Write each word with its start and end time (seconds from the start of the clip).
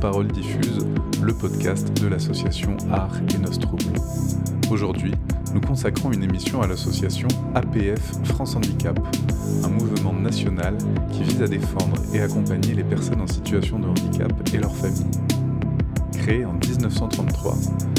Parole 0.00 0.28
diffuse, 0.28 0.86
le 1.20 1.34
podcast 1.34 1.92
de 2.00 2.06
l'association 2.06 2.76
Art 2.92 3.16
et 3.34 3.38
Nostrum. 3.38 3.80
Aujourd'hui, 4.70 5.12
nous 5.52 5.60
consacrons 5.60 6.12
une 6.12 6.22
émission 6.22 6.62
à 6.62 6.68
l'association 6.68 7.26
APF 7.56 8.12
France 8.24 8.54
Handicap, 8.54 8.98
un 9.64 9.68
mouvement 9.68 10.12
national 10.12 10.78
qui 11.10 11.24
vise 11.24 11.42
à 11.42 11.48
défendre 11.48 12.00
et 12.14 12.20
accompagner 12.20 12.74
les 12.74 12.84
personnes 12.84 13.20
en 13.20 13.26
situation 13.26 13.80
de 13.80 13.88
handicap 13.88 14.32
et 14.54 14.58
leurs 14.58 14.74
familles. 14.74 15.10
Créée 16.12 16.44
en 16.44 16.54
1933, 16.54 17.56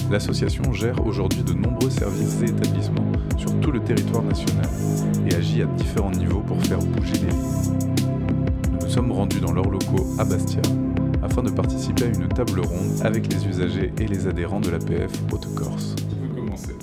l'association 0.10 0.72
gère 0.72 1.06
aujourd'hui 1.06 1.44
de 1.44 1.54
nombreux 1.54 1.90
services 1.90 2.42
et 2.42 2.50
établissements 2.50 3.12
sur 3.38 3.60
tout 3.60 3.72
le 3.72 3.82
territoire 3.82 4.24
national 4.24 4.70
et 5.30 5.36
agit 5.36 5.64
à 5.64 5.66
différents 5.66 6.12
niveaux 6.12 6.42
pour 6.42 6.62
faire 6.64 6.80
bouger 6.80 7.14
les 7.16 7.32
lignes. 7.32 8.00
Nous 8.72 8.86
nous 8.86 8.90
sommes 8.90 9.12
rendus 9.12 9.42
dans 9.42 9.52
leurs 9.52 9.70
locaux 9.70 10.08
à 10.18 10.24
Bastia 10.24 10.62
afin 11.40 11.50
de 11.50 11.56
participer 11.56 12.04
à 12.04 12.08
une 12.08 12.28
table 12.28 12.60
ronde 12.60 13.02
avec 13.04 13.32
les 13.32 13.48
usagers 13.48 13.94
et 13.98 14.08
les 14.08 14.28
adhérents 14.28 14.60
de 14.60 14.72
l'APF 14.72 15.12
Haute-Corse. 15.32 15.96
Qui 15.96 16.16
peut 16.16 16.36
commencer? 16.36 16.76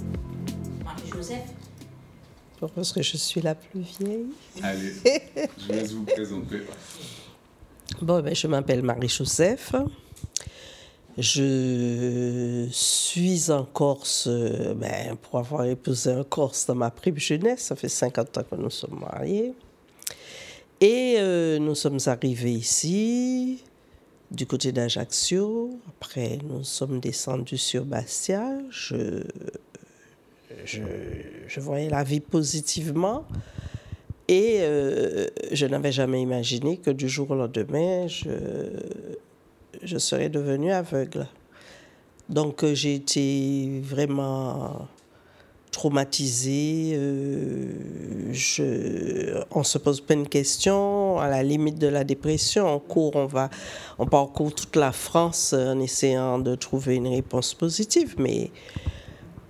Marie-Joseph? 0.82 1.44
Parce 2.74 2.92
que 2.92 3.02
je 3.02 3.16
suis 3.18 3.42
la 3.42 3.54
plus 3.54 3.80
vieille. 3.80 4.26
Allez, 4.62 4.94
je 5.58 5.72
laisse 5.72 5.92
vous 5.92 6.04
présenter. 6.04 6.62
Bon, 8.00 8.22
ben, 8.22 8.34
je 8.34 8.46
m'appelle 8.46 8.82
Marie-Joseph. 8.82 9.74
Je 11.18 12.66
suis 12.70 13.50
en 13.50 13.64
Corse 13.64 14.26
euh, 14.26 14.74
ben, 14.74 15.16
pour 15.16 15.38
avoir 15.38 15.64
épousé 15.64 16.12
un 16.12 16.24
Corse 16.24 16.66
dans 16.66 16.74
ma 16.74 16.90
prime 16.90 17.18
jeunesse. 17.18 17.60
Ça 17.60 17.76
fait 17.76 17.88
50 17.88 18.38
ans 18.38 18.42
que 18.50 18.56
nous 18.56 18.70
sommes 18.70 19.00
mariés. 19.00 19.52
Et 20.80 21.16
euh, 21.18 21.58
nous 21.58 21.74
sommes 21.74 21.98
arrivés 22.06 22.52
ici, 22.52 23.62
du 24.30 24.46
côté 24.46 24.72
d'Ajaccio. 24.72 25.78
Après, 25.88 26.38
nous 26.44 26.64
sommes 26.64 27.00
descendus 27.00 27.58
sur 27.58 27.84
Bastia. 27.84 28.58
Je, 28.70 29.22
je, 30.64 30.82
je 31.46 31.60
voyais 31.60 31.88
la 31.88 32.04
vie 32.04 32.20
positivement. 32.20 33.24
Et 34.28 34.58
euh, 34.60 35.28
je 35.52 35.66
n'avais 35.66 35.92
jamais 35.92 36.20
imaginé 36.20 36.78
que 36.78 36.90
du 36.90 37.08
jour 37.08 37.30
au 37.30 37.36
lendemain, 37.36 38.08
je, 38.08 38.30
je 39.82 39.98
serais 39.98 40.28
devenue 40.28 40.72
aveugle. 40.72 41.28
Donc 42.28 42.64
j'ai 42.74 42.96
été 42.96 43.80
vraiment 43.84 44.88
traumatisée. 45.76 46.94
euh, 48.60 49.44
on 49.50 49.62
se 49.62 49.76
pose 49.76 50.00
plein 50.00 50.22
de 50.22 50.28
questions, 50.28 51.18
à 51.18 51.28
la 51.28 51.42
limite 51.42 51.78
de 51.78 51.86
la 51.86 52.02
dépression. 52.02 52.82
On 52.88 53.10
on 53.14 53.26
va, 53.26 53.50
on 53.98 54.06
parcourt 54.06 54.54
toute 54.54 54.74
la 54.76 54.92
France 54.92 55.52
en 55.52 55.78
essayant 55.80 56.38
de 56.38 56.54
trouver 56.54 56.96
une 56.96 57.08
réponse 57.08 57.52
positive, 57.52 58.14
mais 58.16 58.50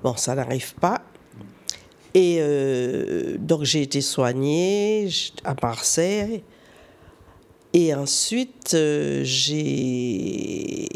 bon, 0.03 0.17
ça 0.17 0.35
n'arrive 0.35 0.75
pas. 0.75 1.01
Et 2.13 2.39
euh, 2.41 3.37
donc 3.39 3.63
j'ai 3.63 3.83
été 3.83 4.01
soignée 4.01 5.09
à 5.45 5.55
Marseille. 5.63 6.43
Et 7.73 7.95
ensuite, 7.95 8.73
euh, 8.75 9.21
j'ai 9.23 10.89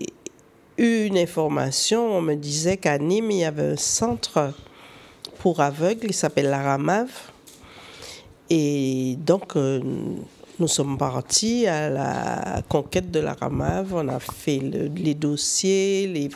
eu 0.76 1.04
une 1.06 1.18
information. 1.18 2.16
On 2.16 2.20
me 2.20 2.34
disait 2.34 2.78
qu'à 2.78 2.98
Nîmes, 2.98 3.30
il 3.30 3.38
y 3.38 3.44
avait 3.44 3.72
un 3.74 3.76
centre 3.76 4.54
pour 5.40 5.60
aveugles. 5.60 6.06
Il 6.08 6.14
s'appelle 6.14 6.50
la 6.50 6.62
Ramave. 6.62 7.10
Et 8.48 9.16
donc, 9.24 9.56
euh, 9.56 9.80
nous 10.58 10.68
sommes 10.68 10.98
partis 10.98 11.66
à 11.66 11.88
la 11.88 12.62
conquête 12.68 13.10
de 13.10 13.20
la 13.20 13.32
Ramave. 13.34 13.94
On 13.94 14.08
a 14.08 14.20
fait 14.20 14.58
le- 14.58 14.88
les 14.94 15.14
dossiers, 15.14 16.30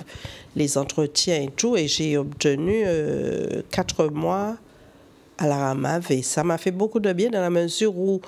les, 0.57 0.79
entretiens 0.79 1.43
et 1.43 1.51
tout. 1.55 1.77
Et 1.77 1.87
j'ai 1.87 2.17
obtenu 2.17 2.83
euh, 2.87 3.63
quatre 3.71 4.07
mois 4.07 4.57
à 5.39 5.47
la 5.47 5.57
Ramave. 5.59 6.11
Et 6.11 6.23
ça 6.23 6.43
m'a 6.43 6.59
fait 6.59 6.71
beaucoup 6.73 7.01
de 7.01 7.13
bien 7.13 7.31
dans 7.31 7.41
la 7.41 7.51
mesure 7.51 7.97
où 7.97 8.21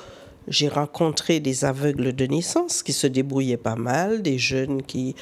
j'ai 0.48 0.69
rencontré 0.69 1.41
des 1.41 1.65
aveugles 1.65 2.15
de 2.15 2.26
naissance 2.26 2.82
qui 2.82 2.92
se 2.92 3.06
débrouillaient 3.06 3.56
pas 3.56 3.75
mal, 3.76 4.22
des 4.22 4.38
jeunes 4.38 4.82
qui, 4.82 5.16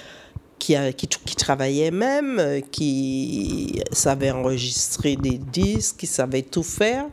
qui, 0.58 0.74
a- 0.76 0.92
qui, 0.92 1.06
qui 1.08 1.36
travaillaient 1.36 1.90
même, 1.90 2.38
euh, 2.38 2.60
qui 2.60 3.80
savaient 3.92 4.30
enregistrer 4.30 5.16
des 5.16 5.38
disques, 5.38 5.96
qui 5.98 6.06
savaient 6.06 6.42
tout 6.42 6.62
faire. 6.62 7.06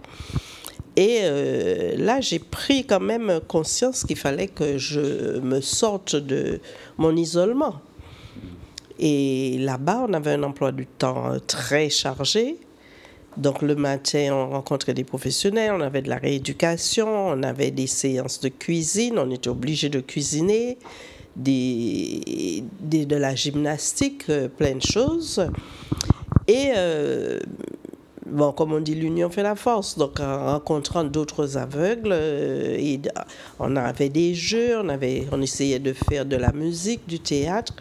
Et 0.95 1.19
euh, 1.21 1.95
là, 1.97 2.19
j'ai 2.21 2.39
pris 2.39 2.85
quand 2.85 2.99
même 2.99 3.39
conscience 3.47 4.03
qu'il 4.03 4.17
fallait 4.17 4.47
que 4.47 4.77
je 4.77 5.39
me 5.39 5.61
sorte 5.61 6.15
de 6.15 6.59
mon 6.97 7.15
isolement. 7.15 7.75
Et 8.99 9.57
là-bas, 9.59 10.05
on 10.07 10.13
avait 10.13 10.31
un 10.31 10.43
emploi 10.43 10.71
du 10.71 10.85
temps 10.85 11.31
euh, 11.31 11.39
très 11.39 11.89
chargé. 11.89 12.57
Donc 13.37 13.61
le 13.61 13.75
matin, 13.75 14.31
on 14.33 14.49
rencontrait 14.49 14.93
des 14.93 15.05
professionnels, 15.05 15.71
on 15.73 15.79
avait 15.79 16.01
de 16.01 16.09
la 16.09 16.17
rééducation, 16.17 17.07
on 17.29 17.43
avait 17.43 17.71
des 17.71 17.87
séances 17.87 18.41
de 18.41 18.49
cuisine, 18.49 19.17
on 19.17 19.31
était 19.31 19.49
obligé 19.49 19.87
de 19.87 20.01
cuisiner, 20.01 20.77
des, 21.35 22.63
de 22.81 23.15
la 23.15 23.35
gymnastique, 23.35 24.23
euh, 24.29 24.47
plein 24.47 24.75
de 24.75 24.81
choses. 24.81 25.45
Et 26.47 26.71
euh, 26.75 27.39
bon, 28.25 28.51
comme 28.51 28.73
on 28.73 28.79
dit, 28.79 28.95
l'union 28.95 29.29
fait 29.29 29.43
la 29.43 29.55
force. 29.55 29.97
Donc 29.97 30.19
en 30.19 30.53
rencontrant 30.53 31.03
d'autres 31.03 31.57
aveugles, 31.57 32.11
euh, 32.11 32.97
on 33.59 33.75
avait 33.75 34.09
des 34.09 34.33
jeux, 34.33 34.77
on, 34.79 34.89
avait, 34.89 35.27
on 35.31 35.41
essayait 35.41 35.79
de 35.79 35.93
faire 35.93 36.25
de 36.25 36.35
la 36.35 36.51
musique, 36.51 37.07
du 37.07 37.19
théâtre. 37.19 37.73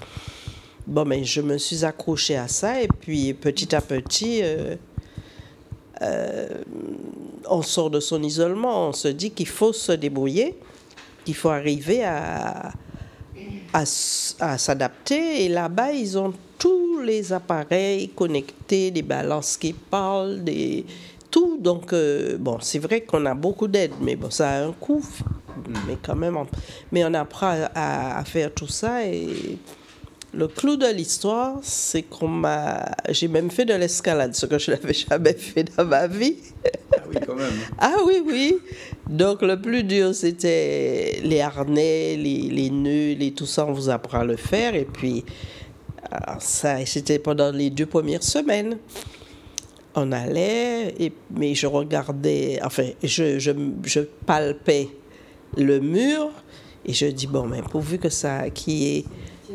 Bon, 0.86 1.04
mais 1.04 1.24
je 1.24 1.40
me 1.40 1.58
suis 1.58 1.84
accrochée 1.84 2.36
à 2.36 2.48
ça 2.48 2.80
et 2.82 2.88
puis 2.88 3.34
petit 3.34 3.74
à 3.74 3.80
petit... 3.80 4.42
on 7.48 7.62
sort 7.62 7.90
de 7.90 8.00
son 8.00 8.22
isolement, 8.22 8.88
on 8.88 8.92
se 8.92 9.08
dit 9.08 9.30
qu'il 9.30 9.46
faut 9.46 9.72
se 9.72 9.92
débrouiller, 9.92 10.56
qu'il 11.24 11.34
faut 11.34 11.50
arriver 11.50 12.02
à, 12.04 12.72
à, 13.72 13.84
s'adapter. 13.84 15.44
Et 15.44 15.48
là-bas, 15.48 15.92
ils 15.92 16.18
ont 16.18 16.32
tous 16.58 17.00
les 17.00 17.32
appareils 17.32 18.08
connectés, 18.08 18.90
des 18.90 19.02
balances 19.02 19.56
qui 19.56 19.72
parlent, 19.72 20.42
des, 20.42 20.84
tout. 21.30 21.58
Donc, 21.58 21.92
euh, 21.92 22.36
bon, 22.38 22.58
c'est 22.60 22.78
vrai 22.78 23.02
qu'on 23.02 23.24
a 23.26 23.34
beaucoup 23.34 23.68
d'aide, 23.68 23.92
mais 24.00 24.16
bon, 24.16 24.30
ça 24.30 24.50
a 24.50 24.64
un 24.64 24.72
coût. 24.72 25.04
Mais 25.86 25.96
quand 26.02 26.16
même, 26.16 26.36
on, 26.36 26.46
mais 26.92 27.04
on 27.04 27.14
apprend 27.14 27.54
à, 27.74 28.18
à 28.18 28.24
faire 28.24 28.52
tout 28.52 28.68
ça 28.68 29.04
et 29.04 29.58
le 30.32 30.46
clou 30.46 30.76
de 30.76 30.86
l'histoire, 30.86 31.58
c'est 31.62 32.02
qu'on 32.02 32.28
m'a. 32.28 32.84
J'ai 33.08 33.28
même 33.28 33.50
fait 33.50 33.64
de 33.64 33.74
l'escalade, 33.74 34.34
ce 34.34 34.46
que 34.46 34.58
je 34.58 34.70
n'avais 34.70 34.94
jamais 34.94 35.32
fait 35.32 35.64
dans 35.76 35.84
ma 35.84 36.06
vie. 36.06 36.36
Ah 36.94 36.98
oui, 37.08 37.16
quand 37.26 37.34
même. 37.34 37.52
Ah 37.78 37.96
oui, 38.06 38.22
oui. 38.24 38.56
Donc 39.08 39.42
le 39.42 39.60
plus 39.60 39.82
dur, 39.82 40.14
c'était 40.14 41.20
les 41.24 41.40
harnais, 41.40 42.16
les, 42.16 42.42
les 42.42 42.70
nœuds, 42.70 43.14
les, 43.14 43.32
tout 43.32 43.46
ça, 43.46 43.66
on 43.66 43.72
vous 43.72 43.88
apprend 43.90 44.20
à 44.20 44.24
le 44.24 44.36
faire. 44.36 44.74
Et 44.76 44.84
puis, 44.84 45.24
alors 46.10 46.40
ça, 46.40 46.84
c'était 46.86 47.18
pendant 47.18 47.50
les 47.50 47.70
deux 47.70 47.86
premières 47.86 48.22
semaines. 48.22 48.78
On 49.96 50.12
allait, 50.12 50.94
et, 51.00 51.12
mais 51.36 51.56
je 51.56 51.66
regardais, 51.66 52.60
enfin, 52.62 52.86
je, 53.02 53.40
je, 53.40 53.50
je 53.82 54.00
palpais 54.24 54.88
le 55.56 55.80
mur 55.80 56.30
et 56.86 56.92
je 56.92 57.06
dis, 57.06 57.26
bon, 57.26 57.46
mais 57.46 57.60
pourvu 57.62 57.98
que 57.98 58.08
ça, 58.08 58.48
qu'il 58.50 58.74
y 58.74 58.98
ait 58.98 59.04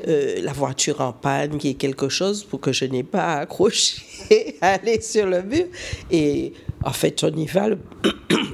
euh, 0.07 0.41
la 0.41 0.53
voiture 0.53 1.01
en 1.01 1.13
panne, 1.13 1.57
qu'il 1.57 1.69
y 1.69 1.73
ait 1.73 1.77
quelque 1.77 2.09
chose 2.09 2.43
pour 2.43 2.59
que 2.59 2.71
je 2.73 2.85
n'ai 2.85 3.03
pas 3.03 3.35
à 3.35 3.39
accrocher, 3.41 4.01
à 4.61 4.73
aller 4.73 5.01
sur 5.01 5.25
le 5.27 5.41
mur. 5.43 5.65
Et 6.11 6.53
en 6.83 6.93
fait, 6.93 7.23
on 7.23 7.35
y 7.35 7.45
va. 7.45 7.69
Le, 7.69 7.77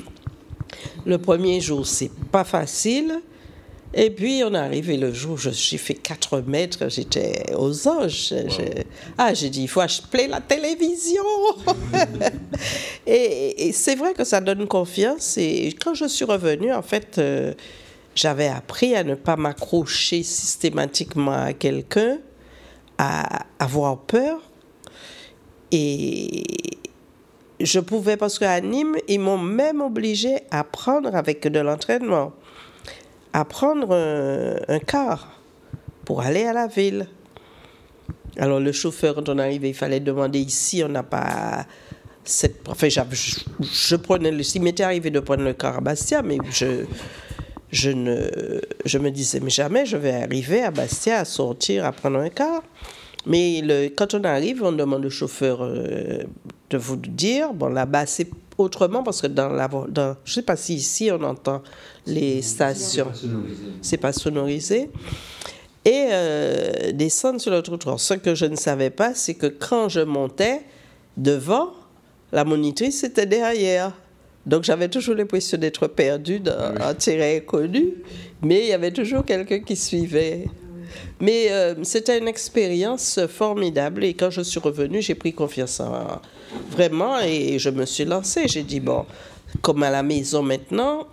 le 1.06 1.18
premier 1.18 1.60
jour, 1.62 1.86
c'est 1.86 2.12
pas 2.32 2.44
facile. 2.44 3.20
Et 3.94 4.10
puis, 4.10 4.42
on 4.46 4.54
est 4.54 4.58
arrivé 4.58 4.96
le 4.96 5.12
jour, 5.14 5.38
je- 5.38 5.50
j'ai 5.50 5.78
fait 5.78 5.96
4 5.96 6.40
mètres, 6.48 6.90
j'étais 6.90 7.54
aux 7.58 7.88
anges. 7.90 8.30
Je- 8.30 8.84
ah, 9.18 9.34
j'ai 9.34 9.50
dit, 9.50 9.64
il 9.64 9.68
faut 9.68 9.82
acheter 9.82 10.28
la 10.28 10.40
télévision. 10.40 11.24
et 13.06 13.68
et 13.68 13.72
c'est 13.74 13.96
vrai 13.96 14.14
que 14.14 14.24
ça 14.24 14.40
donne 14.42 14.66
confiance. 14.68 15.38
Et 15.38 15.76
quand 15.84 15.94
je 15.94 16.06
suis 16.06 16.26
revenue, 16.26 16.72
en 16.72 16.82
fait, 16.82 17.18
euh, 17.18 17.54
j'avais 18.16 18.48
appris 18.48 18.96
à 18.96 19.04
ne 19.04 19.16
pas 19.16 19.36
m'accrocher 19.36 20.24
systématiquement 20.24 21.32
à 21.32 21.54
quelqu'un, 21.54 22.18
à 22.98 23.46
avoir 23.60 24.00
peur. 24.00 24.42
Et 25.72 26.44
je 27.60 27.80
pouvais, 27.80 28.18
parce 28.18 28.38
qu'à 28.38 28.60
Nîmes, 28.60 28.98
ils 29.08 29.20
m'ont 29.20 29.38
même 29.38 29.82
obligé 29.82 30.40
à 30.52 30.64
prendre 30.64 31.16
avec 31.16 31.48
de 31.48 31.60
l'entraînement, 31.60 32.34
à 33.34 33.46
prendre 33.46 33.96
un, 33.96 34.80
car 34.80 35.40
pour 36.06 36.22
aller 36.22 36.44
à 36.44 36.54
la 36.54 36.68
ville. 36.68 37.08
Alors 38.38 38.60
le 38.60 38.72
chauffeur, 38.72 39.16
quand 39.16 39.30
on 39.30 39.38
arrivait, 39.38 39.70
il 39.70 39.76
fallait 39.76 40.00
demander 40.00 40.40
ici, 40.40 40.84
on 40.86 40.90
n'a 40.90 41.04
pas 41.04 41.66
cette... 42.24 42.68
Enfin, 42.68 42.88
je 42.90 43.96
prenais 43.96 44.32
le... 44.32 44.44
Il 44.56 44.62
m'était 44.62 44.84
arrivé 44.84 45.10
de 45.10 45.20
prendre 45.20 45.44
le 45.44 45.54
car 45.54 45.78
à 45.78 45.82
Bastia, 45.82 46.22
mais 46.22 46.38
je 46.52 46.86
je, 47.72 47.90
ne, 47.90 48.62
je 48.86 48.98
me 48.98 49.10
disais, 49.12 49.40
mais 49.40 49.50
jamais 49.50 49.86
je 49.86 49.98
vais 49.98 50.14
arriver 50.14 50.62
à 50.62 50.72
Bastia 50.72 51.20
à 51.20 51.26
sortir, 51.26 51.86
à 51.86 51.92
prendre 51.92 52.20
un 52.20 52.30
car. 52.30 52.64
Mais 53.26 53.62
le, 53.62 53.90
quand 53.90 54.14
on 54.14 54.24
arrive, 54.24 54.64
on 54.64 54.72
demande 54.72 55.06
au 55.06 55.10
chauffeur 55.10 55.60
euh, 55.62 56.24
de 56.70 56.78
vous 56.78 56.96
dire. 56.96 57.54
Bon, 57.54 57.68
là-bas, 57.68 58.06
c'est 58.06 58.30
autrement 58.58 59.04
parce 59.04 59.22
que 59.22 59.28
dans 59.28 59.50
la. 59.50 59.68
Dans, 59.68 60.16
je 60.26 60.32
ne 60.32 60.34
sais 60.34 60.42
pas 60.42 60.56
si 60.56 60.76
ici 60.76 61.10
on 61.12 61.22
entend 61.24 61.62
les 62.06 62.42
stations. 62.42 63.12
C'est 63.82 63.98
pas 63.98 64.14
sonorisé. 64.14 64.90
Et 65.86 66.08
euh, 66.12 66.92
descendre 66.92 67.40
sur 67.40 67.52
le 67.52 67.62
trottoir. 67.62 68.00
Ce 68.00 68.14
que 68.16 68.36
je 68.36 68.46
ne 68.46 68.56
savais 68.56 68.92
pas, 68.92 69.14
c'est 69.16 69.34
que 69.34 69.48
quand 69.48 69.90
je 69.90 70.02
montais 70.02 70.62
devant, 71.18 71.74
la 72.32 72.44
monitrice 72.44 73.04
était 73.04 73.26
derrière. 73.26 73.94
Donc 74.46 74.64
j'avais 74.64 74.90
toujours 74.90 75.16
l'impression 75.16 75.58
d'être 75.58 75.88
perdu 75.88 76.40
dans 76.40 76.74
un 76.80 76.94
terrain 76.94 77.38
inconnu, 77.38 77.94
mais 78.42 78.62
il 78.62 78.68
y 78.68 78.74
avait 78.74 78.92
toujours 78.92 79.24
quelqu'un 79.24 79.60
qui 79.60 79.76
suivait. 79.76 80.46
Mais 81.20 81.52
euh, 81.52 81.76
c'était 81.84 82.18
une 82.18 82.28
expérience 82.28 83.20
formidable 83.28 84.04
et 84.04 84.14
quand 84.14 84.30
je 84.30 84.42
suis 84.42 84.60
revenue, 84.60 85.02
j'ai 85.02 85.16
pris 85.16 85.34
confiance 85.34 85.80
en 85.80 86.20
vraiment 86.70 87.20
et 87.20 87.60
je 87.60 87.70
me 87.70 87.86
suis 87.86 88.06
lancée. 88.06 88.48
J'ai 88.48 88.64
dit, 88.64 88.80
bon, 88.80 89.06
comme 89.62 89.84
à 89.84 89.90
la 89.90 90.04
maison 90.04 90.42
maintenant, 90.42 91.08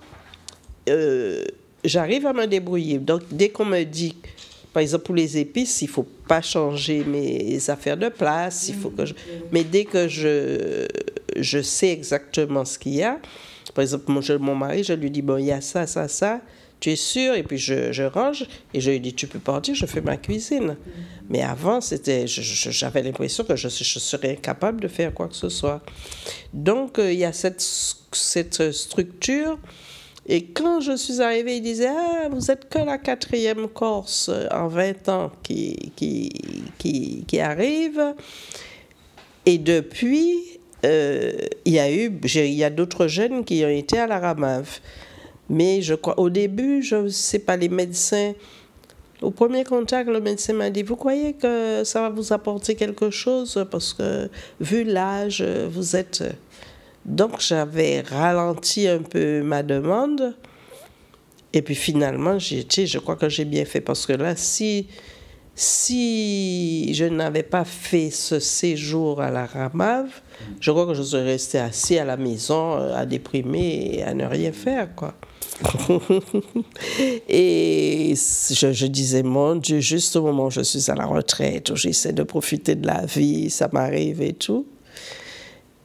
euh, 0.88 1.44
j'arrive 1.84 2.26
à 2.26 2.32
me 2.32 2.46
débrouiller. 2.46 2.98
Donc 2.98 3.22
dès 3.30 3.50
qu'on 3.50 3.66
me 3.66 3.84
dit, 3.84 4.16
par 4.78 4.82
exemple 4.84 5.06
pour 5.06 5.16
les 5.16 5.36
épices, 5.38 5.82
il 5.82 5.88
faut 5.88 6.06
pas 6.28 6.40
changer 6.40 7.02
mes 7.02 7.58
affaires 7.68 7.96
de 7.96 8.08
place, 8.10 8.68
il 8.68 8.76
faut 8.76 8.90
que. 8.90 9.02
Mais 9.50 9.64
dès 9.64 9.84
que 9.84 10.06
je, 10.06 10.86
je 11.36 11.60
sais 11.60 11.90
exactement 11.90 12.64
ce 12.64 12.78
qu'il 12.78 12.94
y 12.94 13.02
a, 13.02 13.18
par 13.74 13.82
exemple, 13.82 14.04
mon, 14.06 14.20
mon 14.38 14.54
mari, 14.54 14.84
je 14.84 14.92
lui 14.92 15.10
dis, 15.10 15.20
bon, 15.20 15.36
il 15.36 15.46
y 15.46 15.50
a 15.50 15.60
ça, 15.60 15.88
ça, 15.88 16.06
ça, 16.06 16.40
tu 16.78 16.92
es 16.92 16.94
sûr? 16.94 17.34
Et 17.34 17.42
puis 17.42 17.58
je, 17.58 17.90
je, 17.90 18.04
range 18.04 18.46
et 18.72 18.80
je 18.80 18.92
lui 18.92 19.00
dis, 19.00 19.14
tu 19.14 19.26
peux 19.26 19.40
partir, 19.40 19.74
je 19.74 19.84
fais 19.84 20.00
ma 20.00 20.16
cuisine. 20.16 20.76
Mais 21.28 21.42
avant, 21.42 21.80
c'était, 21.80 22.28
j'avais 22.28 23.02
l'impression 23.02 23.42
que 23.42 23.56
je, 23.56 23.68
je, 23.68 23.98
serais 23.98 24.30
incapable 24.30 24.80
de 24.80 24.86
faire 24.86 25.12
quoi 25.12 25.26
que 25.26 25.34
ce 25.34 25.48
soit. 25.48 25.82
Donc, 26.52 27.00
euh, 27.00 27.12
il 27.12 27.18
y 27.18 27.24
a 27.24 27.32
cette, 27.32 27.60
cette 28.12 28.70
structure. 28.70 29.58
Et 30.30 30.44
quand 30.44 30.80
je 30.80 30.94
suis 30.94 31.22
arrivée, 31.22 31.56
il 31.56 31.62
disait 31.62 31.88
Ah, 31.88 32.28
vous 32.30 32.50
êtes 32.50 32.68
que 32.68 32.78
la 32.78 32.98
quatrième 32.98 33.66
Corse 33.66 34.30
en 34.50 34.68
20 34.68 35.08
ans 35.08 35.32
qui, 35.42 35.92
qui, 35.96 37.24
qui, 37.26 37.40
arrive. 37.40 38.14
Et 39.46 39.56
depuis, 39.56 40.60
euh, 40.84 41.32
il 41.64 41.72
y 41.72 41.78
a 41.78 41.90
eu, 41.90 42.20
y 42.22 42.64
a 42.64 42.68
d'autres 42.68 43.06
jeunes 43.06 43.42
qui 43.42 43.64
ont 43.64 43.70
été 43.70 43.98
à 43.98 44.06
la 44.06 44.18
Ramave. 44.18 44.80
Mais 45.48 45.80
je 45.80 45.94
crois, 45.94 46.20
au 46.20 46.28
début, 46.28 46.82
je 46.82 46.96
ne 46.96 47.08
sais 47.08 47.38
pas, 47.38 47.56
les 47.56 47.70
médecins, 47.70 48.34
au 49.22 49.30
premier 49.30 49.64
contact, 49.64 50.10
le 50.10 50.20
médecin 50.20 50.52
m'a 50.52 50.68
dit, 50.68 50.82
vous 50.82 50.96
croyez 50.96 51.32
que 51.32 51.84
ça 51.84 52.02
va 52.02 52.10
vous 52.10 52.34
apporter 52.34 52.74
quelque 52.74 53.08
chose? 53.08 53.66
Parce 53.70 53.94
que 53.94 54.28
vu 54.60 54.84
l'âge, 54.84 55.42
vous 55.42 55.96
êtes... 55.96 56.22
Donc 57.08 57.40
j'avais 57.40 58.02
ralenti 58.02 58.86
un 58.86 58.98
peu 58.98 59.42
ma 59.42 59.62
demande. 59.62 60.36
Et 61.54 61.62
puis 61.62 61.74
finalement, 61.74 62.38
j'ai 62.38 62.66
je 62.68 62.98
crois 62.98 63.16
que 63.16 63.30
j'ai 63.30 63.46
bien 63.46 63.64
fait 63.64 63.80
parce 63.80 64.04
que 64.04 64.12
là, 64.12 64.36
si, 64.36 64.88
si 65.54 66.92
je 66.92 67.06
n'avais 67.06 67.42
pas 67.42 67.64
fait 67.64 68.10
ce 68.10 68.38
séjour 68.38 69.22
à 69.22 69.30
la 69.30 69.46
Ramave, 69.46 70.10
je 70.60 70.70
crois 70.70 70.86
que 70.86 70.92
je 70.92 71.02
serais 71.02 71.24
resté 71.24 71.58
assis 71.58 71.98
à 71.98 72.04
la 72.04 72.18
maison 72.18 72.74
à 72.74 73.06
déprimer 73.06 73.90
et 73.94 74.02
à 74.02 74.12
ne 74.12 74.26
rien 74.26 74.52
faire. 74.52 74.94
quoi. 74.94 75.14
et 77.28 78.14
je, 78.14 78.72
je, 78.72 78.86
disais, 78.86 79.22
mon 79.22 79.56
Dieu, 79.56 79.80
juste 79.80 80.14
au 80.14 80.22
moment 80.22 80.46
où 80.46 80.50
je 80.50 80.60
suis 80.60 80.90
à 80.90 80.94
la 80.94 81.06
retraite, 81.06 81.70
où 81.70 81.76
j'essaie 81.76 82.12
de 82.12 82.22
profiter 82.22 82.74
de 82.74 82.86
la 82.86 83.06
vie, 83.06 83.48
ça 83.48 83.70
m'arrive 83.72 84.20
et 84.20 84.34
tout. 84.34 84.66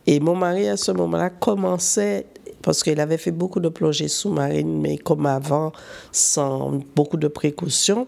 Et 0.06 0.20
mon 0.20 0.36
mari, 0.36 0.68
à 0.68 0.78
ce 0.78 0.92
moment-là, 0.92 1.30
commençait, 1.30 2.26
parce 2.62 2.84
qu'il 2.84 3.00
avait 3.00 3.18
fait 3.18 3.32
beaucoup 3.32 3.60
de 3.60 3.70
plongées 3.70 4.08
sous-marines, 4.08 4.82
mais 4.82 4.98
comme 4.98 5.26
avant, 5.26 5.72
sans 6.12 6.80
beaucoup 6.96 7.18
de 7.18 7.28
précautions. 7.28 8.08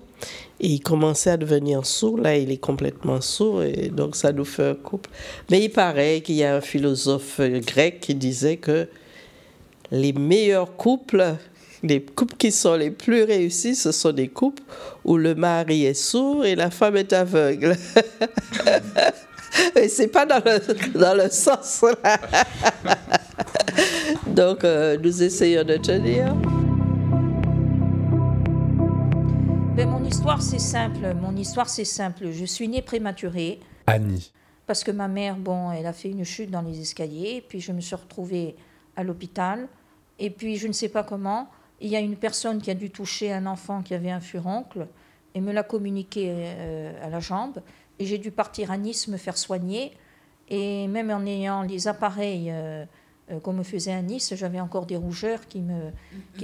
Et 0.60 0.68
il 0.68 0.80
commençait 0.80 1.32
à 1.32 1.38
devenir 1.38 1.86
sourd. 1.86 2.18
Là, 2.18 2.38
il 2.38 2.52
est 2.52 2.58
complètement 2.58 3.22
sourd, 3.22 3.64
et 3.64 3.90
donc 3.90 4.16
ça 4.16 4.32
nous 4.32 4.46
fait 4.46 4.70
un 4.70 4.76
couple. 4.76 5.10
Mais 5.50 5.64
il 5.64 5.70
paraît 5.70 6.22
qu'il 6.22 6.36
y 6.36 6.44
a 6.44 6.56
un 6.56 6.62
philosophe 6.62 7.40
grec 7.40 8.00
qui 8.00 8.16
disait 8.16 8.58
que 8.58 8.88
les 9.92 10.14
meilleurs 10.14 10.76
couples 10.76 11.36
les 11.84 12.02
couples 12.02 12.36
qui 12.38 12.52
sont 12.52 12.76
les 12.76 12.92
plus 12.92 13.24
réussis, 13.24 13.76
ce 13.76 13.92
sont 13.92 14.12
des 14.12 14.28
couples 14.28 14.64
où 15.04 15.18
le 15.18 15.36
mari 15.36 15.86
est 15.86 15.94
sourd 15.94 16.46
et 16.46 16.56
la 16.56 16.72
femme 16.72 16.98
est 16.98 17.14
aveugle. 17.14 17.76
et 19.76 19.88
c'est 19.88 20.08
pas 20.08 20.26
dans 20.26 20.42
le, 20.44 20.98
dans 21.00 21.14
le 21.14 21.30
sens 21.30 21.84
là. 22.04 22.20
Donc, 24.28 24.64
euh, 24.64 24.98
nous 25.02 25.24
essayons 25.24 25.64
de 25.64 25.78
tenir. 25.78 26.34
Ben, 29.76 29.90
mon 29.90 30.04
histoire, 30.04 30.42
c'est 30.42 30.60
simple. 30.60 31.14
Mon 31.22 31.36
histoire, 31.36 31.70
c'est 31.70 31.86
simple. 31.86 32.32
Je 32.32 32.46
suis 32.46 32.68
née 32.68 32.82
prématurée. 32.82 33.60
Annie. 33.88 34.32
Parce 34.68 34.84
que 34.84 34.92
ma 34.92 35.08
mère, 35.08 35.36
bon, 35.36 35.72
elle 35.72 35.86
a 35.86 35.94
fait 35.94 36.10
une 36.10 36.24
chute 36.24 36.50
dans 36.50 36.62
les 36.62 36.82
escaliers. 36.82 37.44
Puis 37.48 37.60
je 37.62 37.72
me 37.72 37.82
suis 37.82 37.96
retrouvée 37.96 38.56
à 38.96 39.04
l'hôpital. 39.04 39.68
Et 40.20 40.30
puis, 40.30 40.58
je 40.58 40.68
ne 40.68 40.74
sais 40.74 40.90
pas 40.90 41.04
comment, 41.04 41.50
il 41.82 41.90
y 41.90 41.96
a 41.96 42.00
une 42.00 42.16
personne 42.16 42.62
qui 42.62 42.72
a 42.72 42.74
dû 42.74 42.90
toucher 42.90 43.34
un 43.34 43.46
enfant 43.46 43.82
qui 43.82 43.94
avait 43.94 44.12
un 44.12 44.22
furoncle 44.22 44.88
et 45.34 45.42
me 45.42 45.52
l'a 45.52 45.64
communiqué 45.64 46.32
euh, 46.32 47.06
à 47.06 47.10
la 47.10 47.20
jambe. 47.20 47.62
Et 48.00 48.06
j'ai 48.06 48.18
dû 48.18 48.32
partir 48.32 48.72
à 48.72 48.78
Nice 48.78 49.08
me 49.08 49.18
faire 49.18 49.38
soigner. 49.38 49.94
Et 50.50 50.88
même 50.88 51.10
en 51.10 51.26
ayant 51.26 51.64
les 51.64 51.88
appareils 51.88 52.52
euh, 52.52 52.86
euh, 53.32 53.40
qu'on 53.40 53.54
me 53.54 53.64
faisait 53.64 53.94
à 53.94 54.02
Nice, 54.02 54.34
j'avais 54.36 54.60
encore 54.60 54.86
des 54.86 54.98
rougeurs 54.98 55.48
qui, 55.48 55.64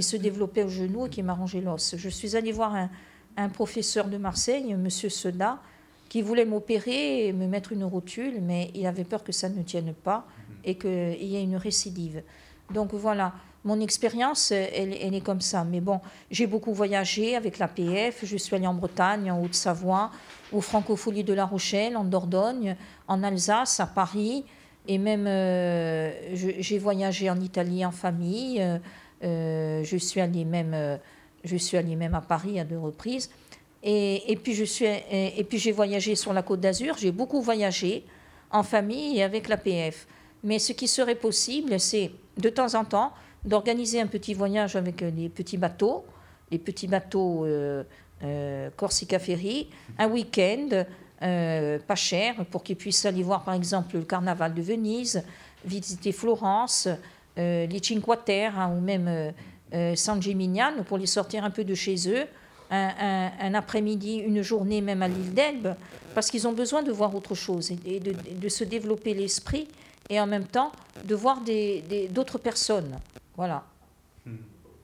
se 0.02 0.18
développaient 0.18 0.64
au 0.64 0.70
genou 0.70 1.06
et 1.06 1.10
qui 1.10 1.22
m'arrangeaient 1.22 1.62
l'os. 1.62 1.96
Je 1.98 2.10
suis 2.10 2.36
allée 2.36 2.52
voir 2.52 2.74
un, 2.74 2.90
un, 3.38 3.50
professeur 3.50 4.08
de 4.08 4.18
Marseille, 4.18 4.72
M. 4.72 4.90
Seda, 4.90 5.62
qui 6.10 6.22
voulait 6.22 6.46
m'opérer 6.46 7.28
et 7.28 7.34
me 7.34 7.48
mettre 7.48 7.72
une 7.72 7.84
rotule, 7.84 8.42
mais 8.42 8.72
il 8.74 8.86
avait 8.86 9.04
peur 9.04 9.24
que 9.24 9.32
ça 9.32 9.50
ne 9.50 9.62
tienne 9.62 9.94
pas 9.94 10.26
et 10.64 10.76
qu'il 10.76 11.24
y 11.24 11.36
ait 11.36 11.44
une 11.44 11.56
récidive. 11.56 12.24
Donc 12.74 12.94
voilà, 12.94 13.34
mon 13.64 13.80
expérience, 13.80 14.52
elle, 14.52 14.94
est 14.94 15.24
comme 15.24 15.42
ça. 15.42 15.64
Mais 15.64 15.82
bon, 15.82 16.00
j'ai 16.32 16.48
beaucoup 16.48 16.74
voyagé 16.74 17.36
avec 17.36 17.60
l'APF. 17.60 18.24
Je 18.24 18.38
suis 18.38 18.56
allée 18.56 18.66
en 18.66 18.74
Bretagne, 18.74 19.32
en 19.32 19.42
Haute-Savoie, 19.42 20.10
aux 20.52 20.62
Francopholies 20.62 21.24
de 21.24 21.34
La 21.34 21.46
Rochelle, 21.46 21.96
en 21.96 22.04
Dordogne, 22.04 22.76
en 23.08 23.22
Alsace, 23.22 23.80
à 23.80 23.86
Paris. 23.86 24.46
Et 24.88 24.98
même, 24.98 25.28
euh, 25.28 26.12
j'ai 26.34 26.80
voyagé 26.80 27.30
en 27.30 27.40
Italie 27.40 27.86
en 27.86 27.92
famille. 27.92 28.60
Euh, 28.62 28.80
euh, 29.24 29.84
je, 29.84 29.98
suis 29.98 30.20
allée 30.20 30.44
même, 30.44 31.00
je 31.44 31.56
suis 31.56 31.78
allée 31.78 31.96
même 31.96 32.16
à 32.16 32.22
Paris 32.22 32.60
à 32.60 32.64
deux 32.64 32.80
reprises. 32.80 33.30
Et, 33.84 34.40
puis, 34.44 34.56
je 34.56 34.64
suis, 34.64 34.86
et, 34.86 35.40
et 35.40 35.44
puis 35.44 35.60
j'ai 35.60 35.72
voyagé 35.72 36.16
sur 36.16 36.34
la 36.34 36.42
Côte 36.42 36.62
d'Azur. 36.62 36.96
J'ai 36.98 37.12
beaucoup 37.12 37.42
voyagé 37.42 38.06
en 38.50 38.64
famille 38.64 39.20
et 39.20 39.24
avec 39.24 39.48
l'APF. 39.48 40.08
Mais 40.44 40.58
ce 40.58 40.74
qui 40.74 40.88
serait 40.88 41.16
possible, 41.16 41.80
c'est 41.80 42.12
de 42.38 42.50
temps 42.50 42.74
en 42.74 42.86
temps 42.86 43.12
d'organiser 43.46 44.00
un 44.00 44.08
petit 44.08 44.34
voyage 44.34 44.76
avec 44.76 45.02
les 45.02 45.30
petits 45.30 45.58
bateaux, 45.58 46.06
les 46.52 46.60
petits 46.60 46.88
bateaux 46.88 47.46
euh, 47.46 47.84
euh, 48.24 48.70
Corsica 48.76 49.18
Ferry, 49.18 49.70
un 49.98 50.10
week-end 50.10 50.84
euh, 51.24 51.80
pas 51.80 51.96
cher 51.96 52.46
pour 52.52 52.64
qu'ils 52.64 52.76
puissent 52.76 53.06
aller 53.06 53.24
voir 53.24 53.44
par 53.44 53.54
exemple 53.54 53.96
le 53.96 54.04
carnaval 54.04 54.54
de 54.54 54.62
Venise, 54.62 55.24
visiter 55.66 56.12
Florence, 56.12 56.88
les 57.38 57.80
Cinque 57.82 58.26
Terre 58.26 58.60
hein, 58.60 58.76
ou 58.76 58.82
même 58.82 59.34
San 59.96 60.22
Gimignano 60.22 60.84
pour 60.84 60.98
les 60.98 61.06
sortir 61.06 61.44
un 61.44 61.50
peu 61.50 61.64
de 61.64 61.74
chez 61.74 61.96
eux. 62.08 62.26
Un, 62.74 63.54
après-midi, 63.54 64.18
une 64.18 64.42
journée 64.42 64.80
même 64.80 65.02
à 65.02 65.08
l'île 65.08 65.34
d'Elbe, 65.34 65.76
parce 66.16 66.32
qu'ils 66.32 66.48
ont 66.48 66.54
besoin 66.54 66.84
de 66.84 66.92
voir 66.92 67.14
autre 67.14 67.36
chose 67.36 67.72
et 67.86 68.00
de, 68.00 68.50
se 68.50 68.64
développer 68.64 69.14
l'esprit 69.14 69.68
et 70.10 70.20
en 70.20 70.28
même 70.28 70.46
temps 70.46 70.72
de 71.04 71.16
voir 71.16 71.42
d'autres 72.12 72.38
personnes. 72.38 72.98
Voilà. 73.36 73.64
Hmm. 74.26 74.38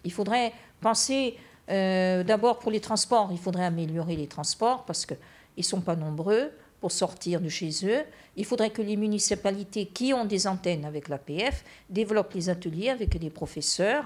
Il 0.03 0.11
faudrait 0.11 0.53
penser 0.81 1.37
euh, 1.69 2.23
d'abord 2.23 2.59
pour 2.59 2.71
les 2.71 2.79
transports, 2.79 3.29
il 3.31 3.37
faudrait 3.37 3.65
améliorer 3.65 4.15
les 4.15 4.27
transports 4.27 4.85
parce 4.85 5.05
qu'ils 5.05 5.17
ne 5.57 5.63
sont 5.63 5.81
pas 5.81 5.95
nombreux 5.95 6.51
pour 6.79 6.91
sortir 6.91 7.41
de 7.41 7.49
chez 7.49 7.71
eux. 7.83 8.03
Il 8.35 8.45
faudrait 8.45 8.69
que 8.69 8.81
les 8.81 8.95
municipalités 8.95 9.87
qui 9.87 10.13
ont 10.13 10.25
des 10.25 10.47
antennes 10.47 10.85
avec 10.85 11.09
l'APF 11.09 11.65
développent 11.89 12.33
les 12.33 12.49
ateliers 12.49 12.89
avec 12.89 13.17
des 13.17 13.29
professeurs, 13.29 14.05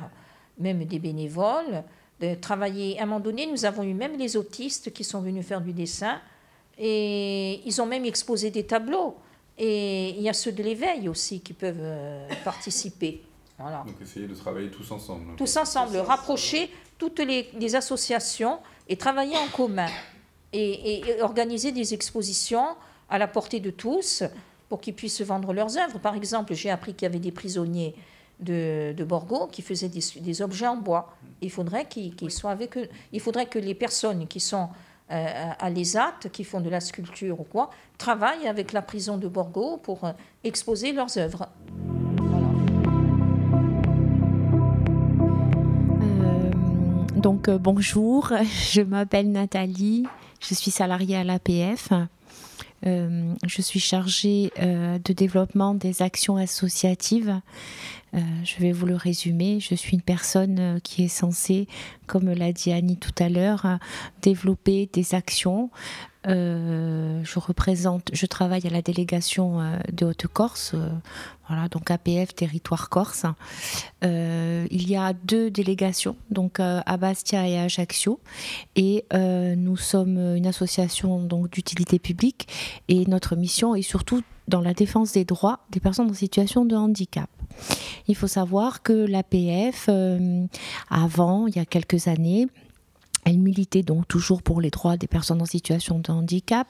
même 0.57 0.83
des 0.85 0.99
bénévoles, 0.99 1.83
de 2.19 2.35
travailler. 2.35 2.97
À 2.99 3.03
un 3.03 3.05
moment 3.05 3.19
donné, 3.19 3.45
nous 3.45 3.65
avons 3.65 3.83
eu 3.83 3.93
même 3.93 4.17
les 4.17 4.37
autistes 4.37 4.93
qui 4.93 5.03
sont 5.03 5.21
venus 5.21 5.45
faire 5.45 5.61
du 5.61 5.73
dessin 5.73 6.19
et 6.77 7.61
ils 7.65 7.81
ont 7.81 7.85
même 7.85 8.05
exposé 8.05 8.49
des 8.49 8.65
tableaux. 8.65 9.17
Et 9.57 10.11
il 10.11 10.21
y 10.21 10.29
a 10.29 10.33
ceux 10.33 10.51
de 10.51 10.63
l'éveil 10.63 11.09
aussi 11.09 11.41
qui 11.41 11.53
peuvent 11.53 11.75
euh, 11.79 12.27
participer. 12.43 13.21
Voilà. 13.61 13.83
Donc 13.85 13.95
essayer 14.01 14.27
de 14.27 14.35
travailler 14.35 14.69
tous 14.69 14.89
ensemble. 14.91 15.35
Tous 15.37 15.57
ensemble, 15.57 15.97
rapprocher 15.97 16.69
toutes 16.97 17.19
les, 17.19 17.75
associations 17.75 18.59
et 18.87 18.95
travailler 18.95 19.37
en 19.37 19.47
commun 19.47 19.87
et, 20.53 21.03
organiser 21.21 21.71
des 21.71 21.93
expositions 21.93 22.75
à 23.09 23.17
la 23.17 23.27
portée 23.27 23.59
de 23.59 23.71
tous 23.71 24.23
pour 24.69 24.81
qu'ils 24.81 24.93
puissent 24.93 25.21
vendre 25.21 25.53
leurs 25.53 25.77
œuvres. 25.77 25.99
Par 25.99 26.15
exemple, 26.15 26.53
j'ai 26.53 26.69
appris 26.69 26.93
qu'il 26.93 27.03
y 27.03 27.09
avait 27.09 27.19
des 27.19 27.31
prisonniers 27.31 27.95
de, 28.39 28.93
de 28.95 29.03
Borgo 29.03 29.47
qui 29.47 29.61
faisaient 29.61 29.89
des, 29.89 30.41
objets 30.41 30.67
en 30.67 30.77
bois. 30.77 31.15
Il 31.41 31.51
faudrait 31.51 31.85
qu'ils 31.85 32.31
soient 32.31 32.51
avec 32.51 32.77
eux. 32.77 32.87
Il 33.11 33.19
faudrait 33.19 33.47
que 33.47 33.59
les 33.59 33.75
personnes 33.75 34.27
qui 34.27 34.39
sont 34.39 34.69
euh, 35.11 35.51
à 35.59 35.69
l'ESAT, 35.69 36.29
qui 36.31 36.43
font 36.43 36.61
de 36.61 36.69
la 36.69 36.79
sculpture 36.79 37.39
ou 37.39 37.43
quoi, 37.43 37.69
travaillent 37.97 38.47
avec 38.47 38.71
la 38.71 38.81
prison 38.81 39.17
de 39.17 39.27
Borgo 39.27 39.77
pour 39.77 40.05
euh, 40.05 40.11
exposer 40.43 40.93
leurs 40.93 41.17
œuvres. 41.17 41.49
Euh, 47.21 47.23
donc 47.23 47.49
bonjour, 47.49 48.33
je 48.71 48.81
m'appelle 48.81 49.31
Nathalie, 49.31 50.05
je 50.39 50.53
suis 50.53 50.71
salariée 50.71 51.17
à 51.17 51.23
l'APF. 51.23 51.89
je 52.83 53.61
suis 53.61 53.79
chargée 53.79 54.51
de 54.59 55.13
développement 55.13 55.75
des 55.75 56.01
actions 56.01 56.37
associatives 56.37 57.41
euh, 58.13 58.19
je 58.43 58.57
vais 58.57 58.71
vous 58.71 58.85
le 58.85 58.95
résumer. 58.95 59.59
Je 59.59 59.75
suis 59.75 59.95
une 59.95 60.01
personne 60.01 60.59
euh, 60.59 60.79
qui 60.79 61.03
est 61.03 61.07
censée, 61.07 61.67
comme 62.07 62.29
l'a 62.29 62.51
dit 62.51 62.71
Annie 62.71 62.97
tout 62.97 63.13
à 63.19 63.29
l'heure, 63.29 63.65
euh, 63.65 63.75
développer 64.21 64.89
des 64.91 65.15
actions. 65.15 65.69
Je 66.25 67.39
représente, 67.39 68.09
je 68.13 68.25
travaille 68.25 68.65
à 68.67 68.69
la 68.69 68.81
délégation 68.81 69.59
de 69.91 70.05
Haute-Corse, 70.05 70.75
voilà, 71.47 71.67
donc 71.67 71.89
APF 71.91 72.33
Territoire 72.35 72.89
Corse. 72.89 73.25
il 74.03 74.89
y 74.89 74.95
a 74.95 75.13
deux 75.13 75.49
délégations, 75.49 76.15
donc 76.29 76.59
à 76.59 76.97
Bastia 76.97 77.47
et 77.47 77.57
à 77.57 77.63
Ajaccio, 77.63 78.19
et 78.75 79.05
nous 79.11 79.77
sommes 79.77 80.35
une 80.35 80.47
association 80.47 81.19
donc 81.21 81.49
d'utilité 81.51 81.99
publique, 81.99 82.47
et 82.87 83.05
notre 83.05 83.35
mission 83.35 83.75
est 83.75 83.81
surtout 83.81 84.21
dans 84.47 84.61
la 84.61 84.73
défense 84.73 85.13
des 85.13 85.25
droits 85.25 85.59
des 85.71 85.79
personnes 85.79 86.09
en 86.11 86.13
situation 86.13 86.65
de 86.65 86.75
handicap. 86.75 87.29
Il 88.07 88.15
faut 88.15 88.27
savoir 88.27 88.81
que 88.81 88.93
l'APF, 88.93 89.85
euh, 89.89 90.45
avant, 90.89 91.47
il 91.47 91.55
y 91.55 91.59
a 91.59 91.65
quelques 91.65 92.07
années, 92.07 92.47
elle 93.25 93.39
militait 93.39 93.83
donc 93.83 94.07
toujours 94.07 94.41
pour 94.41 94.61
les 94.61 94.69
droits 94.69 94.97
des 94.97 95.07
personnes 95.07 95.41
en 95.41 95.45
situation 95.45 95.99
de 95.99 96.11
handicap, 96.11 96.67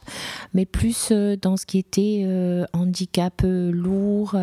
mais 0.53 0.65
plus 0.65 1.09
euh, 1.11 1.37
dans 1.41 1.57
ce 1.57 1.65
qui 1.65 1.77
était 1.77 2.23
euh, 2.25 2.65
handicap 2.73 3.41
euh, 3.43 3.71
lourd, 3.71 4.35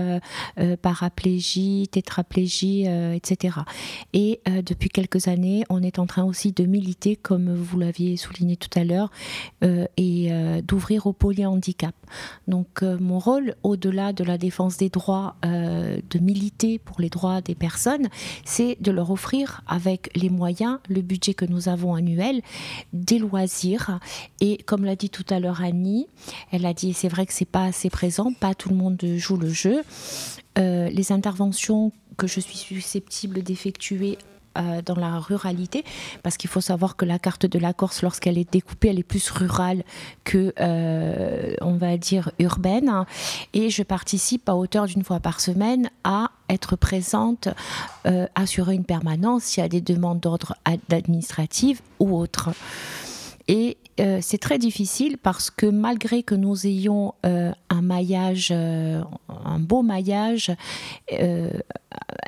paraplégie, 0.83 1.89
tétraplégie, 1.91 2.87
etc. 3.15 3.59
Et 4.13 4.41
depuis 4.47 4.89
quelques 4.89 5.29
années, 5.29 5.65
on 5.69 5.83
est 5.83 5.99
en 5.99 6.07
train 6.07 6.25
aussi 6.25 6.53
de 6.53 6.65
militer, 6.65 7.17
comme 7.17 7.55
vous 7.55 7.79
l'aviez 7.79 8.17
souligné 8.17 8.57
tout 8.57 8.71
à 8.79 8.85
l'heure, 8.85 9.11
et 9.97 10.31
d'ouvrir 10.63 11.07
au 11.07 11.13
polyhandicap. 11.13 11.95
Donc 12.47 12.83
mon 12.83 13.19
rôle, 13.19 13.55
au-delà 13.63 14.13
de 14.13 14.25
la 14.25 14.39
défense 14.39 14.77
des 14.77 14.89
droits, 14.89 15.37
de 15.43 16.19
militer 16.19 16.79
pour 16.79 17.01
les 17.01 17.09
droits 17.09 17.41
des 17.41 17.55
personnes, 17.55 18.09
c'est 18.45 18.77
de 18.81 18.91
leur 18.91 19.11
offrir 19.11 19.63
avec 19.67 20.11
les 20.17 20.31
moyens, 20.31 20.79
le 20.89 21.03
budget 21.03 21.35
que 21.35 21.45
nous 21.45 21.69
avons 21.69 21.95
annuel 21.99 22.41
des 22.93 23.19
loisirs. 23.19 24.01
Et 24.41 24.57
comme 24.59 24.85
l'a 24.85 24.97
dit 24.97 25.11
tout 25.11 25.27
à 25.29 25.39
l'heure 25.39 25.63
Annie, 25.63 26.07
elle 26.51 26.65
a 26.65 26.73
dit, 26.73 26.95
c'est 26.95 27.09
vrai 27.09 27.27
que 27.27 27.33
c'est 27.33 27.45
pas 27.45 27.65
assez 27.65 27.91
présent, 27.91 28.33
pas 28.33 28.55
tout 28.55 28.71
le 28.71 28.77
monde 28.77 28.99
joue 29.17 29.37
le 29.37 29.51
jeu. 29.51 29.83
Euh, 30.59 30.89
les 30.89 31.13
interventions 31.13 31.93
que 32.17 32.27
je 32.27 32.41
suis 32.41 32.57
susceptible 32.57 33.43
d'effectuer 33.43 34.19
euh, 34.59 34.83
dans 34.83 34.97
la 34.97 35.19
ruralité, 35.19 35.85
parce 36.23 36.37
qu'il 36.37 36.51
faut 36.51 36.61
savoir 36.61 36.97
que 36.97 37.05
la 37.05 37.19
carte 37.19 37.47
de 37.47 37.59
la 37.59 37.73
Corse, 37.73 38.03
lorsqu'elle 38.03 38.39
est 38.39 38.51
découpée, 38.51 38.89
elle 38.89 38.99
est 38.99 39.03
plus 39.03 39.31
rurale 39.31 39.85
que, 40.25 40.53
euh, 40.61 41.55
on 41.61 41.75
va 41.75 41.97
dire, 41.97 42.31
urbaine. 42.39 43.05
Et 43.53 43.71
je 43.71 43.83
participe 43.83 44.49
à 44.49 44.55
hauteur 44.55 44.87
d'une 44.87 45.05
fois 45.05 45.21
par 45.21 45.41
semaine 45.41 45.91
à 46.05 46.31
être 46.49 46.77
présente, 46.77 47.49
euh, 48.07 48.27
assurer 48.35 48.75
une 48.75 48.85
permanence 48.85 49.45
s'il 49.45 49.63
y 49.63 49.67
a 49.67 49.69
des 49.69 49.81
demandes 49.81 50.21
d'ordre 50.21 50.55
administratif 50.65 51.83
ou 51.99 52.17
autres. 52.17 52.51
Et 53.49 53.79
euh, 53.99 54.19
c'est 54.21 54.39
très 54.39 54.59
difficile 54.59 55.17
parce 55.17 55.51
que 55.51 55.67
malgré 55.67 56.23
que 56.23 56.35
nous 56.35 56.67
ayons 56.67 57.15
euh, 57.25 57.51
un 57.71 57.81
maillage, 57.81 58.51
euh, 58.53 59.03
un 59.29 59.59
beau 59.59 59.83
maillage 59.83 60.53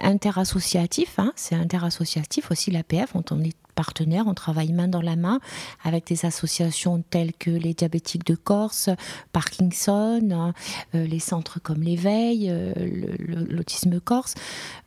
interassociatif, 0.00 1.18
hein, 1.18 1.32
c'est 1.36 1.54
interassociatif 1.54 2.50
aussi 2.50 2.70
l'APF, 2.70 3.14
on, 3.14 3.42
est 3.42 3.54
partenaire, 3.74 4.24
on 4.26 4.34
travaille 4.34 4.72
main 4.72 4.88
dans 4.88 5.02
la 5.02 5.14
main 5.14 5.40
avec 5.84 6.06
des 6.06 6.24
associations 6.24 7.04
telles 7.10 7.34
que 7.34 7.50
les 7.50 7.74
diabétiques 7.74 8.24
de 8.24 8.34
Corse, 8.34 8.88
Parkinson, 9.32 10.54
les 10.94 11.18
centres 11.18 11.60
comme 11.60 11.82
l'éveil, 11.82 12.52
l'autisme 13.18 14.00
corse, 14.00 14.34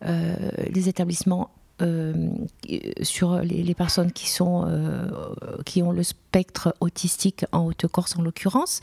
les 0.02 0.90
établissements 0.90 1.52
euh, 1.82 2.14
sur 3.02 3.40
les, 3.40 3.74
personnes 3.74 4.12
qui, 4.12 4.30
sont, 4.30 4.64
euh, 4.68 5.10
qui 5.66 5.82
ont 5.82 5.92
le 5.92 6.04
spectre 6.04 6.76
autistique 6.80 7.46
en 7.52 7.66
Haute-Corse 7.66 8.16
en 8.16 8.22
l'occurrence. 8.22 8.80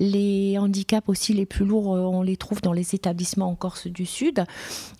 Les 0.00 0.58
handicaps 0.58 1.08
aussi 1.08 1.32
les 1.32 1.46
plus 1.46 1.64
lourds, 1.64 1.96
euh, 1.96 2.00
on 2.00 2.20
les 2.20 2.36
trouve 2.36 2.60
dans 2.60 2.74
les 2.74 2.94
établissements 2.94 3.48
en 3.48 3.54
Corse 3.54 3.86
du 3.86 4.04
Sud 4.04 4.44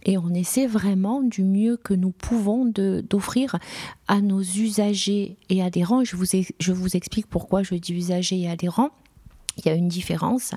et 0.07 0.17
on 0.17 0.33
essaie 0.33 0.67
vraiment 0.67 1.21
du 1.21 1.45
mieux 1.45 1.77
que 1.77 1.93
nous 1.93 2.11
pouvons 2.11 2.65
d'offrir 2.65 3.57
à 4.09 4.23
nos 4.23 4.41
usagers 4.41 5.37
et 5.51 5.63
adhérents. 5.63 6.05
Je 6.05 6.17
vous, 6.17 6.25
je 6.59 6.73
vous 6.73 6.97
explique 6.97 7.27
pourquoi 7.27 7.63
je 7.63 7.75
dis 7.75 7.93
usagers 7.93 8.41
et 8.41 8.49
adhérents 8.49 8.91
il 9.57 9.67
y 9.67 9.69
a 9.69 9.75
une 9.75 9.89
différence, 9.89 10.53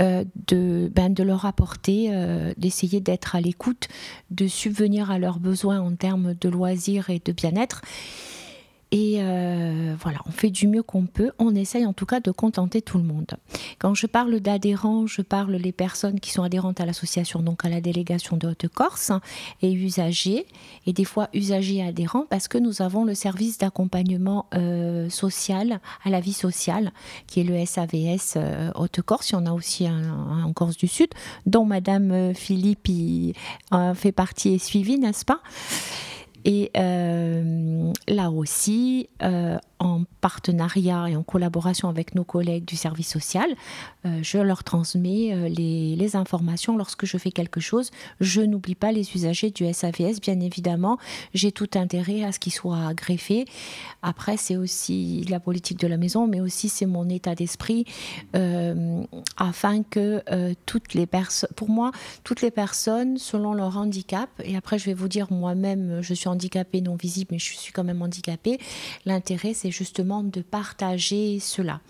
euh, 0.00 0.24
de, 0.48 0.90
ben, 0.94 1.12
de 1.12 1.22
leur 1.22 1.46
apporter, 1.46 2.08
euh, 2.10 2.52
d'essayer 2.56 3.00
d'être 3.00 3.34
à 3.34 3.40
l'écoute, 3.40 3.88
de 4.30 4.46
subvenir 4.46 5.10
à 5.10 5.18
leurs 5.18 5.38
besoins 5.38 5.80
en 5.80 5.94
termes 5.94 6.34
de 6.34 6.48
loisirs 6.48 7.10
et 7.10 7.20
de 7.24 7.32
bien-être. 7.32 7.82
Et 8.92 9.16
euh, 9.18 9.96
voilà, 10.00 10.20
on 10.26 10.30
fait 10.30 10.50
du 10.50 10.68
mieux 10.68 10.82
qu'on 10.82 11.06
peut. 11.06 11.32
On 11.38 11.54
essaye 11.56 11.84
en 11.84 11.92
tout 11.92 12.06
cas 12.06 12.20
de 12.20 12.30
contenter 12.30 12.82
tout 12.82 12.98
le 12.98 13.04
monde. 13.04 13.32
Quand 13.78 13.94
je 13.94 14.06
parle 14.06 14.38
d'adhérents, 14.38 15.08
je 15.08 15.22
parle 15.22 15.56
les 15.56 15.72
personnes 15.72 16.20
qui 16.20 16.30
sont 16.30 16.44
adhérentes 16.44 16.80
à 16.80 16.86
l'association, 16.86 17.40
donc 17.40 17.64
à 17.64 17.68
la 17.68 17.80
délégation 17.80 18.36
de 18.36 18.46
Haute-Corse, 18.46 19.10
et 19.60 19.72
usagers, 19.72 20.46
et 20.86 20.92
des 20.92 21.04
fois 21.04 21.28
usagers 21.34 21.82
adhérents, 21.82 22.26
parce 22.30 22.46
que 22.46 22.58
nous 22.58 22.80
avons 22.80 23.04
le 23.04 23.14
service 23.14 23.58
d'accompagnement 23.58 24.46
euh, 24.54 25.10
social 25.10 25.80
à 26.04 26.10
la 26.10 26.20
vie 26.20 26.32
sociale, 26.32 26.92
qui 27.26 27.40
est 27.40 27.44
le 27.44 27.64
SAVS 27.66 28.34
euh, 28.36 28.70
Haute-Corse. 28.76 29.30
Il 29.30 29.32
y 29.32 29.36
en 29.36 29.46
a 29.46 29.52
aussi 29.52 29.88
un, 29.88 30.44
en 30.44 30.52
Corse 30.52 30.76
du 30.76 30.86
Sud, 30.86 31.10
dont 31.44 31.64
Madame 31.64 32.34
Philippe 32.34 32.88
fait 33.94 34.12
partie 34.12 34.50
et 34.50 34.58
suivie, 34.58 34.98
n'est-ce 34.98 35.24
pas? 35.24 35.40
Et 36.46 36.70
euh, 36.76 37.92
là 38.06 38.30
aussi, 38.30 39.08
euh, 39.20 39.58
en 39.78 40.04
partenariat 40.20 41.08
et 41.08 41.16
en 41.16 41.22
collaboration 41.22 41.88
avec 41.88 42.14
nos 42.14 42.24
collègues 42.24 42.64
du 42.64 42.76
service 42.76 43.08
social, 43.08 43.54
euh, 44.04 44.20
je 44.22 44.38
leur 44.38 44.64
transmets 44.64 45.32
euh, 45.32 45.48
les, 45.48 46.16
informations 46.16 46.76
lorsque 46.76 47.04
je 47.04 47.18
fais 47.18 47.32
quelque 47.32 47.58
chose. 47.58 47.90
Je 48.20 48.40
n'oublie 48.40 48.76
pas 48.76 48.92
les 48.92 49.12
usagers 49.14 49.50
du 49.50 49.70
SAVS, 49.70 50.20
bien 50.22 50.38
évidemment. 50.38 50.98
J'ai 51.34 51.50
tout 51.50 51.68
intérêt 51.74 52.22
à 52.22 52.30
ce 52.30 52.38
qu'ils 52.38 52.52
soient 52.52 52.94
greffés. 52.94 53.44
Après, 54.02 54.36
c'est 54.36 54.56
aussi 54.56 55.24
la 55.28 55.40
politique 55.40 55.78
de 55.80 55.88
la 55.88 55.96
maison, 55.96 56.28
mais 56.28 56.40
aussi 56.40 56.68
c'est 56.68 56.86
mon 56.86 57.08
état 57.08 57.34
d'esprit 57.34 57.84
euh, 58.36 59.02
afin 59.36 59.82
que 59.82 60.22
toutes 60.64 60.94
les 60.94 61.06
personnes, 61.06 61.50
pour 61.56 61.68
moi, 61.68 61.90
toutes 62.22 62.40
les 62.40 62.52
personnes, 62.52 63.18
selon 63.18 63.52
leur 63.52 63.76
handicap, 63.76 64.30
et 64.44 64.56
après 64.56 64.78
je 64.78 64.86
vais 64.86 64.94
vous 64.94 65.08
dire 65.08 65.32
moi-même, 65.32 66.00
je 66.02 66.14
suis 66.14 66.28
handicapée 66.28 66.80
non 66.80 66.94
visible, 66.94 67.28
mais 67.32 67.38
je 67.38 67.56
suis 67.56 67.72
quand 67.72 67.84
même 67.84 68.02
handicapée, 68.02 68.58
l'intérêt 69.04 69.54
c'est 69.54 69.65
justement 69.70 70.22
de 70.22 70.40
partager 70.40 71.38
cela. 71.40 71.80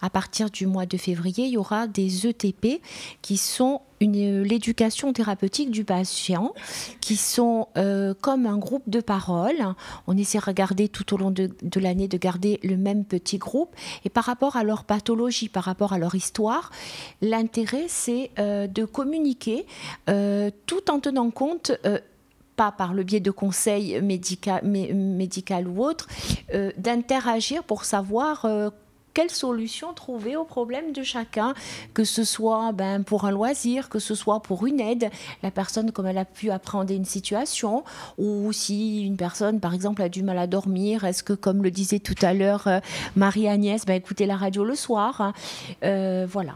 À 0.00 0.10
partir 0.10 0.50
du 0.50 0.66
mois 0.66 0.86
de 0.86 0.96
février, 0.96 1.46
il 1.46 1.52
y 1.52 1.56
aura 1.56 1.88
des 1.88 2.26
ETP 2.26 2.80
qui 3.20 3.36
sont 3.36 3.80
l'éducation 4.00 5.12
thérapeutique 5.12 5.72
du 5.72 5.84
patient, 5.84 6.54
qui 7.00 7.16
sont 7.16 7.66
euh, 7.76 8.14
comme 8.20 8.46
un 8.46 8.58
groupe 8.58 8.88
de 8.88 9.00
parole. 9.00 9.74
On 10.06 10.16
essaie 10.16 10.38
de 10.38 10.44
regarder 10.44 10.88
tout 10.88 11.14
au 11.14 11.16
long 11.16 11.32
de, 11.32 11.50
l'année 11.80 12.06
de 12.06 12.16
garder 12.16 12.60
le 12.62 12.76
même 12.76 13.04
petit 13.04 13.38
groupe. 13.38 13.74
Et 14.04 14.08
par 14.08 14.22
rapport 14.22 14.56
à 14.56 14.62
leur 14.62 14.84
pathologie, 14.84 15.48
par 15.48 15.64
rapport 15.64 15.92
à 15.92 15.98
leur 15.98 16.14
histoire, 16.14 16.70
l'intérêt, 17.20 17.86
c'est 17.88 18.30
euh, 18.38 18.68
de 18.68 18.84
communiquer 18.84 19.66
euh, 20.08 20.50
tout 20.66 20.92
en 20.92 21.00
tenant 21.00 21.30
compte 21.30 21.72
pas 22.58 22.72
par 22.72 22.92
le 22.92 23.04
biais 23.04 23.20
de 23.20 23.30
conseils 23.30 24.02
médical 24.02 25.68
ou 25.68 25.84
autres, 25.84 26.08
euh, 26.52 26.72
d'interagir 26.76 27.62
pour 27.62 27.84
savoir 27.84 28.44
euh, 28.46 28.70
quelle 29.14 29.30
solution 29.30 29.92
trouver 29.94 30.34
au 30.34 30.42
problème 30.42 30.90
de 30.92 31.04
chacun, 31.04 31.54
que 31.94 32.02
ce 32.02 32.24
soit 32.24 32.72
ben, 32.72 33.04
pour 33.04 33.26
un 33.26 33.30
loisir, 33.30 33.88
que 33.88 34.00
ce 34.00 34.16
soit 34.16 34.40
pour 34.40 34.66
une 34.66 34.80
aide, 34.80 35.08
la 35.44 35.52
personne 35.52 35.92
comme 35.92 36.06
elle 36.06 36.18
a 36.18 36.24
pu 36.24 36.50
appréhender 36.50 36.96
une 36.96 37.04
situation, 37.04 37.84
ou 38.18 38.52
si 38.52 39.06
une 39.06 39.16
personne 39.16 39.60
par 39.60 39.72
exemple 39.72 40.02
a 40.02 40.08
du 40.08 40.24
mal 40.24 40.38
à 40.38 40.48
dormir, 40.48 41.04
est-ce 41.04 41.22
que 41.22 41.34
comme 41.34 41.62
le 41.62 41.70
disait 41.70 42.00
tout 42.00 42.18
à 42.22 42.34
l'heure 42.34 42.66
euh, 42.66 42.80
Marie-Agnès, 43.14 43.86
ben, 43.86 43.94
écouter 43.94 44.26
la 44.26 44.36
radio 44.36 44.64
le 44.64 44.74
soir, 44.74 45.20
hein. 45.20 46.26
voilà. 46.26 46.54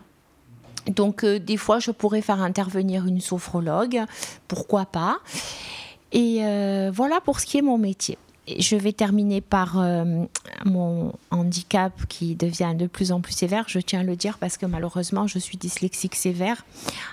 Donc 0.97 1.25
des 1.25 1.57
fois 1.57 1.79
je 1.79 1.93
pourrais 1.93 2.23
faire 2.23 2.43
intervenir 2.43 3.07
une 3.07 3.21
sophrologue, 3.21 4.01
pourquoi 4.49 4.85
pas. 4.85 5.21
Et 6.12 6.40
voilà 6.90 7.21
pour 7.21 7.40
ce 7.40 7.47
qui 7.47 7.59
est 7.59 7.62
mon 7.62 7.78
métier 7.78 8.19
je 8.59 8.75
vais 8.75 8.92
terminer 8.92 9.40
par 9.40 9.78
euh, 9.78 10.25
mon 10.64 11.12
handicap 11.31 11.92
qui 12.09 12.35
devient 12.35 12.75
de 12.76 12.87
plus 12.87 13.12
en 13.12 13.21
plus 13.21 13.33
sévère. 13.33 13.64
Je 13.69 13.78
tiens 13.78 14.00
à 14.00 14.02
le 14.02 14.16
dire 14.16 14.38
parce 14.38 14.57
que 14.57 14.66
malheureusement, 14.66 15.26
je 15.26 15.38
suis 15.38 15.57
dyslexique 15.57 16.16
sévère 16.16 16.64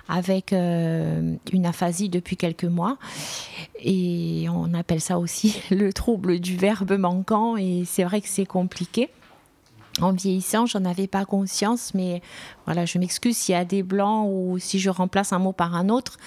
avec 0.08 0.54
euh, 0.54 1.36
une 1.54 1.66
aphasie 1.66 2.10
depuis 2.10 2.36
quelques 2.36 2.66
mois. 2.66 2.98
Et 3.80 4.48
on 4.50 4.74
appelle 4.74 5.02
ça 5.02 5.20
aussi 5.20 5.62
le 5.72 5.94
trouble 5.94 6.40
du 6.40 6.58
verbe 6.58 6.94
manquant. 6.94 7.58
Et 7.58 7.84
c'est 7.86 8.04
vrai 8.04 8.22
que 8.22 8.28
c'est 8.28 8.48
compliqué. 8.48 9.10
En 10.02 10.14
vieillissant, 10.14 10.66
j'en 10.66 10.86
avais 10.86 11.08
pas 11.08 11.26
conscience, 11.26 11.94
mais 11.94 12.22
voilà, 12.66 12.86
je 12.86 12.98
m'excuse 13.00 13.36
s'il 13.36 13.54
y 13.54 13.58
a 13.58 13.66
des 13.66 13.84
blancs 13.84 14.28
ou 14.32 14.58
si 14.60 14.80
je 14.80 14.90
remplace 14.90 15.34
un 15.34 15.40
mot 15.40 15.52
par 15.52 15.76
un 15.76 15.90
autre 15.90 16.18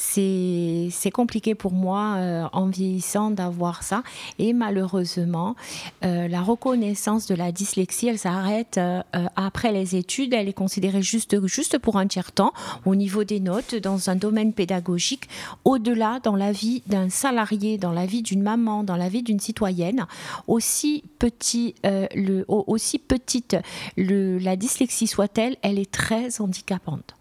c'est 0.00 1.10
compliqué 1.12 1.54
pour 1.54 1.72
moi 1.72 2.14
euh, 2.16 2.44
en 2.52 2.66
vieillissant 2.66 3.30
d'avoir 3.30 3.82
ça. 3.82 4.02
Et 4.38 4.52
malheureusement, 4.52 5.56
euh, 6.04 6.28
la 6.28 6.40
reconnaissance 6.42 7.26
de 7.26 7.34
la 7.34 7.52
dyslexie, 7.52 8.08
elle 8.08 8.18
s'arrête 8.18 8.78
euh, 8.78 9.02
après 9.36 9.72
les 9.72 9.96
études. 9.96 10.32
Elle 10.34 10.48
est 10.48 10.54
considérée 10.54 11.02
juste, 11.02 11.46
juste 11.46 11.78
pour 11.78 11.96
un 11.96 12.06
tiers-temps 12.06 12.52
au 12.86 12.94
niveau 12.94 13.24
des 13.24 13.40
notes 13.40 13.74
dans 13.74 14.10
un 14.10 14.16
domaine 14.16 14.52
pédagogique. 14.52 15.28
Au-delà, 15.64 16.20
dans 16.22 16.36
la 16.36 16.52
vie 16.52 16.82
d'un 16.86 17.10
salarié, 17.10 17.78
dans 17.78 17.92
la 17.92 18.06
vie 18.06 18.22
d'une 18.22 18.42
maman, 18.42 18.84
dans 18.84 18.96
la 18.96 19.08
vie 19.08 19.22
d'une 19.22 19.40
citoyenne, 19.40 20.06
aussi, 20.46 21.04
petit, 21.18 21.74
le, 21.84 22.44
aussi 22.48 22.98
petite 23.10 23.56
la 23.96 24.54
dyslexie 24.54 25.08
soit-elle, 25.08 25.56
elle 25.62 25.78
est 25.78 25.90
très 25.90 26.40
handicapante. 26.40 27.16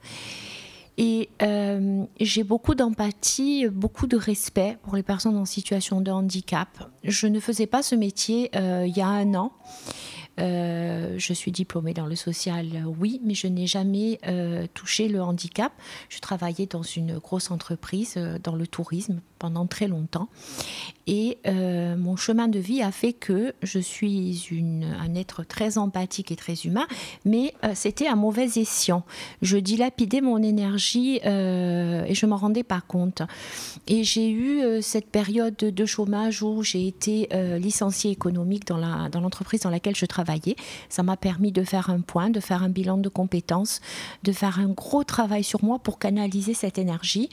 Et 0.97 1.29
euh, 1.41 2.03
j'ai 2.19 2.43
beaucoup 2.43 2.75
d'empathie, 2.75 3.67
beaucoup 3.69 4.05
de 4.05 4.17
respect 4.17 4.77
pour 4.83 4.95
les 4.95 5.03
personnes 5.03 5.37
en 5.37 5.45
situation 5.45 6.01
de 6.01 6.11
handicap. 6.11 6.91
Je 7.03 7.25
ne 7.27 7.39
faisais 7.39 7.67
pas 7.67 7.81
ce 7.81 7.95
métier 7.95 8.51
euh, 8.55 8.85
il 8.85 8.95
y 8.95 9.01
a 9.01 9.07
un 9.07 9.33
an. 9.33 9.53
Euh, 10.39 11.15
je 11.17 11.33
suis 11.33 11.51
diplômée 11.51 11.93
dans 11.93 12.05
le 12.05 12.15
social, 12.15 12.85
oui, 12.99 13.21
mais 13.23 13.33
je 13.33 13.47
n'ai 13.47 13.65
jamais 13.65 14.19
touché 14.73 15.07
le 15.07 15.21
handicap. 15.21 15.71
Je 16.09 16.19
travaillais 16.19 16.65
dans 16.65 16.83
une 16.83 17.17
grosse 17.17 17.49
entreprise 17.49 18.15
dans 18.43 18.55
le 18.55 18.67
tourisme 18.67 19.21
pendant 19.39 19.65
très 19.65 19.87
longtemps. 19.87 20.29
Et 21.07 21.39
euh, 21.47 21.97
mon 21.97 22.15
chemin 22.15 22.47
de 22.47 22.59
vie 22.59 22.83
a 22.83 22.91
fait 22.91 23.13
que 23.13 23.55
je 23.63 23.79
suis 23.79 24.47
un 25.01 25.15
être 25.15 25.43
très 25.43 25.79
empathique 25.79 26.31
et 26.31 26.35
très 26.35 26.53
humain, 26.53 26.85
mais 27.25 27.55
euh, 27.63 27.71
c'était 27.73 28.07
un 28.07 28.15
mauvais 28.15 28.45
escient. 28.57 29.03
Je 29.41 29.57
dilapidais 29.57 30.21
mon 30.21 30.43
énergie 30.43 31.19
euh, 31.25 32.03
et 32.05 32.13
je 32.13 32.27
m'en 32.27 32.37
rendais 32.37 32.61
pas 32.61 32.81
compte. 32.87 33.23
Et 33.87 34.03
j'ai 34.03 34.29
eu 34.29 34.83
cette 34.83 35.07
période 35.07 35.55
de 35.55 35.85
chômage 35.85 36.43
où 36.43 36.61
j'ai 36.61 36.85
été 36.85 37.27
licenciée 37.57 38.11
économique 38.11 38.67
dans 38.67 38.77
l'entreprise 39.19 39.61
dans 39.61 39.69
laquelle 39.71 39.95
je 39.95 40.05
travaillais. 40.05 40.55
Ça 40.89 41.01
m'a 41.01 41.17
permis 41.17 41.51
de 41.51 41.63
faire 41.63 41.89
un 41.89 42.01
point, 42.01 42.29
de 42.29 42.39
faire 42.39 42.61
un 42.61 42.69
bilan 42.69 42.97
de 42.97 43.09
compétences, 43.09 43.81
de 44.23 44.31
faire 44.31 44.59
un 44.59 44.67
gros 44.67 45.03
travail 45.03 45.43
sur 45.43 45.63
moi 45.63 45.79
pour 45.79 45.97
canaliser 45.97 46.53
cette 46.53 46.77
énergie. 46.77 47.29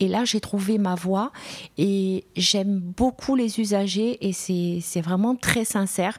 Et 0.00 0.08
là, 0.08 0.24
j'ai 0.24 0.40
trouvé 0.40 0.78
ma 0.78 0.94
voie 0.94 1.30
et 1.76 2.24
j'aime 2.36 2.78
beaucoup 2.78 3.36
les 3.36 3.60
usagers 3.60 4.18
et 4.26 4.32
c'est 4.32 5.00
vraiment 5.00 5.36
très 5.36 5.64
sincère. 5.64 6.18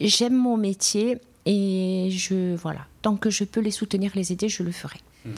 J'aime 0.00 0.36
mon 0.36 0.56
métier 0.56 1.18
et 1.46 2.08
je 2.10 2.54
voilà, 2.56 2.86
tant 3.02 3.16
que 3.16 3.30
je 3.30 3.44
peux 3.44 3.60
les 3.60 3.70
soutenir, 3.70 4.12
les 4.14 4.32
aider, 4.32 4.48
je 4.48 4.62
le 4.62 4.72
ferai. 4.72 4.98
Mmh. 5.24 5.30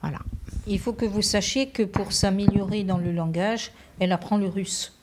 Voilà. 0.00 0.18
Il 0.66 0.78
faut 0.78 0.92
que 0.92 1.04
vous 1.04 1.22
sachiez 1.22 1.68
que 1.68 1.82
pour 1.82 2.12
s'améliorer 2.12 2.84
dans 2.84 2.98
le 2.98 3.12
langage, 3.12 3.72
elle 3.98 4.12
apprend 4.12 4.36
le 4.36 4.46
russe. 4.46 4.94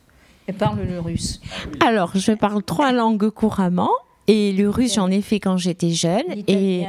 Elle 0.47 0.55
parle 0.55 0.81
le 0.81 0.99
russe. 0.99 1.41
Alors, 1.86 2.12
je 2.15 2.31
parle 2.31 2.63
trois 2.63 2.91
langues 2.91 3.29
couramment. 3.29 3.91
Et 4.27 4.53
le 4.53 4.69
russe, 4.69 4.95
j'en 4.95 5.11
ai 5.11 5.21
fait 5.21 5.39
quand 5.39 5.57
j'étais 5.57 5.91
jeune. 5.91 6.23
Et 6.47 6.83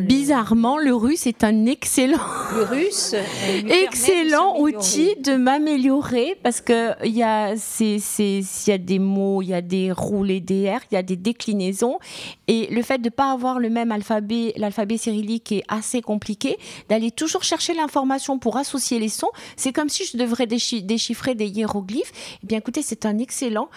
bizarrement, 0.00 0.78
le 0.78 0.94
russe 0.94 1.26
est 1.26 1.42
un 1.42 1.66
excellent, 1.66 2.20
le 2.54 2.62
russe, 2.62 3.14
excellent 3.68 4.60
outil 4.60 5.16
de 5.16 5.34
m'améliorer 5.34 6.36
parce 6.42 6.60
que 6.60 6.92
il 7.04 7.16
y 7.16 7.22
a, 7.24 7.56
c'est, 7.56 7.96
il 8.18 8.44
y 8.68 8.70
a 8.70 8.78
des 8.78 9.00
mots, 9.00 9.42
il 9.42 9.48
y 9.48 9.54
a 9.54 9.60
des 9.60 9.90
roulés 9.90 10.40
DR, 10.40 10.78
il 10.90 10.94
y 10.94 10.96
a 10.96 11.02
des 11.02 11.16
déclinaisons. 11.16 11.98
Et 12.46 12.68
le 12.72 12.82
fait 12.82 12.98
de 12.98 13.08
pas 13.08 13.32
avoir 13.32 13.58
le 13.58 13.68
même 13.68 13.90
alphabet, 13.90 14.52
l'alphabet 14.56 14.98
cyrillique 14.98 15.50
est 15.50 15.64
assez 15.66 16.00
compliqué. 16.00 16.58
D'aller 16.88 17.10
toujours 17.10 17.42
chercher 17.42 17.74
l'information 17.74 18.38
pour 18.38 18.56
associer 18.56 19.00
les 19.00 19.08
sons, 19.08 19.30
c'est 19.56 19.72
comme 19.72 19.88
si 19.88 20.04
je 20.04 20.16
devrais 20.16 20.46
déchiffrer 20.46 21.34
des 21.34 21.46
hiéroglyphes. 21.46 22.12
Eh 22.42 22.46
bien, 22.46 22.58
écoutez, 22.58 22.82
c'est 22.82 23.04
un 23.04 23.18
excellent 23.18 23.68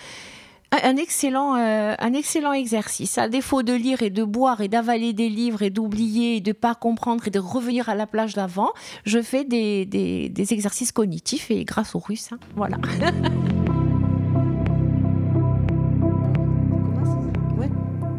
un 0.84 0.98
excellent, 0.98 1.56
euh, 1.56 1.96
un 1.98 2.14
excellent 2.14 2.54
exercice. 2.54 3.18
À 3.18 3.30
défaut 3.30 3.64
de 3.64 3.74
lire 3.74 4.02
et 4.02 4.10
de 4.10 4.24
boire 4.24 4.62
et 4.62 4.68
d'avaler 4.68 5.14
des 5.14 5.30
livres 5.30 5.62
et 5.62 5.70
d'oublier 5.70 6.38
et 6.38 6.42
de 6.42 6.52
pas 6.52 6.76
comprendre 6.76 7.28
et 7.28 7.32
de 7.32 7.40
revenir 7.40 7.90
à 7.90 7.96
la 7.96 8.08
plage 8.08 8.34
d'avant, 8.34 8.72
je 9.06 9.22
fais 9.22 9.44
des, 9.44 9.86
des, 9.86 10.54
exercices 10.54 10.92
cognitifs 10.92 11.50
et 11.50 11.64
grâce 11.64 11.96
aux 11.96 12.00
Russes, 12.00 12.32
hein, 12.32 12.40
voilà. 12.56 12.78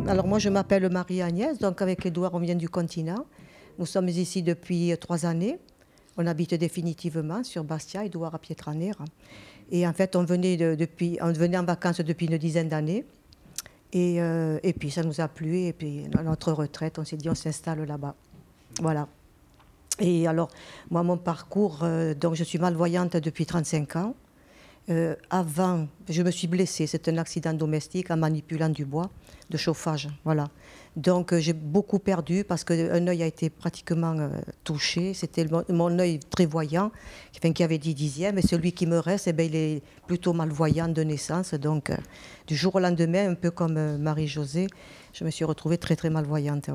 Alors 0.09 0.29
moi 0.29 0.39
je 0.39 0.49
m'appelle 0.49 0.89
Marie-Agnès, 0.89 1.59
donc 1.59 1.83
avec 1.83 2.07
Edouard 2.07 2.33
on 2.35 2.39
vient 2.39 2.55
du 2.55 2.69
continent. 2.69 3.27
Nous 3.81 3.87
sommes 3.87 4.09
ici 4.09 4.45
depuis 4.45 4.95
trois 5.01 5.27
années. 5.27 5.59
On 6.17 6.27
habite 6.27 6.55
définitivement 6.55 7.45
sur 7.45 7.65
Bastia, 7.65 8.05
Edouard 8.05 8.35
à 8.35 8.39
Pietraner. 8.39 8.93
Et 9.71 9.87
en 9.87 9.93
fait, 9.93 10.17
on 10.17 10.25
venait, 10.25 10.59
en 11.21 11.65
vacances 11.65 12.01
depuis 12.01 12.27
une 12.27 12.39
dizaine 12.39 12.69
d'années. 12.69 13.05
Et, 13.93 14.21
euh, 14.21 14.59
et, 14.63 14.73
puis 14.73 14.91
ça 14.91 15.03
nous 15.03 15.21
a 15.21 15.29
plu. 15.29 15.59
Et 15.61 15.73
puis 15.73 16.05
à 16.17 16.23
notre 16.23 16.53
retraite, 16.53 16.99
on 16.99 17.05
s'est 17.05 17.17
dit 17.17 17.29
on 17.29 17.35
s'installe 17.35 17.85
là-bas. 17.85 18.15
Voilà. 18.81 19.09
Et 19.99 20.27
alors, 20.27 20.51
moi, 20.91 21.03
mon 21.03 21.17
parcours, 21.17 21.81
euh, 21.83 22.15
donc 22.15 22.35
je 22.35 22.45
suis 22.45 22.59
malvoyante 22.59 23.17
depuis 23.17 23.47
35 23.47 23.97
ans. 23.97 24.15
Euh, 24.89 25.17
avant, 25.31 25.89
je 26.09 26.23
me 26.23 26.31
suis 26.31 26.47
blessée. 26.47 26.87
C'est 26.87 27.09
un 27.09 27.19
accident 27.19 27.53
domestique 27.53 28.11
en 28.11 28.17
manipulant 28.17 28.69
du 28.69 28.85
bois 28.85 29.11
de 29.51 29.57
chauffage. 29.57 30.09
Voilà. 30.25 30.49
Donc 30.97 31.35
euh, 31.35 31.41
j'ai 31.41 31.53
beaucoup 31.53 31.99
perdu 31.99 32.43
parce 32.43 32.65
qu'un 32.65 33.07
œil 33.07 33.23
a 33.23 33.27
été 33.27 33.51
pratiquement 33.51 34.15
euh, 34.19 34.31
touché. 34.65 35.13
C'était 35.13 35.47
mon, 35.69 35.99
œil 35.99 36.19
très 36.31 36.47
voyant, 36.47 36.91
qui 37.33 37.63
avait 37.63 37.79
10 37.79 37.95
dixièmes, 37.95 38.39
et 38.39 38.43
celui 38.43 38.73
qui 38.73 38.87
me 38.87 38.99
reste, 38.99 39.29
eh 39.29 39.35
ben, 39.35 39.47
il 39.47 39.55
est 39.55 39.83
plutôt 40.07 40.33
malvoyant 40.33 40.89
de 40.89 41.03
naissance. 41.03 41.53
Donc 41.55 41.91
euh, 41.91 41.97
du 42.47 42.57
jour 42.57 42.75
au 42.77 42.81
lendemain, 42.81 43.31
un 43.31 43.35
peu 43.35 43.51
comme 43.51 43.99
Marie-Josée, 43.99 44.69
je 45.13 45.25
me 45.25 45.31
suis 45.31 45.45
retrouvée 45.45 45.77
très 45.77 45.97
très 45.97 46.09
malvoyante. 46.09 46.71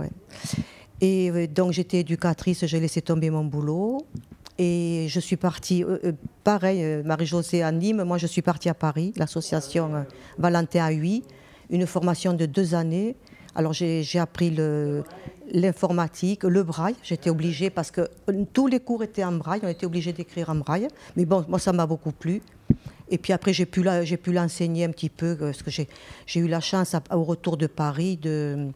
Et 1.02 1.48
donc 1.48 1.72
j'étais 1.72 2.02
éducatrice, 2.02 2.64
j'ai 2.68 2.80
laissé 2.80 3.02
tomber 3.02 3.32
mon 3.32 3.44
boulot. 3.44 4.06
Et 4.60 5.08
je 5.10 5.20
suis 5.20 5.38
partie, 5.38 5.84
pareil, 6.44 7.02
Marie-Josée 7.04 7.64
à 7.64 7.72
Nîmes, 7.72 8.04
moi 8.04 8.20
je 8.20 8.28
suis 8.28 8.44
partie 8.44 8.70
à 8.70 8.76
Paris, 8.76 9.12
l'association 9.16 10.06
Valentin 10.38 10.86
à 10.86 10.92
8, 10.92 11.24
une 11.72 11.88
formation 11.88 12.34
de 12.34 12.46
deux 12.46 12.76
années 12.76 13.16
alors 13.56 13.74
j'ai 13.74 14.20
appris 14.20 14.56
l'informatique, 15.52 16.44
le, 16.44 16.64
braille. 16.64 16.96
J'étais 17.04 17.30
obligée 17.30 17.70
parce 17.70 17.92
que 17.92 18.10
tous 18.54 18.68
les 18.68 18.80
cours 18.80 19.04
étaient 19.04 19.24
en 19.24 19.34
braille, 19.34 19.62
on 19.64 19.68
était 19.68 19.86
obligé 19.86 20.14
d'écrire 20.14 20.50
en 20.50 20.56
braille. 20.56 20.88
Mais 21.16 21.26
bon, 21.26 21.46
moi 21.48 21.60
ça 21.60 21.74
m'a 21.74 21.86
beaucoup 21.86 22.12
plu. 22.12 22.42
Et 23.10 23.18
puis 23.18 23.34
après 23.34 23.52
j'ai 23.54 23.66
pu 23.66 23.84
l'enseigner 24.32 24.86
un 24.86 24.92
petit 24.92 25.10
peu 25.10 25.36
parce 25.36 25.64
que 25.64 25.72
j'ai 25.72 26.40
eu 26.40 26.48
la 26.48 26.62
chance 26.62 26.96
au 27.12 27.24
retour 27.24 27.58
de 27.58 27.68
Paris 27.68 28.18
de, 28.18 28.72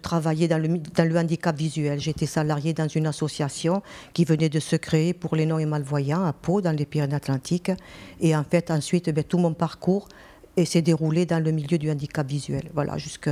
travailler 0.00 0.46
dans 0.46 0.58
le, 0.58 1.18
handicap 1.18 1.56
visuel. 1.56 1.98
J'étais 1.98 2.26
salariée 2.26 2.74
dans 2.74 2.88
une 2.88 3.08
association 3.08 3.82
qui 4.12 4.24
venait 4.24 4.48
de 4.48 4.60
se 4.60 4.76
créer 4.76 5.14
pour 5.14 5.34
les 5.34 5.46
non 5.46 5.58
et 5.58 5.66
malvoyants 5.66 6.24
à 6.24 6.32
Pau, 6.32 6.60
dans 6.60 6.76
les 6.76 6.86
Pyrénées-Atlantiques. 6.86 7.72
Et 8.20 8.36
en 8.36 8.44
fait, 8.44 8.70
ensuite, 8.70 9.10
ben, 9.10 9.24
tout 9.24 9.38
mon 9.38 9.54
parcours 9.54 10.08
s'est 10.64 10.82
déroulé 10.82 11.26
dans 11.26 11.42
le 11.42 11.50
milieu 11.50 11.76
du 11.76 11.90
handicap 11.90 12.26
visuel. 12.26 12.70
Voilà, 12.72 12.96
jusque, 12.96 13.28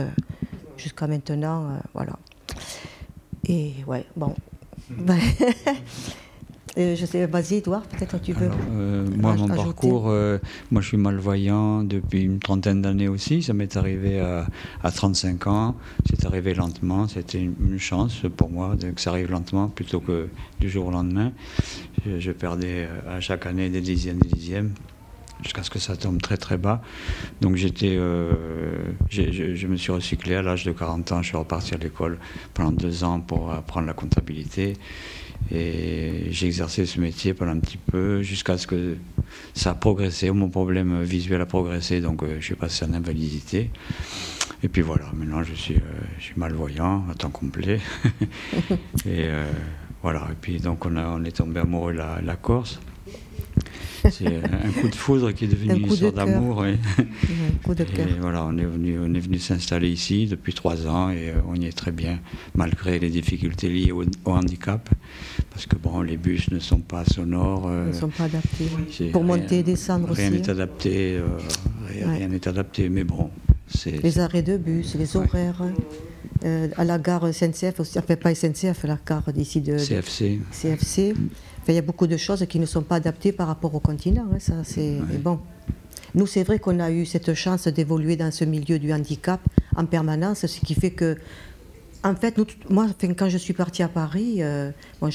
jusqu'à 0.76 1.06
maintenant, 1.06 1.70
euh, 1.70 1.78
voilà. 1.92 2.18
Et 3.46 3.74
ouais, 3.87 4.06
bon. 4.16 4.34
Euh, 6.76 6.96
je 6.96 7.06
sais, 7.06 7.26
vas-y, 7.26 7.56
Edouard, 7.56 7.82
peut-être 7.82 8.20
tu 8.20 8.32
veux. 8.32 8.50
Euh, 8.72 9.06
moi, 9.16 9.34
mon 9.34 9.46
parcours, 9.46 10.08
euh, 10.08 10.38
moi, 10.72 10.82
je 10.82 10.88
suis 10.88 10.96
malvoyant 10.96 11.84
depuis 11.84 12.22
une 12.22 12.40
trentaine 12.40 12.82
d'années 12.82 13.06
aussi. 13.06 13.44
Ça 13.44 13.54
m'est 13.54 13.76
arrivé 13.76 14.18
à, 14.18 14.46
à, 14.82 14.90
35 14.90 15.46
ans. 15.46 15.76
C'est 16.08 16.26
arrivé 16.26 16.52
lentement. 16.52 17.06
C'était 17.06 17.40
une, 17.40 17.78
chance 17.78 18.22
pour 18.37 18.50
moi 18.50 18.76
que 18.76 19.00
ça 19.00 19.10
arrive 19.10 19.30
lentement 19.30 19.68
plutôt 19.68 20.00
que 20.00 20.28
du 20.58 20.68
jour 20.68 20.87
au 20.87 20.90
lendemain. 20.90 21.32
Je, 22.04 22.18
je 22.18 22.32
perdais 22.32 22.88
à 23.08 23.20
chaque 23.20 23.46
année 23.46 23.68
des 23.68 23.80
dixièmes, 23.80 24.18
des 24.18 24.30
dixièmes 24.30 24.72
jusqu'à 25.42 25.62
ce 25.62 25.70
que 25.70 25.79
ça 25.79 25.97
tombe 25.97 26.20
très 26.20 26.37
très 26.37 26.59
bas. 26.59 26.81
Donc 27.40 27.57
j'étais, 27.57 27.97
je, 27.97 29.55
je, 29.55 29.66
me 29.66 29.77
suis 29.77 29.92
recyclé 29.92 30.35
à 30.37 30.42
l'âge 30.42 30.64
de 30.64 30.73
40 30.73 31.12
ans. 31.12 31.23
Je 31.23 31.29
suis 31.29 31.37
reparti 31.37 31.75
à 31.75 31.79
l'école 31.79 32.18
pendant 32.55 32.73
deux 32.73 33.05
ans 33.05 33.20
pour 33.20 33.53
apprendre 33.53 33.87
la 33.87 33.94
comptabilité. 33.94 34.75
Et 35.53 36.29
j'ai 36.31 36.47
exercé 36.47 36.87
ce 36.87 37.01
métier 37.01 37.35
pendant 37.35 37.53
un 37.53 37.59
petit 37.59 37.77
peu 37.77 38.23
jusqu'à 38.23 38.57
ce 38.57 38.66
que 38.66 38.97
ça 39.53 39.70
a 39.70 39.75
progressé, 39.75 40.31
mon 40.31 40.49
problème 40.49 41.03
visuel 41.03 41.40
a 41.40 41.47
progressé, 41.47 42.01
donc 42.01 42.23
euh, 42.23 42.37
je 42.40 42.44
suis 42.44 42.55
passé 42.55 42.85
en 42.85 42.94
invalidité. 42.94 43.70
Et 44.62 44.68
puis 44.68 44.83
voilà, 44.83 45.05
maintenant 45.14 45.42
je 45.42 45.53
suis, 45.55 45.77
euh, 45.77 45.81
malvoyant 46.37 47.05
à 47.11 47.14
temps 47.14 47.31
complet. 47.31 47.81
et 49.07 49.27
euh, 49.27 49.44
voilà, 50.03 50.29
et 50.31 50.37
puis 50.40 50.61
donc 50.61 50.87
on 50.87 51.25
est 51.25 51.37
tombé 51.37 51.61
amoureux 51.61 51.92
de 51.92 51.99
la 51.99 52.37
Corse. 52.37 52.81
C'est 54.11 54.27
un 54.27 54.81
coup 54.81 54.88
de 54.88 54.95
foudre 54.95 55.33
qui 55.33 55.45
est 55.45 55.49
devenu 55.49 55.81
une 55.81 55.87
histoire 55.90 56.12
d'amour. 56.12 56.67
Et, 56.67 56.77
voilà, 58.21 58.45
on 58.45 58.57
est 58.59 58.64
venu, 58.64 58.99
on 59.01 59.14
est 59.14 59.21
venu 59.21 59.38
s'installer 59.38 59.88
ici 59.88 60.27
depuis 60.27 60.53
trois 60.53 60.87
ans 60.87 61.11
et 61.11 61.31
euh, 61.31 61.40
on 61.49 61.55
y 61.55 61.67
est 61.67 61.77
très 61.77 61.93
bien, 61.93 62.19
malgré 62.55 62.99
les 62.99 63.09
difficultés 63.09 63.69
liées 63.69 63.93
au, 63.93 64.05
handicap, 64.27 64.88
parce 65.51 65.67
que 65.67 65.77
bon, 65.77 66.03
les 66.03 66.17
bus 66.17 66.51
ne 66.51 66.59
sont 66.59 66.81
pas 66.81 67.05
sonores. 67.05 67.67
Euh, 67.69 67.88
ne 67.88 67.93
sont 67.93 68.09
pas 68.09 68.25
adaptés. 68.25 69.11
Pour 69.11 69.25
monter 69.25 69.61
et 69.61 69.62
descendre 69.62 70.11
rien 70.11 70.12
aussi. 70.12 70.23
Rien 70.23 70.31
n'est 70.31 70.51
adapté, 70.51 71.17
euh, 71.17 71.25
rien 71.88 72.29
n'est 72.29 72.49
adapté, 72.49 72.88
mais 72.88 73.05
bon. 73.05 73.31
Les 73.87 74.19
arrêts 74.19 74.43
de 74.43 74.57
bus, 74.57 74.95
les 74.95 75.17
horaires. 75.17 75.62
à 76.77 76.85
la 76.85 76.99
gare 76.99 77.33
SNCF, 77.33 77.81
aussi, 77.81 77.99
enfin 77.99 78.17
pas 78.17 78.35
SNCF, 78.35 78.85
la 78.85 78.99
gare 79.07 79.33
d'ici 79.33 79.61
de 79.61 79.79
CFC. 79.79 80.40
CFC 80.53 81.14
il 81.72 81.77
y 81.77 81.79
a 81.79 81.83
beaucoup 81.83 82.07
de 82.07 82.16
choses 82.16 82.44
qui 82.46 82.59
ne 82.59 82.66
sont 82.66 82.83
pas 82.83 82.96
adaptées 82.96 83.33
par 83.33 83.46
rapport 83.46 83.74
au 83.74 83.81
continent. 83.81 84.27
Hein, 84.33 84.38
ça, 84.38 84.55
c'est 84.64 84.98
bon. 85.22 85.38
Nous, 86.14 86.27
c'est 86.27 86.44
vrai 86.44 86.59
qu'on 86.59 86.79
a 86.79 86.90
eu 86.90 87.07
cette 87.07 87.35
chance 87.35 87.66
d'évoluer 87.66 88.16
dans 88.16 88.31
ce 88.31 88.44
milieu 88.44 88.79
du 88.79 88.92
handicap 88.92 89.40
en 89.77 89.85
permanence, 89.85 90.46
ce 90.46 90.61
qui 90.61 90.74
fait 90.74 90.92
que, 90.92 91.16
en 92.05 92.14
fait, 92.14 92.38
moi, 92.70 92.87
quand 93.16 93.29
je 93.29 93.38
suis 93.38 93.55
partie 93.55 93.83
à 93.83 93.88
Paris, 93.88 94.37
euh, 94.38 94.70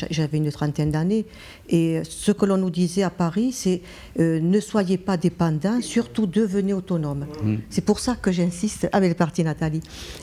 j'avais 0.09 0.39
une 0.39 0.51
trentaine 0.51 0.91
d'années, 0.91 1.25
et 1.69 2.01
ce 2.03 2.33
que 2.33 2.45
l'on 2.45 2.57
nous 2.57 2.71
disait 2.71 3.03
à 3.03 3.12
Paris, 3.12 3.51
c'est 3.53 3.81
euh, 4.19 4.41
ne 4.41 4.59
soyez 4.59 4.97
pas 4.97 5.15
dépendants, 5.15 5.79
surtout 5.81 6.25
devenez 6.25 6.73
autonomes. 6.73 7.27
Mmh. 7.43 7.55
C'est 7.69 7.85
pour 7.85 7.99
ça 7.99 8.15
que 8.15 8.31
j'insiste. 8.31 8.89
Ah, 8.91 8.99
mais 8.99 9.05
elle 9.05 9.13
est 9.13 9.15
partie, 9.15 9.43
Nathalie. 9.43 9.81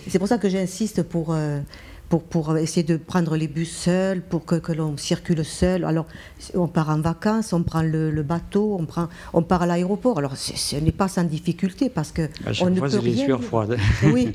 C'est 0.09 0.19
pour 0.19 0.29
ça 0.29 0.39
que 0.39 0.49
j'insiste 0.49 1.03
pour. 1.05 1.33
Euh, 1.33 1.61
pour, 2.09 2.23
pour, 2.23 2.57
essayer 2.57 2.85
de 2.85 2.97
prendre 2.97 3.37
les 3.37 3.49
bus 3.49 3.71
seuls, 3.71 4.23
pour 4.23 4.45
que, 4.45 4.57
que 4.57 4.73
l'on 4.73 4.97
circule 4.97 5.45
seul. 5.45 5.85
Alors, 5.85 6.07
on 6.55 6.69
part 6.69 6.91
en 6.91 7.01
vacances, 7.01 7.53
on 7.53 7.63
prend 7.63 7.83
le, 7.83 8.11
bateau, 8.23 8.77
on, 8.79 8.87
prend, 8.87 9.09
on 9.33 9.43
part 9.43 9.63
à 9.63 9.67
l'aéroport. 9.67 10.19
Alors, 10.19 10.37
ce 10.37 10.77
n'est 10.77 10.93
pas 10.93 11.09
sans 11.09 11.25
difficulté 11.25 11.89
parce 11.89 12.13
que. 12.13 12.29
À 12.45 12.53
chaque 12.53 12.69
on 12.69 12.77
fois, 12.77 12.91
c'est 12.91 13.03
des 13.03 13.17
sueurs 13.17 13.43
froides. 13.43 13.77
Oui. 14.13 14.33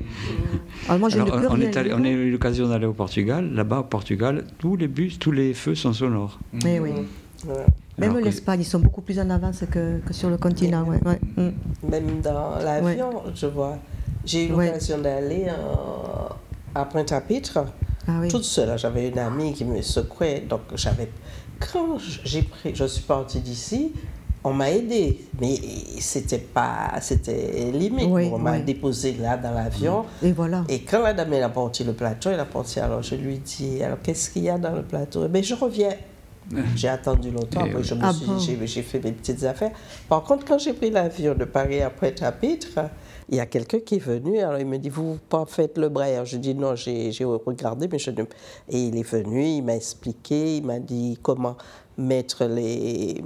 Alors, 0.88 1.00
moi, 1.00 1.10
je 1.10 1.20
ne 1.20 1.24
peux 1.24 1.48
on, 1.48 1.54
rien 1.54 1.68
est 1.68 1.78
allé, 1.78 1.94
on 1.94 2.04
a 2.04 2.10
eu 2.10 2.32
l'occasion 2.32 2.68
d'aller 2.68 2.86
au 2.86 2.94
Portugal. 2.94 3.50
Là-bas, 3.54 3.80
au 3.80 3.84
Portugal, 3.84 4.44
tous 4.58 4.76
les 4.76 4.88
bus, 4.88 5.18
tous 5.18 5.32
les 5.32 5.54
feux 5.54 5.76
sont 5.76 5.94
sonores. 5.94 6.40
Mais 6.64 6.80
oui. 6.80 6.92
Même 7.98 8.18
l'Espagne, 8.20 8.62
ils 8.62 8.66
sont 8.66 8.80
beaucoup 8.80 9.02
plus 9.02 9.20
en 9.20 9.30
avance 9.30 9.64
que, 9.70 10.00
que 10.00 10.14
sur 10.14 10.30
le 10.30 10.38
continent. 10.38 10.84
Ouais, 10.84 11.00
ouais. 11.06 11.20
Mm. 11.38 11.90
Même 11.90 12.22
dans 12.22 12.58
l'avion, 12.60 13.12
je 13.36 13.46
vois. 13.46 13.78
J'ai 14.26 14.46
eu 14.48 14.50
l'occasion 14.50 15.00
d'aller 15.00 15.48
en 15.50 16.36
à 16.74 16.86
Pointe-à-Pitre, 16.86 17.66
ah 18.08 18.12
toute 18.30 18.44
seule. 18.44 18.78
J'avais 18.78 19.10
une 19.10 19.20
amie 19.20 19.54
qui 19.54 19.66
me 19.66 19.82
secouait. 19.82 20.44
Donc, 20.48 20.62
j'avais. 20.76 21.10
Quand 21.60 21.98
j'ai 22.24 22.42
pris, 22.44 22.74
je 22.74 22.86
suis 22.86 23.04
partie 23.04 23.40
d'ici, 23.40 23.94
on 24.44 24.54
m'a 24.54 24.72
aidé, 24.72 25.20
mais 25.40 25.56
c'était 26.00 26.40
pas, 26.40 26.94
c'était 27.02 27.72
limite. 27.72 28.08
on 28.10 28.40
m'a 28.40 28.60
déposé 28.60 29.14
là 29.14 29.38
dans 29.38 29.52
l'avion. 29.52 30.06
Et 30.24 30.32
voilà. 30.32 30.64
Et 30.68 30.82
quand 30.82 31.04
la 31.04 31.14
dame 31.14 31.34
elle 31.34 31.44
a 31.44 31.50
porté 31.50 31.84
le 31.84 31.94
plateau, 31.94 32.32
elle 32.32 32.40
a 32.40 32.46
porté. 32.46 32.82
Alors 32.82 33.04
je 33.04 33.16
lui 33.16 33.38
dis, 33.38 33.84
alors 33.84 34.00
qu'est-ce 34.02 34.32
qu'il 34.32 34.44
y 34.44 34.50
a 34.50 34.58
dans 34.58 34.74
le 34.74 34.82
plateau? 34.82 35.28
Mais 35.30 35.44
je 35.44 35.54
reviens. 35.54 35.94
J'ai 36.76 36.90
attendu 36.90 37.32
longtemps, 37.32 37.62
après 37.62 37.84
je 37.84 37.94
me 37.94 38.04
ah 38.04 38.12
suis, 38.12 38.58
j'ai 38.68 38.82
fait 38.82 39.02
mes 39.02 39.12
petites 39.12 39.44
affaires. 39.44 39.72
Par 40.10 40.24
contre, 40.24 40.44
quand 40.44 40.58
j'ai 40.58 40.74
pris 40.74 40.90
l'avion 40.90 41.34
de 41.34 41.46
Paris 41.46 41.82
à 41.82 41.90
Pointe-à-Pitre, 41.90 42.90
il 43.30 43.38
y 43.38 43.40
a 43.40 43.46
quelqu'un 43.46 43.80
qui 43.80 43.96
est 43.96 44.04
venu, 44.04 44.40
alors 44.40 44.60
il 44.60 44.66
me 44.66 44.78
dit, 44.78 44.90
vous 44.90 45.18
pas 45.30 45.46
faites 45.48 45.78
le 45.78 45.90
braillard. 45.90 46.26
Je 46.26 46.38
dis, 46.38 46.54
non, 46.54 46.76
j'ai 46.76 47.12
regardé, 47.24 47.88
mais 47.92 48.00
je 48.00 48.12
ne... 48.12 48.24
Et 48.70 48.80
il 48.88 48.98
est 48.98 49.10
venu, 49.10 49.46
il 49.46 49.62
m'a 49.62 49.76
expliqué, 49.76 50.58
il 50.58 50.66
m'a 50.66 50.80
dit 50.80 51.18
comment 51.22 51.56
mettre 51.98 52.46
les... 52.46 53.22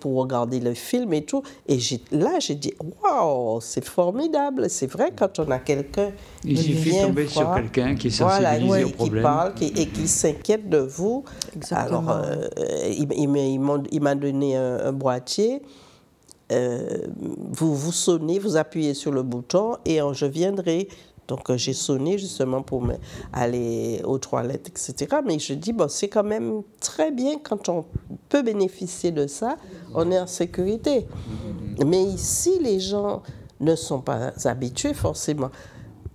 pour 0.00 0.16
regarder 0.16 0.60
le 0.60 0.74
film 0.74 1.12
et 1.12 1.22
tout. 1.22 1.42
Et 1.66 1.78
là, 2.12 2.38
j'ai 2.38 2.56
dit, 2.56 2.74
waouh, 3.02 3.60
c'est 3.60 3.84
formidable. 3.84 4.68
C'est 4.68 4.88
vrai, 4.88 5.12
quand 5.16 5.38
on 5.38 5.50
a 5.50 5.58
quelqu'un 5.58 6.10
Il 6.44 6.58
suffit 6.58 6.98
de 6.98 7.06
tomber 7.06 7.28
sur 7.28 7.54
quelqu'un 7.54 7.94
qui 7.94 8.08
est 8.08 8.10
sensibilisé 8.10 8.66
voilà, 8.66 8.86
au 8.86 8.90
problème. 8.90 9.22
Qui 9.22 9.22
parle 9.22 9.52
et 9.62 9.86
qui 9.86 10.08
s'inquiète 10.08 10.68
de 10.68 10.78
vous. 10.78 11.24
Exactement. 11.56 12.08
Alors, 12.08 12.10
euh, 12.10 12.48
il, 12.88 13.08
il 13.90 14.00
m'a 14.00 14.14
donné 14.14 14.56
un 14.56 14.92
boîtier. 14.92 15.62
Euh, 16.50 17.06
vous, 17.16 17.74
vous 17.74 17.92
sonnez, 17.92 18.38
vous 18.38 18.56
appuyez 18.56 18.94
sur 18.94 19.12
le 19.12 19.22
bouton 19.22 19.76
et 19.84 20.00
je 20.12 20.26
viendrai. 20.26 20.88
Donc 21.30 21.48
euh, 21.48 21.56
j'ai 21.56 21.74
sonné 21.74 22.18
justement 22.18 22.60
pour 22.60 22.84
aller 23.32 24.00
aux 24.04 24.18
toilettes, 24.18 24.68
etc. 24.68 25.18
Mais 25.24 25.38
je 25.38 25.54
dis, 25.54 25.72
bon, 25.72 25.88
c'est 25.88 26.08
quand 26.08 26.24
même 26.24 26.62
très 26.80 27.12
bien 27.12 27.38
quand 27.38 27.68
on 27.68 27.84
peut 28.28 28.42
bénéficier 28.42 29.12
de 29.12 29.28
ça, 29.28 29.56
on 29.94 30.10
est 30.10 30.18
en 30.18 30.26
sécurité. 30.26 31.06
Mais 31.86 32.02
ici, 32.02 32.58
les 32.60 32.80
gens 32.80 33.22
ne 33.60 33.76
sont 33.76 34.00
pas 34.00 34.32
habitués 34.44 34.94
forcément. 34.94 35.50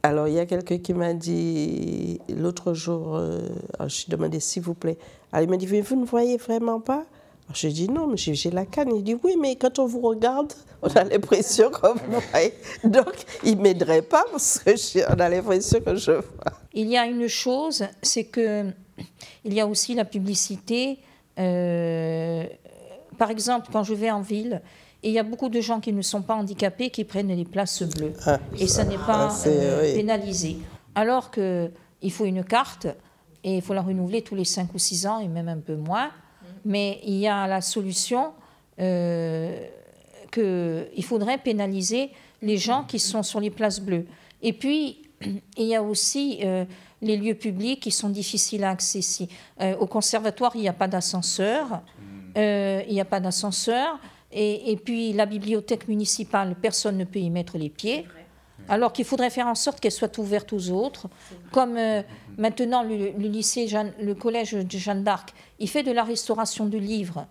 Alors, 0.04 0.28
il 0.28 0.36
y 0.36 0.40
a 0.40 0.46
quelqu'un 0.46 0.78
qui 0.78 0.94
m'a 0.94 1.14
dit 1.14 2.20
l'autre 2.30 2.74
jour, 2.74 3.16
euh, 3.16 3.40
je 3.82 3.88
suis 3.88 4.10
demandé 4.10 4.40
s'il 4.40 4.62
vous 4.62 4.76
plaît. 4.76 4.98
Alors, 5.32 5.46
il 5.46 5.50
m'a 5.50 5.58
dit, 5.58 5.66
vous 5.66 5.96
ne 5.96 6.06
voyez 6.06 6.38
vraiment 6.38 6.80
pas? 6.80 7.06
Je 7.54 7.68
dis 7.68 7.88
non, 7.90 8.08
mais 8.08 8.18
j'ai 8.18 8.52
la 8.52 8.66
canne. 8.66 8.96
Il 8.96 9.04
dit 9.04 9.16
oui, 9.24 9.36
mais 9.40 9.56
quand 9.56 9.80
on 9.80 9.86
vous 9.86 10.02
regarde, 10.02 10.52
on 10.82 10.88
a 10.88 11.04
l'impression 11.04 11.70
qu'on 11.70 11.94
vous 11.94 12.90
Donc, 12.90 13.14
il 13.44 13.58
ne 13.58 13.62
m'aiderait 13.62 14.02
pas 14.02 14.26
parce 14.32 14.60
qu'on 14.64 15.20
a 15.20 15.30
l'impression 15.30 15.80
que 15.80 15.96
je 15.96 16.12
vois. 16.12 16.54
Il 16.74 16.88
y 16.88 16.98
a 16.98 17.06
une 17.06 17.28
chose, 17.28 17.86
c'est 18.02 18.26
que 18.26 18.66
il 19.44 19.54
y 19.54 19.60
a 19.60 19.68
aussi 19.68 19.94
la 19.94 20.06
publicité. 20.06 21.00
Euh, 21.38 22.46
par 23.18 23.30
exemple, 23.30 23.70
quand 23.72 23.84
je 23.84 23.94
vais 23.94 24.12
en 24.12 24.22
ville, 24.22 24.62
il 25.04 25.12
y 25.12 25.20
a 25.20 25.24
beaucoup 25.24 25.50
de 25.50 25.62
gens 25.62 25.80
qui 25.80 25.94
ne 25.94 26.02
sont 26.02 26.24
pas 26.24 26.34
handicapés 26.34 26.90
qui 26.90 27.04
prennent 27.04 27.28
les 27.28 27.46
places 27.46 27.84
bleues. 27.84 28.14
Ah, 28.26 28.40
et 28.60 28.68
ça, 28.68 28.84
n'est 28.84 28.98
pas 28.98 29.30
ah, 29.30 29.48
euh, 29.48 29.96
pénalisé. 29.96 30.58
Alors 30.96 31.30
qu'il 31.30 31.72
faut 32.12 32.26
une 32.26 32.44
carte 32.44 32.88
et 33.44 33.58
il 33.58 33.62
faut 33.62 33.74
la 33.74 33.84
renouveler 33.84 34.24
tous 34.24 34.36
les 34.36 34.46
5 34.46 34.74
ou 34.74 34.80
6 34.80 35.06
ans 35.06 35.20
et 35.20 35.28
même 35.28 35.48
un 35.48 35.60
peu 35.60 35.76
moins 35.76 36.10
mais 36.66 37.00
il 37.04 37.16
y 37.16 37.28
a 37.28 37.48
la 37.48 37.62
solution 37.62 38.34
euh, 38.80 39.66
qu'il 40.32 41.04
faudrait 41.06 41.38
pénaliser 41.38 42.12
les 42.42 42.58
gens 42.58 42.84
qui 42.84 43.00
sont 43.00 43.24
sur 43.24 43.40
les 43.40 43.50
places 43.50 43.80
bleues. 43.80 44.06
Et 44.42 44.52
puis, 44.54 45.02
il 45.58 45.66
y 45.66 45.76
a 45.76 45.82
aussi 45.82 46.40
euh, 46.44 46.66
les 47.02 47.18
lieux 47.18 47.36
publics 47.36 47.80
qui 47.80 47.92
sont 47.92 48.10
difficiles 48.10 48.64
à 48.64 48.72
accéder. 48.72 49.30
Euh, 49.62 49.76
au 49.78 49.88
conservatoire, 49.88 50.52
il 50.56 50.62
n'y 50.62 50.68
a 50.68 50.74
pas 50.74 50.88
d'ascenseur. 50.88 51.82
Euh, 52.38 52.82
il 52.88 52.94
n'y 52.94 53.02
a 53.02 53.06
pas 53.06 53.20
d'ascenseur. 53.20 54.00
Et, 54.32 54.72
et, 54.72 54.76
puis, 54.76 55.14
la 55.14 55.26
bibliothèque 55.26 55.88
municipale, 55.88 56.56
personne 56.62 56.98
ne 56.98 57.06
peut 57.06 57.20
y 57.20 57.30
mettre 57.30 57.58
les 57.58 57.70
pieds. 57.70 58.06
Alors 58.68 58.92
qu'il 58.92 59.06
faudrait 59.06 59.30
faire 59.30 59.48
en 59.48 59.56
sorte 59.56 59.80
qu'elle 59.80 59.92
soit 59.92 60.18
ouverte 60.18 60.52
aux 60.52 60.72
autres. 60.72 61.08
Comme 61.52 61.78
maintenant, 62.38 62.84
le, 62.84 63.12
lycée, 63.18 63.68
le 64.02 64.14
collège 64.14 64.54
de 64.54 64.78
Jeanne 64.78 65.04
d'Arc, 65.04 65.34
il 65.60 65.70
fait 65.70 65.84
de 65.84 65.92
la 65.92 66.04
restauration 66.04 66.66
de 66.66 66.78
livres 66.78 67.28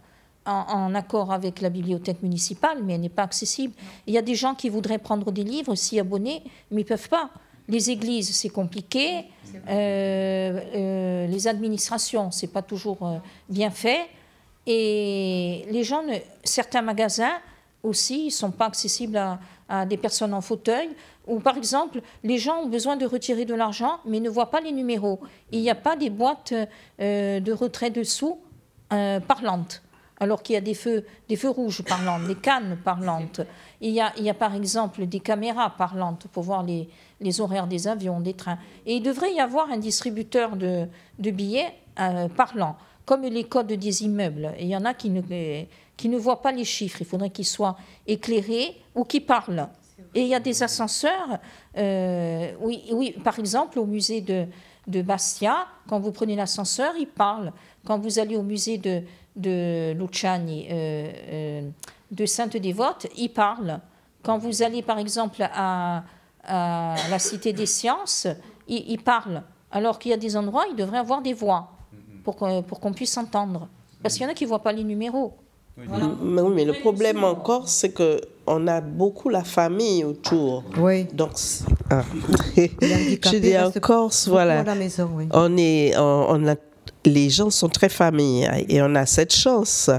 en, 0.47 0.95
accord 0.95 1.33
avec 1.33 1.61
la 1.61 1.71
bibliothèque 1.71 2.23
municipale, 2.23 2.79
mais 2.85 2.95
elle 2.95 3.01
n'est 3.01 3.09
pas 3.09 3.23
accessible. 3.23 3.75
Il 4.07 4.14
y 4.14 4.19
a 4.19 4.23
des 4.23 4.35
gens 4.35 4.55
qui 4.55 4.69
voudraient 4.69 4.99
prendre 4.99 5.33
des 5.33 5.45
livres, 5.45 5.75
s'y 5.75 5.99
abonner, 5.99 6.43
mais 6.71 6.83
ils 6.83 6.85
ne 6.85 6.88
peuvent 6.88 7.09
pas. 7.09 7.31
Les 7.67 7.90
églises, 7.90 8.35
c'est 8.35 8.51
compliqué. 8.51 9.25
Euh, 9.69 10.61
euh, 10.75 11.27
les 11.27 11.49
administrations, 11.49 12.31
c'est 12.31 12.53
pas 12.53 12.61
toujours 12.61 13.07
euh, 13.07 13.19
bien 13.49 13.71
fait. 13.71 14.03
Et 14.67 15.64
les 15.71 15.83
gens, 15.83 16.03
certains 16.43 16.83
magasins 16.83 17.38
aussi, 17.83 18.27
ne 18.27 18.31
sont 18.31 18.51
pas 18.51 18.67
accessibles 18.67 19.17
à, 19.17 19.38
des 19.87 19.96
personnes 19.96 20.35
en 20.35 20.40
fauteuil. 20.40 20.90
Ou 21.27 21.40
par 21.40 21.57
exemple, 21.57 22.00
les 22.22 22.38
gens 22.38 22.62
ont 22.62 22.68
besoin 22.68 22.96
de 22.96 23.07
retirer 23.07 23.44
de 23.44 23.55
l'argent, 23.55 23.98
mais 24.05 24.20
ne 24.20 24.29
voient 24.29 24.50
pas 24.50 24.61
les 24.61 24.72
numéros. 24.72 25.20
Il 25.53 25.61
n'y 25.61 25.70
a 25.70 25.74
pas 25.74 25.96
des 25.96 26.11
boîtes 26.11 26.53
de 26.98 27.53
retrait 27.53 27.90
de 27.90 28.03
sous 28.03 28.38
parlantes 28.90 29.83
alors 30.20 30.42
qu'il 30.42 30.55
y 30.55 30.57
a 30.57 30.61
des 30.61 30.74
feux, 30.74 31.05
des 31.29 31.37
feux 31.37 31.50
rouges 31.50 31.83
parlants, 31.83 32.20
des 32.20 32.35
cannes 32.35 32.79
parlantes. 32.83 33.40
Il 33.81 33.90
y, 33.90 34.00
a, 34.00 34.12
il 34.16 34.24
y 34.24 34.31
a 34.31 34.35
par 34.35 34.55
exemple 34.55 35.07
des 35.07 35.20
caméras 35.20 35.70
parlantes 35.70 36.27
pour 36.33 36.42
voir 36.42 36.62
les, 36.62 36.88
les 37.20 37.40
horaires 37.40 37.66
des 37.66 37.88
avions, 37.88 38.20
des 38.20 38.35
trains. 38.35 38.59
Et 38.87 38.96
il 38.96 39.03
devrait 39.03 39.33
y 39.35 39.40
avoir 39.40 39.70
un 39.70 39.79
distributeur 39.79 40.57
de, 40.57 40.87
de 41.18 41.31
billets 41.31 41.74
euh, 41.98 42.29
parlant, 42.29 42.77
comme 43.05 43.22
les 43.22 43.44
codes 43.44 43.72
des 43.72 44.05
immeubles. 44.05 44.53
Il 44.59 44.68
y 44.68 44.77
en 44.77 44.85
a 44.85 44.94
qui 44.94 45.11
ne, 45.11 45.20
qui 45.96 46.09
ne 46.09 46.18
voient 46.18 46.42
pas 46.42 46.52
les 46.52 46.64
chiffres. 46.64 46.98
Il 47.00 47.07
faudrait 47.07 47.30
qu'ils 47.30 47.46
soient 47.46 47.76
éclairés 48.07 48.76
ou 48.94 49.04
qui 49.04 49.20
parlent. 49.20 49.68
Et 50.14 50.22
il 50.22 50.28
y 50.28 50.35
a 50.35 50.40
des 50.40 50.62
ascenseurs, 50.62 51.38
euh, 51.76 52.52
oui, 52.61 52.85
oui, 52.92 53.12
par 53.24 53.38
exemple, 53.38 53.78
au 53.78 53.87
musée 53.87 54.20
de, 54.20 54.46
de 54.87 55.02
Bastia, 55.02 55.66
quand 55.88 55.98
vous 55.98 56.12
prenez 56.12 56.37
l'ascenseur, 56.37 56.94
il 56.98 57.09
parle. 57.09 57.52
Quand 57.85 57.98
vous 57.98 58.18
allez 58.18 58.37
au 58.37 58.42
musée 58.42 58.78
de, 58.78 59.02
de 59.37 59.92
Luciani, 59.92 60.66
euh, 60.70 61.12
euh, 61.28 61.70
de 62.11 62.26
Sainte 62.26 62.57
Dévote, 62.57 63.07
il 63.16 63.30
parle. 63.30 63.80
Quand 64.22 64.38
vous 64.38 64.62
allez 64.62 64.83
par 64.83 64.98
exemple 64.98 65.42
à, 65.42 66.04
la 66.46 67.18
Cité 67.18 67.52
des 67.52 67.66
Sciences, 67.66 68.26
il, 68.68 68.98
parle. 68.98 69.42
Alors 69.70 69.98
qu'il 69.98 70.11
y 70.11 70.14
a 70.14 70.18
des 70.18 70.37
endroits, 70.37 70.66
il 70.70 70.76
devrait 70.76 70.98
avoir 70.98 71.22
des 71.22 71.33
voix 71.33 71.72
pour 72.22 72.37
pour 72.37 72.80
qu'on 72.80 72.92
puisse 72.92 73.16
entendre. 73.16 73.68
Parce 74.02 74.14
qu'il 74.14 74.22
y 74.24 74.26
en 74.26 74.30
a 74.30 74.35
qui 74.35 74.44
ne 74.44 74.48
voient 74.48 74.62
pas 74.62 74.72
les 74.72 74.85
numéros. 74.85 75.35
Mais, 75.76 76.42
mais 76.42 76.64
le 76.64 76.80
problème 76.80 77.24
encore, 77.24 77.68
c'est 77.68 77.90
que 77.90 78.20
on 78.46 78.66
a 78.68 78.80
beaucoup 78.80 79.28
la 79.28 79.42
famille 79.42 80.04
autour. 80.04 80.62
Oui. 80.78 81.04
Donc, 81.12 81.32
ah. 81.90 82.02
je 82.56 83.38
dis 83.38 83.58
en 83.58 83.70
Corse, 83.80 84.28
voilà. 84.28 84.62
la 84.62 84.74
maison, 84.74 85.10
oui. 85.14 85.26
On 85.32 85.56
est, 85.56 85.96
on 85.96 86.46
a 86.46 86.54
les 87.05 87.31
gens 87.31 87.51
sont 87.51 87.69
très 87.69 87.88
familles 87.88 88.49
et 88.69 88.81
on 88.83 88.95
a 88.95 89.07
cette 89.07 89.35
chance. 89.35 89.90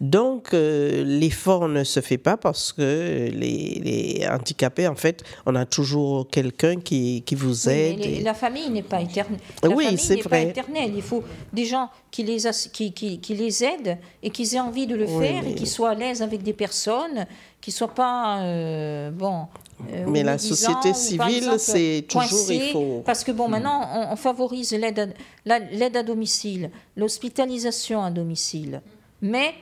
Donc, 0.00 0.54
euh, 0.54 1.02
l'effort 1.04 1.68
ne 1.68 1.84
se 1.84 2.00
fait 2.00 2.18
pas 2.18 2.36
parce 2.36 2.72
que 2.72 3.28
les, 3.32 4.26
handicapés, 4.30 4.86
en 4.86 4.94
fait, 4.94 5.22
on 5.46 5.54
a 5.54 5.66
toujours 5.66 6.28
quelqu'un 6.28 6.76
qui, 6.76 7.22
qui, 7.22 7.34
vous 7.34 7.68
aide. 7.68 8.22
La 8.22 8.34
famille 8.34 8.70
n'est 8.70 8.82
pas 8.82 9.00
éternelle. 9.00 9.40
oui, 9.64 9.96
c'est 9.98 10.20
vrai. 10.22 10.44
Pas 10.44 10.50
éternelle. 10.50 10.92
Il 10.94 11.02
faut 11.02 11.24
des 11.52 11.64
gens 11.64 11.90
qui 12.10 12.22
les, 12.22 12.38
qui, 12.72 12.92
qui, 12.92 13.18
qui 13.18 13.34
les 13.34 13.64
aident 13.64 13.98
et 14.22 14.30
qui 14.30 14.54
aient 14.54 14.60
envie 14.60 14.86
de 14.86 14.94
le 14.94 15.06
faire 15.06 15.46
et 15.46 15.54
qui 15.54 15.66
soient 15.66 15.90
à 15.90 15.94
l'aise 15.94 16.22
avec 16.22 16.42
des 16.42 16.52
personnes, 16.52 17.26
qui 17.60 17.70
ne 17.70 17.74
soient 17.74 17.94
pas. 17.94 18.40
Euh, 18.42 19.10
bon, 19.10 19.46
euh, 19.90 20.04
mais 20.08 20.22
la 20.22 20.38
société 20.38 20.94
civile, 20.94 21.54
c'est 21.58 22.04
toujours 22.08 22.50
il 22.50 22.70
faut. 22.72 23.02
Parce 23.04 23.24
que 23.24 23.32
bon, 23.32 23.48
hmm. 23.48 23.50
maintenant, 23.50 24.08
on, 24.10 24.16
favorise 24.16 24.72
l'aide 24.72 25.14
à, 25.48 25.58
l'aide 25.58 25.96
à 25.96 26.02
domicile, 26.02 26.70
l'hospitalisation 26.96 28.02
à 28.02 28.10
domicile. 28.10 28.82
Mais 29.20 29.54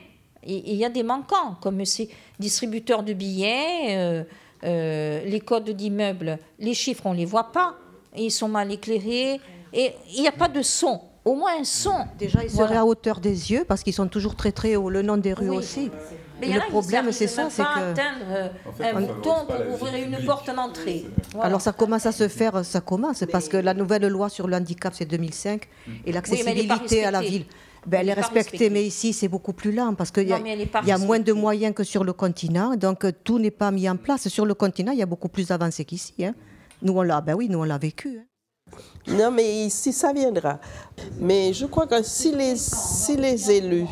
il 0.45 0.75
y, 0.75 0.85
a 0.85 0.89
des 0.89 1.03
manquants, 1.03 1.55
comme 1.61 1.85
ces 1.85 2.09
distributeurs 2.39 3.03
de 3.03 3.13
billets, 3.13 3.95
euh, 3.95 4.23
euh, 4.63 5.23
les 5.23 5.39
codes 5.39 5.69
d'immeubles, 5.69 6.39
les 6.59 6.73
chiffres, 6.73 7.03
on 7.05 7.13
ne 7.13 7.17
les 7.17 7.25
voit 7.25 7.51
pas. 7.51 7.75
Ils 8.17 8.31
sont 8.31 8.47
mal 8.47 8.71
éclairés. 8.71 9.39
Et 9.73 9.91
il 10.15 10.21
n'y 10.21 10.27
a 10.27 10.33
pas 10.33 10.49
de 10.49 10.61
son 10.61 11.01
au 11.23 11.35
moins 11.35 11.59
un 11.59 11.63
son. 11.63 12.05
Déjà, 12.17 12.43
ils 12.43 12.49
seraient 12.49 12.77
à 12.77 12.85
hauteur 12.85 13.19
des 13.19 13.51
yeux 13.51 13.63
parce 13.67 13.83
qu'ils 13.83 13.93
sont 13.93 14.07
toujours 14.07 14.35
très 14.35 14.51
très 14.51 14.75
haut, 14.75 14.89
le 14.89 15.01
nom 15.01 15.17
des 15.17 15.33
rues 15.33 15.49
aussi. 15.49 15.91
Mais 16.41 16.53
le 16.53 16.69
problème, 16.69 17.11
c'est 17.11 17.27
ça, 17.27 17.47
c'est 17.49 17.63
que 17.63 17.91
atteindre 17.91 18.25
euh, 18.29 18.49
un 18.79 19.01
bouton 19.01 19.33
pour 19.47 19.73
ouvrir 19.73 20.07
une 20.07 20.25
porte 20.25 20.53
d'entrée. 20.53 21.05
Alors 21.39 21.61
ça 21.61 21.71
commence 21.71 22.05
à 22.05 22.11
se 22.11 22.27
faire, 22.27 22.65
ça 22.65 22.81
commence 22.81 23.23
parce 23.31 23.47
que 23.47 23.57
la 23.57 23.73
nouvelle 23.73 24.07
loi 24.07 24.29
sur 24.29 24.47
le 24.47 24.55
handicap 24.55 24.93
c'est 24.95 25.05
2005 25.05 25.67
et 26.05 26.11
l'accessibilité 26.11 27.05
à 27.05 27.11
la 27.11 27.21
ville. 27.21 27.45
Ben, 27.87 28.01
elle, 28.01 28.09
est 28.09 28.13
respectée, 28.13 28.69
mais 28.69 28.85
ici 28.85 29.11
c'est 29.11 29.27
beaucoup 29.27 29.53
plus 29.53 29.71
lent 29.71 29.95
parce 29.95 30.11
qu'il 30.11 30.27
y, 30.27 30.87
y, 30.87 30.91
a 30.91 30.97
moins 30.99 31.19
de 31.19 31.33
moyens 31.33 31.73
que 31.73 31.83
sur 31.83 32.03
le 32.03 32.13
continent, 32.13 32.75
donc 32.75 33.05
euh, 33.05 33.11
tout 33.23 33.39
n'est 33.39 33.49
pas 33.49 33.71
mis 33.71 33.89
en 33.89 33.95
place. 33.95 34.27
Sur 34.27 34.45
le 34.45 34.53
continent, 34.53 34.91
il 34.91 34.99
y 34.99 35.01
a 35.01 35.07
beaucoup 35.07 35.29
plus 35.29 35.49
avancé 35.49 35.83
qu'ici. 35.83 36.13
Hein. 36.23 36.35
Nous 36.83 36.93
on 36.93 37.01
l'a, 37.01 37.21
ben 37.21 37.33
oui, 37.33 37.49
nous 37.49 37.59
on 37.59 37.63
l'a 37.63 37.79
vécu. 37.79 38.19
Hein. 38.19 38.25
Non, 39.07 39.31
mais 39.31 39.65
ici, 39.65 39.91
ça 39.91 40.13
viendra. 40.13 40.59
Mais 41.19 41.53
je 41.53 41.65
crois 41.65 41.87
que 41.87 42.03
si 42.03 42.33
les, 42.33 42.55
si 42.55 43.17
les 43.17 43.51
élus, 43.51 43.87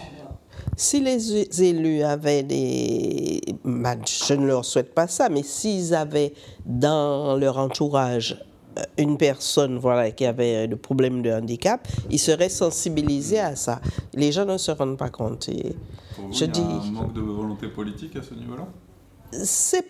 si 0.79 1.01
les 1.01 1.61
élus 1.61 2.03
avaient 2.03 2.41
des... 2.41 3.41
Ben, 3.65 3.99
je 4.05 4.33
ne 4.33 4.47
leur 4.47 4.63
souhaite 4.63 4.95
pas 4.95 5.07
ça, 5.07 5.27
mais 5.27 5.43
s'ils 5.43 5.93
avaient 5.93 6.33
dans 6.65 7.35
leur 7.35 7.57
entourage 7.57 8.41
euh, 8.77 8.83
une 8.97 9.17
personne 9.17 9.77
voilà, 9.77 10.11
qui 10.11 10.25
avait 10.25 10.67
des 10.69 10.77
problème 10.77 11.21
de 11.21 11.31
handicap, 11.31 11.85
ils 12.09 12.17
seraient 12.17 12.49
sensibilisés 12.49 13.41
à 13.41 13.57
ça. 13.57 13.81
Les 14.13 14.31
gens 14.31 14.45
ne 14.45 14.57
se 14.57 14.71
rendent 14.71 14.97
pas 14.97 15.09
compte. 15.09 15.49
Et 15.49 15.75
je 16.31 16.35
il 16.35 16.39
y 16.39 16.43
a 16.43 16.47
dis, 16.47 16.61
un 16.61 16.91
manque 16.91 17.13
de 17.13 17.21
volonté 17.21 17.67
politique 17.67 18.15
à 18.15 18.23
ce 18.23 18.33
niveau-là? 18.33 18.65
C'est 19.43 19.85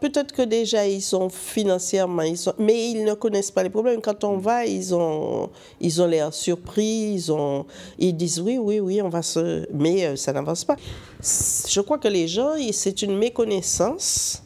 peut-être 0.00 0.32
que 0.32 0.42
déjà 0.42 0.86
ils 0.86 1.02
sont 1.02 1.28
financièrement 1.28 2.22
ils 2.22 2.38
sont 2.38 2.54
mais 2.58 2.90
ils 2.90 3.04
ne 3.04 3.14
connaissent 3.14 3.50
pas 3.50 3.62
les 3.62 3.70
problèmes. 3.70 4.00
Quand 4.00 4.24
on 4.24 4.38
va 4.38 4.66
ils 4.66 4.94
ont 4.94 5.50
ils 5.80 6.00
ont 6.02 6.06
l'air 6.06 6.32
surpris 6.32 7.12
ils 7.14 7.32
ont 7.32 7.66
ils 7.98 8.14
disent 8.14 8.40
oui 8.40 8.58
oui 8.58 8.80
oui 8.80 9.02
on 9.02 9.08
va 9.08 9.22
se 9.22 9.66
mais 9.72 10.04
euh, 10.04 10.16
ça 10.16 10.32
n'avance 10.32 10.64
pas. 10.64 10.76
Je 11.20 11.80
crois 11.80 11.98
que 11.98 12.08
les 12.08 12.28
gens 12.28 12.54
c'est 12.72 13.02
une 13.02 13.16
méconnaissance 13.16 14.42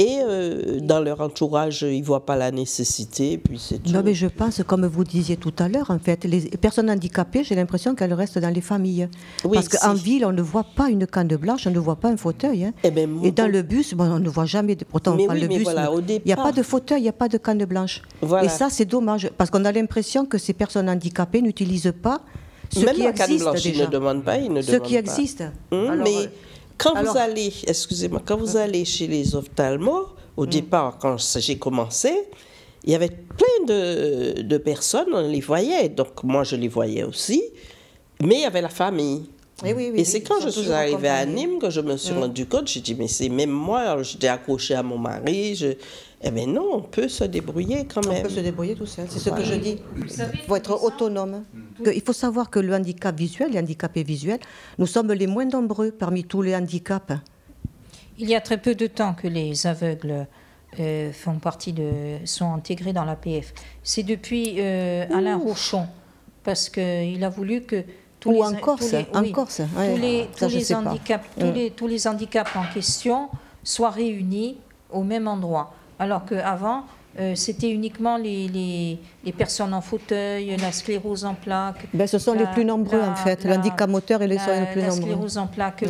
et 0.00 0.20
euh, 0.22 0.80
dans 0.80 1.00
leur 1.00 1.20
entourage, 1.20 1.82
ils 1.82 2.00
ne 2.00 2.04
voient 2.04 2.24
pas 2.24 2.34
la 2.34 2.50
nécessité. 2.50 3.36
Puis 3.36 3.58
c'est 3.58 3.86
Non, 3.88 4.00
mais 4.02 4.14
je 4.14 4.28
pense, 4.28 4.62
comme 4.66 4.86
vous 4.86 5.04
disiez 5.04 5.36
tout 5.36 5.52
à 5.58 5.68
l'heure, 5.68 5.90
en 5.90 5.98
fait, 5.98 6.24
les 6.24 6.40
personnes 6.56 6.88
handicapées, 6.88 7.44
j'ai 7.44 7.54
l'impression 7.54 7.94
qu'elles 7.94 8.14
restent 8.14 8.38
dans 8.38 8.48
les 8.48 8.62
familles. 8.62 9.08
Parce 9.42 9.68
qu'en 9.68 9.92
ville, 9.92 10.24
on 10.24 10.32
ne 10.32 10.40
voit 10.40 10.64
pas 10.64 10.88
une 10.88 11.06
canne 11.06 11.36
blanche, 11.36 11.66
on 11.66 11.70
ne 11.70 11.78
voit 11.78 11.96
pas 11.96 12.08
un 12.08 12.16
fauteuil. 12.16 12.64
Hein. 12.64 12.72
Eh 12.82 12.90
ben, 12.90 13.10
et 13.22 13.30
dans 13.30 13.46
le 13.46 13.60
bus, 13.60 13.92
bon, 13.92 14.04
on 14.04 14.20
ne 14.20 14.30
voit 14.30 14.46
jamais, 14.46 14.74
de... 14.74 14.84
pourtant 14.84 15.18
on 15.18 15.26
prend 15.26 15.34
le 15.34 15.46
bus, 15.46 15.68
il 15.68 16.22
n'y 16.24 16.32
a 16.32 16.36
pas 16.36 16.52
de 16.52 16.62
fauteuil, 16.62 17.00
il 17.00 17.02
n'y 17.02 17.08
a 17.10 17.12
pas 17.12 17.28
de 17.28 17.36
canne 17.36 17.62
blanche. 17.66 18.00
Et 18.42 18.48
ça, 18.48 18.70
c'est 18.70 18.86
dommage, 18.86 19.30
parce 19.36 19.50
qu'on 19.50 19.66
a 19.66 19.72
l'impression 19.72 20.24
que 20.24 20.38
ces 20.38 20.54
personnes 20.54 20.88
handicapées 20.88 21.42
n'utilisent 21.42 21.92
pas 22.02 22.22
ce 22.72 22.86
qui 22.86 23.02
existe 23.02 23.42
blanche, 23.42 23.62
déjà. 23.62 23.84
Ils 23.84 23.86
ne 23.86 23.92
demandent 23.92 24.24
pas, 24.24 24.38
ils 24.38 24.52
ne 24.52 24.62
ce 24.62 24.76
qui 24.76 24.96
existe. 24.96 25.44
Hum, 25.72 26.02
mais 26.02 26.30
quand 26.80 27.02
vous 27.02 27.16
allez, 27.16 27.52
excusez-moi, 27.66 28.22
quand 28.24 28.36
vous 28.36 28.56
allez 28.56 28.84
chez 28.84 29.06
les 29.06 29.34
ophtalmos, 29.34 30.06
au 30.36 30.46
mm. 30.46 30.50
départ, 30.50 30.98
quand 30.98 31.16
j'ai 31.38 31.58
commencé, 31.58 32.12
il 32.84 32.92
y 32.92 32.94
avait 32.94 33.08
plein 33.10 33.66
de, 33.66 34.42
de, 34.42 34.58
personnes, 34.58 35.08
on 35.12 35.28
les 35.28 35.40
voyait. 35.40 35.88
Donc 35.88 36.24
moi, 36.24 36.44
je 36.44 36.56
les 36.56 36.68
voyais 36.68 37.02
aussi. 37.02 37.42
Mais 38.22 38.36
il 38.36 38.40
y 38.40 38.46
avait 38.46 38.62
la 38.62 38.70
famille. 38.70 39.26
Et, 39.64 39.74
oui, 39.74 39.92
et 39.94 40.04
c'est 40.04 40.22
quand 40.22 40.40
je 40.40 40.48
suis 40.48 40.72
arrivée 40.72 41.08
à 41.08 41.26
Nîmes 41.26 41.58
que 41.58 41.68
je 41.68 41.82
me 41.82 41.98
suis 41.98 42.14
mm. 42.14 42.18
rendu 42.18 42.46
compte, 42.46 42.68
j'ai 42.68 42.80
dit, 42.80 42.94
mais 42.94 43.08
c'est 43.08 43.28
même 43.28 43.50
moi, 43.50 44.02
j'étais 44.02 44.28
accrochée 44.28 44.74
à 44.74 44.82
mon 44.82 44.96
mari, 44.96 45.54
je, 45.54 45.74
eh 46.22 46.30
bien 46.30 46.46
non, 46.46 46.68
on 46.74 46.82
peut 46.82 47.08
se 47.08 47.24
débrouiller 47.24 47.86
quand 47.86 48.06
même. 48.06 48.18
On 48.18 48.22
peut 48.22 48.28
se 48.28 48.40
débrouiller 48.40 48.74
tout 48.74 48.86
seul, 48.86 49.06
c'est 49.08 49.18
ce 49.18 49.30
que 49.30 49.42
je 49.42 49.54
dis. 49.54 49.78
Il 49.96 50.40
faut 50.46 50.56
être 50.56 50.82
autonome. 50.82 51.44
Il 51.84 52.02
faut 52.02 52.12
savoir 52.12 52.50
que 52.50 52.58
le 52.58 52.74
handicap 52.74 53.16
visuel, 53.16 53.52
les 53.52 53.58
handicapés 53.58 54.02
visuels, 54.02 54.40
nous 54.78 54.86
sommes 54.86 55.12
les 55.12 55.26
moins 55.26 55.46
nombreux 55.46 55.90
parmi 55.90 56.24
tous 56.24 56.42
les 56.42 56.54
handicaps. 56.54 57.14
Il 58.18 58.28
y 58.28 58.34
a 58.34 58.40
très 58.42 58.58
peu 58.58 58.74
de 58.74 58.86
temps 58.86 59.14
que 59.14 59.28
les 59.28 59.66
aveugles 59.66 60.26
euh, 60.78 61.10
font 61.12 61.38
partie 61.38 61.72
de, 61.72 62.18
sont 62.26 62.52
intégrés 62.52 62.92
dans 62.92 63.06
l'APF. 63.06 63.54
C'est 63.82 64.02
depuis 64.02 64.56
euh, 64.58 65.06
Alain 65.10 65.38
Rochon, 65.38 65.86
parce 66.44 66.68
qu'il 66.68 67.24
a 67.24 67.30
voulu 67.30 67.62
que 67.62 67.82
tous 68.20 68.32
les, 68.32 68.42
en 68.42 68.54
Corse, 68.56 68.94
tous 69.10 69.20
les, 69.22 70.28
tous 70.36 70.48
les 70.48 70.74
handicaps, 70.74 71.26
tous, 71.38 71.46
mm. 71.46 71.52
les, 71.52 71.70
tous 71.70 71.86
les 71.86 72.06
handicaps 72.06 72.54
en 72.56 72.64
question 72.74 73.30
soient 73.64 73.88
réunis 73.88 74.58
au 74.90 75.02
même 75.02 75.26
endroit 75.26 75.72
alors 76.00 76.24
qu'avant, 76.24 76.84
euh, 77.18 77.34
c'était 77.34 77.70
uniquement 77.70 78.16
les, 78.16 78.98
les, 79.24 79.32
personnes 79.32 79.74
en 79.74 79.82
fauteuil, 79.82 80.56
la 80.56 80.72
sclérose 80.72 81.24
en 81.24 81.34
plaques. 81.34 81.86
Ben, 81.92 82.06
ce 82.06 82.18
sont 82.18 82.32
les 82.32 82.46
plus 82.46 82.64
nombreux 82.64 83.02
en 83.02 83.14
fait, 83.14 83.44
l'handicap 83.44 83.88
moteur 83.88 84.22
et 84.22 84.26
les, 84.26 84.38
sont 84.38 84.50
les 84.50 84.66
plus 84.66 84.80
nombreux. 84.80 84.86
La 84.86 84.90
sclérose 84.90 85.38
en 85.38 85.46
plaques, 85.46 85.84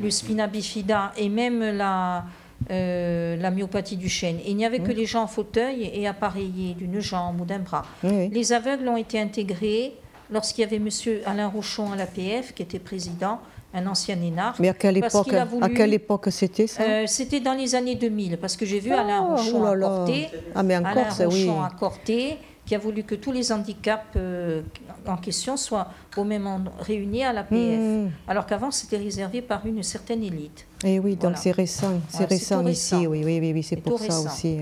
le, 0.00 0.10
spina 0.10 0.46
bifida 0.46 1.12
et 1.16 1.28
même 1.28 1.60
la, 1.60 2.24
euh, 2.70 3.36
la 3.36 3.50
myopathie 3.50 3.96
du 3.96 4.08
chêne. 4.08 4.38
il 4.46 4.56
n'y 4.56 4.64
avait 4.64 4.80
que 4.80 4.92
les 4.92 5.06
gens 5.06 5.24
en 5.24 5.26
fauteuil 5.26 5.90
et 5.92 6.06
appareillés 6.08 6.74
d'une 6.74 7.00
jambe 7.00 7.42
ou 7.42 7.44
d'un 7.44 7.58
bras. 7.58 7.84
Les 8.02 8.52
aveugles 8.52 8.88
ont 8.88 8.96
été 8.96 9.20
intégrés 9.20 9.94
lorsqu'il 10.32 10.62
y 10.62 10.64
avait 10.64 10.76
M. 10.76 10.88
Alain 11.26 11.48
Rochon 11.48 11.92
à 11.92 11.96
l'APF, 11.96 12.54
qui 12.54 12.62
était 12.62 12.78
président, 12.78 13.40
un 13.72 13.86
ancien 13.86 14.20
énarque. 14.20 14.58
Mais 14.58 14.68
à 14.68 14.74
quelle 14.74 14.96
époque, 14.96 15.32
à 15.32 15.68
quelle 15.68 15.94
époque 15.94 16.26
c'était 16.30 16.66
ça 16.66 16.82
euh, 16.82 17.04
C'était 17.06 17.40
dans 17.40 17.54
les 17.54 17.74
années 17.74 17.94
2000, 17.94 18.38
parce 18.38 18.56
que 18.56 18.66
j'ai 18.66 18.80
vu 18.80 18.92
Alain 18.92 19.24
ah, 19.24 19.34
Rochon 19.36 19.64
à 19.64 19.76
Corté, 19.76 20.28
ah, 20.54 20.62
mais 20.62 20.74
Alain 20.74 21.08
Rochon 21.08 21.62
à 21.62 21.70
Corté, 21.70 22.38
qui 22.66 22.74
a 22.74 22.78
voulu 22.78 23.04
que 23.04 23.14
tous 23.14 23.32
les 23.32 23.52
handicaps 23.52 24.04
euh, 24.16 24.62
en 25.06 25.16
question 25.16 25.56
soient 25.56 25.88
au 26.16 26.24
même 26.24 26.46
endroit, 26.46 26.74
réunis 26.80 27.24
à 27.24 27.32
la 27.32 27.44
PF, 27.44 27.80
hmm. 27.80 28.10
alors 28.28 28.46
qu'avant 28.46 28.70
c'était 28.70 28.98
réservé 28.98 29.40
par 29.42 29.64
une 29.66 29.82
certaine 29.82 30.22
élite. 30.22 30.66
Et 30.84 30.94
eh 30.94 30.98
oui, 30.98 31.16
donc 31.16 31.36
c'est 31.36 31.52
récent, 31.52 32.00
c'est 32.08 32.24
récent, 32.24 32.66
ici, 32.66 33.06
oui, 33.06 33.22
oui, 33.24 33.38
oui, 33.40 33.52
oui 33.52 33.62
c'est 33.62 33.76
pour 33.76 33.98
ça 33.98 34.20
aussi. 34.20 34.58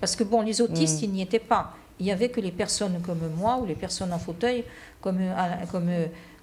Parce 0.00 0.14
que 0.14 0.24
bon, 0.24 0.42
les 0.42 0.60
autistes, 0.60 1.00
hmm. 1.00 1.04
ils 1.04 1.12
n'y 1.12 1.22
étaient 1.22 1.38
pas. 1.38 1.72
il 1.98 2.06
n'y 2.06 2.12
avait 2.12 2.28
que 2.28 2.40
les 2.40 2.52
personnes 2.52 3.00
comme 3.04 3.30
moi 3.36 3.58
ou 3.60 3.66
les 3.66 3.74
personnes 3.74 4.12
en 4.12 4.18
fauteuil 4.18 4.62
comme, 5.00 5.20
comme, 5.70 5.90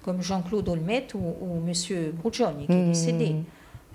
comme 0.04 0.20
Jean-Claude 0.20 0.68
Olmet 0.68 1.06
ou, 1.14 1.34
ou 1.40 1.62
M. 1.66 2.12
Brugioni 2.12 2.66
qui 2.66 2.72
est 2.72 2.86
décédé. 2.86 3.36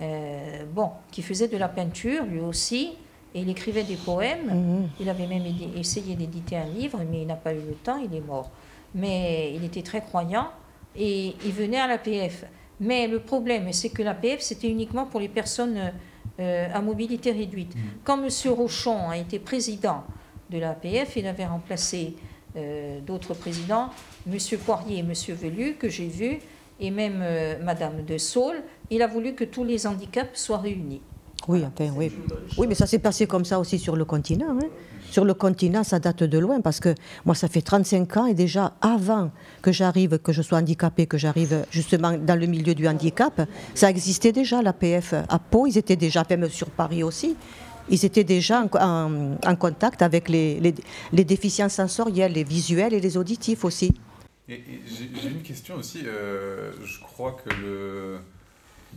Euh, 0.02 0.64
bon, 0.72 0.90
qui 1.10 1.22
faisait 1.22 1.48
de 1.48 1.56
la 1.58 1.68
peinture 1.68 2.24
lui 2.24 2.40
aussi, 2.40 2.94
et 3.34 3.40
il 3.40 3.48
écrivait 3.48 3.84
des 3.84 3.96
poèmes. 3.96 4.46
Mhm. 4.46 4.88
Il 4.98 5.08
avait 5.08 5.26
même 5.26 5.44
essayé 5.76 6.16
d'éditer 6.16 6.56
un 6.56 6.64
livre, 6.64 7.00
mais 7.10 7.22
il 7.22 7.26
n'a 7.26 7.36
pas 7.36 7.52
eu 7.52 7.60
le 7.60 7.74
temps, 7.74 7.98
il 7.98 8.14
est 8.14 8.26
mort. 8.26 8.50
Mais 8.94 9.52
il 9.54 9.62
était 9.64 9.82
très 9.82 10.00
croyant 10.00 10.48
et 10.96 11.36
il 11.44 11.52
venait 11.52 11.78
à 11.78 11.86
l'APF. 11.86 12.44
Mais 12.80 13.06
le 13.06 13.20
problème, 13.20 13.72
c'est 13.72 13.90
que 13.90 14.02
l'APF, 14.02 14.40
c'était 14.40 14.68
uniquement 14.68 15.04
pour 15.04 15.20
les 15.20 15.28
personnes 15.28 15.92
euh, 16.40 16.68
à 16.72 16.80
mobilité 16.80 17.30
réduite. 17.30 17.76
Mhm. 17.76 17.82
Quand 18.02 18.18
M. 18.22 18.28
Rochon 18.52 19.10
a 19.10 19.16
été 19.18 19.38
président 19.38 20.02
de 20.48 20.58
l'APF, 20.58 21.16
il 21.16 21.26
avait 21.26 21.46
remplacé 21.46 22.16
euh, 22.56 23.00
d'autres 23.00 23.34
présidents, 23.34 23.90
M. 24.26 24.38
Poirier 24.64 24.98
et 24.98 25.00
M. 25.00 25.12
Velu, 25.28 25.74
que 25.74 25.88
j'ai 25.88 26.08
vus, 26.08 26.38
et 26.80 26.90
même 26.90 27.18
Mme 27.18 27.64
Madame 27.64 28.04
de 28.04 28.18
Saul, 28.18 28.56
il 28.90 29.02
a 29.02 29.06
voulu 29.06 29.34
que 29.34 29.44
tous 29.44 29.64
les 29.64 29.86
handicaps 29.86 30.38
soient 30.38 30.58
réunis. 30.58 31.02
Oui, 31.48 31.64
oui. 31.96 32.12
oui, 32.58 32.66
mais 32.68 32.74
ça 32.74 32.86
s'est 32.86 32.98
passé 32.98 33.26
comme 33.26 33.44
ça 33.44 33.58
aussi 33.58 33.78
sur 33.78 33.96
le 33.96 34.04
continent. 34.04 34.58
Hein. 34.62 34.68
Sur 35.10 35.24
le 35.24 35.34
continent, 35.34 35.82
ça 35.82 35.98
date 35.98 36.22
de 36.22 36.38
loin 36.38 36.60
parce 36.60 36.78
que 36.78 36.94
moi, 37.24 37.34
ça 37.34 37.48
fait 37.48 37.62
35 37.62 38.16
ans 38.16 38.26
et 38.26 38.34
déjà 38.34 38.74
avant 38.80 39.30
que 39.62 39.72
j'arrive, 39.72 40.18
que 40.18 40.32
je 40.32 40.42
sois 40.42 40.58
handicapée, 40.58 41.06
que 41.06 41.18
j'arrive 41.18 41.64
justement 41.70 42.16
dans 42.16 42.38
le 42.38 42.46
milieu 42.46 42.74
du 42.74 42.86
handicap, 42.86 43.42
ça 43.74 43.90
existait 43.90 44.32
déjà, 44.32 44.62
la 44.62 44.72
PF. 44.72 45.14
À 45.28 45.38
Pau, 45.38 45.66
ils 45.66 45.78
étaient 45.78 45.96
déjà, 45.96 46.24
même 46.30 46.48
sur 46.48 46.70
Paris 46.70 47.02
aussi, 47.02 47.36
ils 47.88 48.04
étaient 48.04 48.24
déjà 48.24 48.64
en, 48.72 49.56
contact 49.56 50.02
avec 50.02 50.28
les, 50.28 50.60
les, 51.12 51.24
déficients 51.24 51.68
sensoriels, 51.68 52.32
les 52.32 52.44
visuels 52.44 52.94
et 52.94 53.00
les 53.00 53.16
auditifs 53.16 53.64
aussi. 53.64 53.92
J'ai 54.50 55.28
une 55.28 55.42
question 55.42 55.76
aussi. 55.76 56.02
Euh, 56.06 56.72
je 56.84 57.00
crois 57.00 57.32
que 57.32 57.50
le 57.50 58.20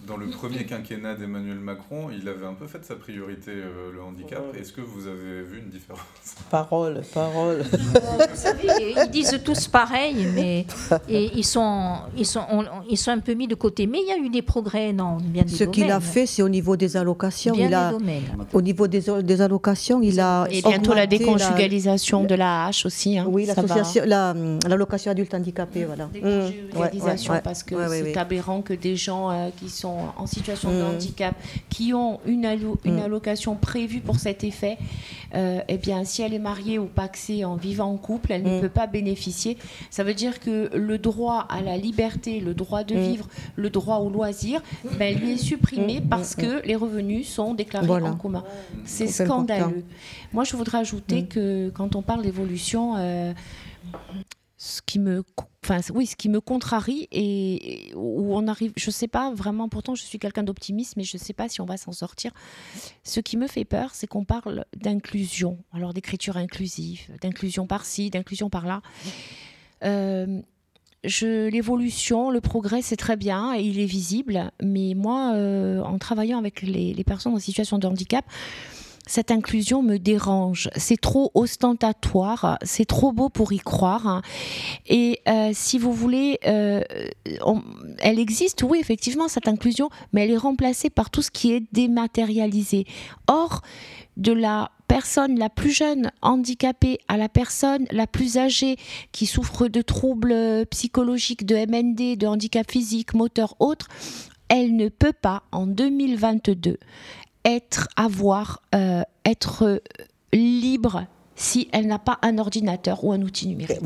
dans 0.08 0.18
le 0.18 0.28
premier 0.28 0.66
quinquennat 0.66 1.16
d'Emmanuel 1.16 1.60
Macron, 1.60 2.10
il 2.12 2.28
avait 2.28 2.46
un 2.46 2.54
peu 2.54 2.68
fait 2.68 2.84
sa 2.84 2.96
priorité, 2.96 3.52
euh, 3.52 3.92
le 3.94 4.02
handicap. 4.02 4.44
Est-ce 4.60 4.74
que 4.74 4.82
vous 4.82 5.08
avez 5.08 5.42
vu 5.44 5.60
une 5.60 5.70
différence? 5.70 6.02
Parole, 6.50 7.02
parole. 7.14 7.64
vous 7.72 8.36
savez, 8.36 8.68
ils 8.98 9.12
disent 9.12 9.40
tous 9.46 9.68
pareil, 9.68 10.28
mais 10.34 10.66
et 11.08 11.32
ils, 11.36 11.46
sont, 11.46 12.00
ils, 12.18 12.26
sont, 12.26 12.42
ils 12.90 12.98
sont 12.98 13.12
un 13.12 13.20
peu 13.20 13.34
mis 13.34 13.48
de 13.48 13.56
côté. 13.56 13.88
Mais 13.88 14.00
il 14.02 14.10
y 14.10 14.12
a 14.12 14.18
eu 14.18 14.30
des 14.30 14.42
progrès 14.42 14.92
dans 14.92 15.18
bien 15.18 15.44
des 15.44 15.56
Ce 15.56 15.64
qu'il 15.64 15.90
a 15.90 16.00
fait, 16.00 16.26
c'est 16.26 16.42
au 16.42 16.50
niveau 16.50 16.76
des 16.76 16.98
allocations. 16.98 17.56
Bien 17.56 17.68
il 17.68 17.74
a, 17.74 17.94
au 18.52 18.62
niveau 18.62 18.88
des, 18.88 19.04
des, 19.24 19.42
allocations, 19.42 20.02
il 20.02 20.20
a. 20.20 20.48
Et 20.52 20.62
bientôt 20.62 20.94
la 20.94 21.08
déconjugalisation 21.08 22.24
de 22.24 22.36
la 22.36 22.66
hache 22.66 22.86
aussi. 22.86 23.18
Hein, 23.18 23.26
oui, 23.30 23.48
l'allocation 24.06 25.12
adulte 25.12 25.34
handicapé, 25.34 25.86
voilà. 25.86 26.10
Déconjugalisation, 26.12 27.34
parce 27.44 27.64
que 27.64 27.76
c'est 27.88 28.18
aberrant 28.18 28.62
que 28.62 28.74
des 28.74 28.96
gens 28.96 29.32
euh, 29.32 29.50
qui 29.58 29.70
sont 29.70 29.83
en 29.86 30.28
situation 30.28 30.72
de 30.72 30.82
mmh. 30.82 30.96
handicap, 30.96 31.36
qui 31.70 31.94
ont 31.94 32.20
une, 32.26 32.46
une 32.86 32.96
mmh. 32.96 33.00
allocation 33.00 33.56
prévue 33.56 34.00
pour 34.00 34.18
cet 34.18 34.44
effet, 34.44 34.78
euh, 35.36 35.62
eh 35.68 35.78
bien, 35.78 36.04
si 36.04 36.22
elle 36.22 36.34
est 36.34 36.40
mariée 36.40 36.80
ou 36.80 36.86
paxée 36.86 37.46
en 37.46 37.56
vivant 37.56 37.92
en 37.92 37.98
couple, 37.98 38.32
elle 38.32 38.44
ne 38.44 38.58
mmh. 38.58 38.62
peut 38.62 38.70
pas 38.70 38.88
bénéficier. 38.88 39.58
Ça 39.90 40.04
veut 40.04 40.14
dire 40.14 40.40
que 40.40 40.70
le 40.76 40.98
droit 40.98 41.46
à 41.50 41.62
la 41.62 41.78
liberté, 41.78 42.40
le 42.40 42.54
droit 42.54 42.84
de 42.84 42.96
vivre, 42.96 43.28
le 43.56 43.70
droit 43.70 43.98
au 43.98 44.10
loisir, 44.10 44.62
ben, 44.98 45.18
lui 45.18 45.34
est 45.34 45.38
supprimé 45.38 46.02
parce 46.02 46.36
que 46.36 46.66
les 46.66 46.76
revenus 46.76 47.28
sont 47.28 47.54
déclarés 47.54 47.90
en 47.90 48.16
commun. 48.16 48.44
C'est 48.86 49.08
scandaleux. 49.08 49.84
Moi, 50.32 50.44
je 50.44 50.56
voudrais 50.56 50.80
ajouter 50.80 51.26
que 51.26 51.70
quand 51.70 51.96
on 51.96 52.02
parle 52.02 52.24
d'évolution, 52.24 52.96
euh, 52.98 53.34
ce 54.64 54.82
qui 54.82 54.98
me 54.98 55.26
enfin 55.62 55.82
oui 55.94 56.06
ce 56.06 56.16
qui 56.16 56.30
me 56.30 56.40
contrarie 56.40 57.10
et 57.12 57.92
où 57.96 58.34
on 58.34 58.48
arrive 58.48 58.72
je 58.78 58.90
sais 58.92 59.10
pas 59.10 59.34
vraiment 59.34 59.68
pourtant 59.68 59.94
je 59.94 60.04
suis 60.04 60.20
quelqu'un 60.20 60.44
d'optimiste 60.44 60.96
mais 60.96 61.04
je 61.04 61.18
sais 61.18 61.34
pas 61.34 61.50
si 61.50 61.60
on 61.60 61.66
va 61.66 61.76
s'en 61.76 61.92
sortir 61.92 62.32
ce 63.04 63.20
qui 63.20 63.36
me 63.36 63.48
fait 63.48 63.66
peur 63.66 63.94
c'est 63.94 64.08
qu'on 64.08 64.24
parle 64.24 64.64
d'inclusion 64.78 65.58
alors 65.74 65.94
d'écriture 65.94 66.38
inclusive 66.38 67.10
d'inclusion 67.22 67.68
par-ci 67.68 68.10
d'inclusion 68.10 68.50
par-là 68.50 68.82
euh, 69.84 70.42
l'évolution, 71.04 72.32
le 72.32 72.40
progrès, 72.40 72.82
c'est 72.82 72.96
très 72.96 73.18
bien 73.18 73.54
et 73.56 73.62
il 73.62 73.80
est 73.80 73.86
visible. 73.86 74.52
Mais 74.62 74.94
moi, 74.96 75.34
euh, 75.36 75.82
en 75.82 75.98
travaillant 75.98 76.38
avec 76.38 76.62
les, 76.62 77.04
personnes 77.04 77.34
en 77.34 77.40
situation 77.40 77.78
de 77.78 77.88
handicap, 77.88 78.26
cette 79.06 79.32
inclusion 79.32 79.84
me 79.84 79.98
dérange. 79.98 80.70
C'est 80.76 81.00
trop 81.00 81.32
ostentatoire, 81.34 82.58
c'est 82.64 82.86
trop 82.86 83.12
beau 83.12 83.30
pour 83.30 83.52
y 83.54 83.60
croire. 83.60 84.22
Et 84.88 85.20
euh, 85.28 85.52
si 85.54 85.78
vous 85.78 85.94
voulez, 85.94 86.40
euh, 86.48 86.82
elle 88.00 88.20
existe, 88.20 88.64
oui, 88.64 88.80
effectivement, 88.80 89.28
cette 89.28 89.48
inclusion, 89.48 89.90
mais 90.12 90.24
elle 90.24 90.32
est 90.32 90.38
remplacée 90.38 90.90
par 90.90 91.10
tout 91.10 91.22
ce 91.22 91.32
qui 91.32 91.52
est 91.52 91.64
dématérialisé. 91.74 92.86
Or, 93.28 93.62
de 94.16 94.32
la 94.32 94.72
personne 94.88 95.40
la 95.40 95.50
plus 95.50 95.72
jeune 95.72 96.12
handicapée 96.22 97.00
à 97.08 97.18
la 97.18 97.28
personne 97.28 97.86
la 97.92 98.06
plus 98.06 98.38
âgée 98.38 98.78
qui 99.12 99.26
souffre 99.26 99.68
de 99.68 99.82
troubles 99.82 100.66
psychologiques, 100.68 101.46
de 101.46 101.56
MND, 101.56 102.18
de 102.18 102.28
handicap 102.28 102.70
physique, 102.70 103.16
moteur, 103.16 103.56
autre, 103.60 103.88
elle 104.50 104.76
ne 104.76 104.90
peut 104.90 105.14
pas 105.14 105.44
en 105.52 105.66
2022 105.66 106.78
être, 107.46 107.88
avoir, 107.96 108.62
euh, 108.76 109.04
être 109.26 109.82
libre 110.32 111.06
si 111.36 111.68
elle 111.72 111.88
n'a 111.88 112.00
pas 112.00 112.20
un 112.22 112.38
ordinateur 112.38 113.04
ou 113.04 113.12
un 113.12 113.22
outil 113.22 113.48
numérique. 113.48 113.80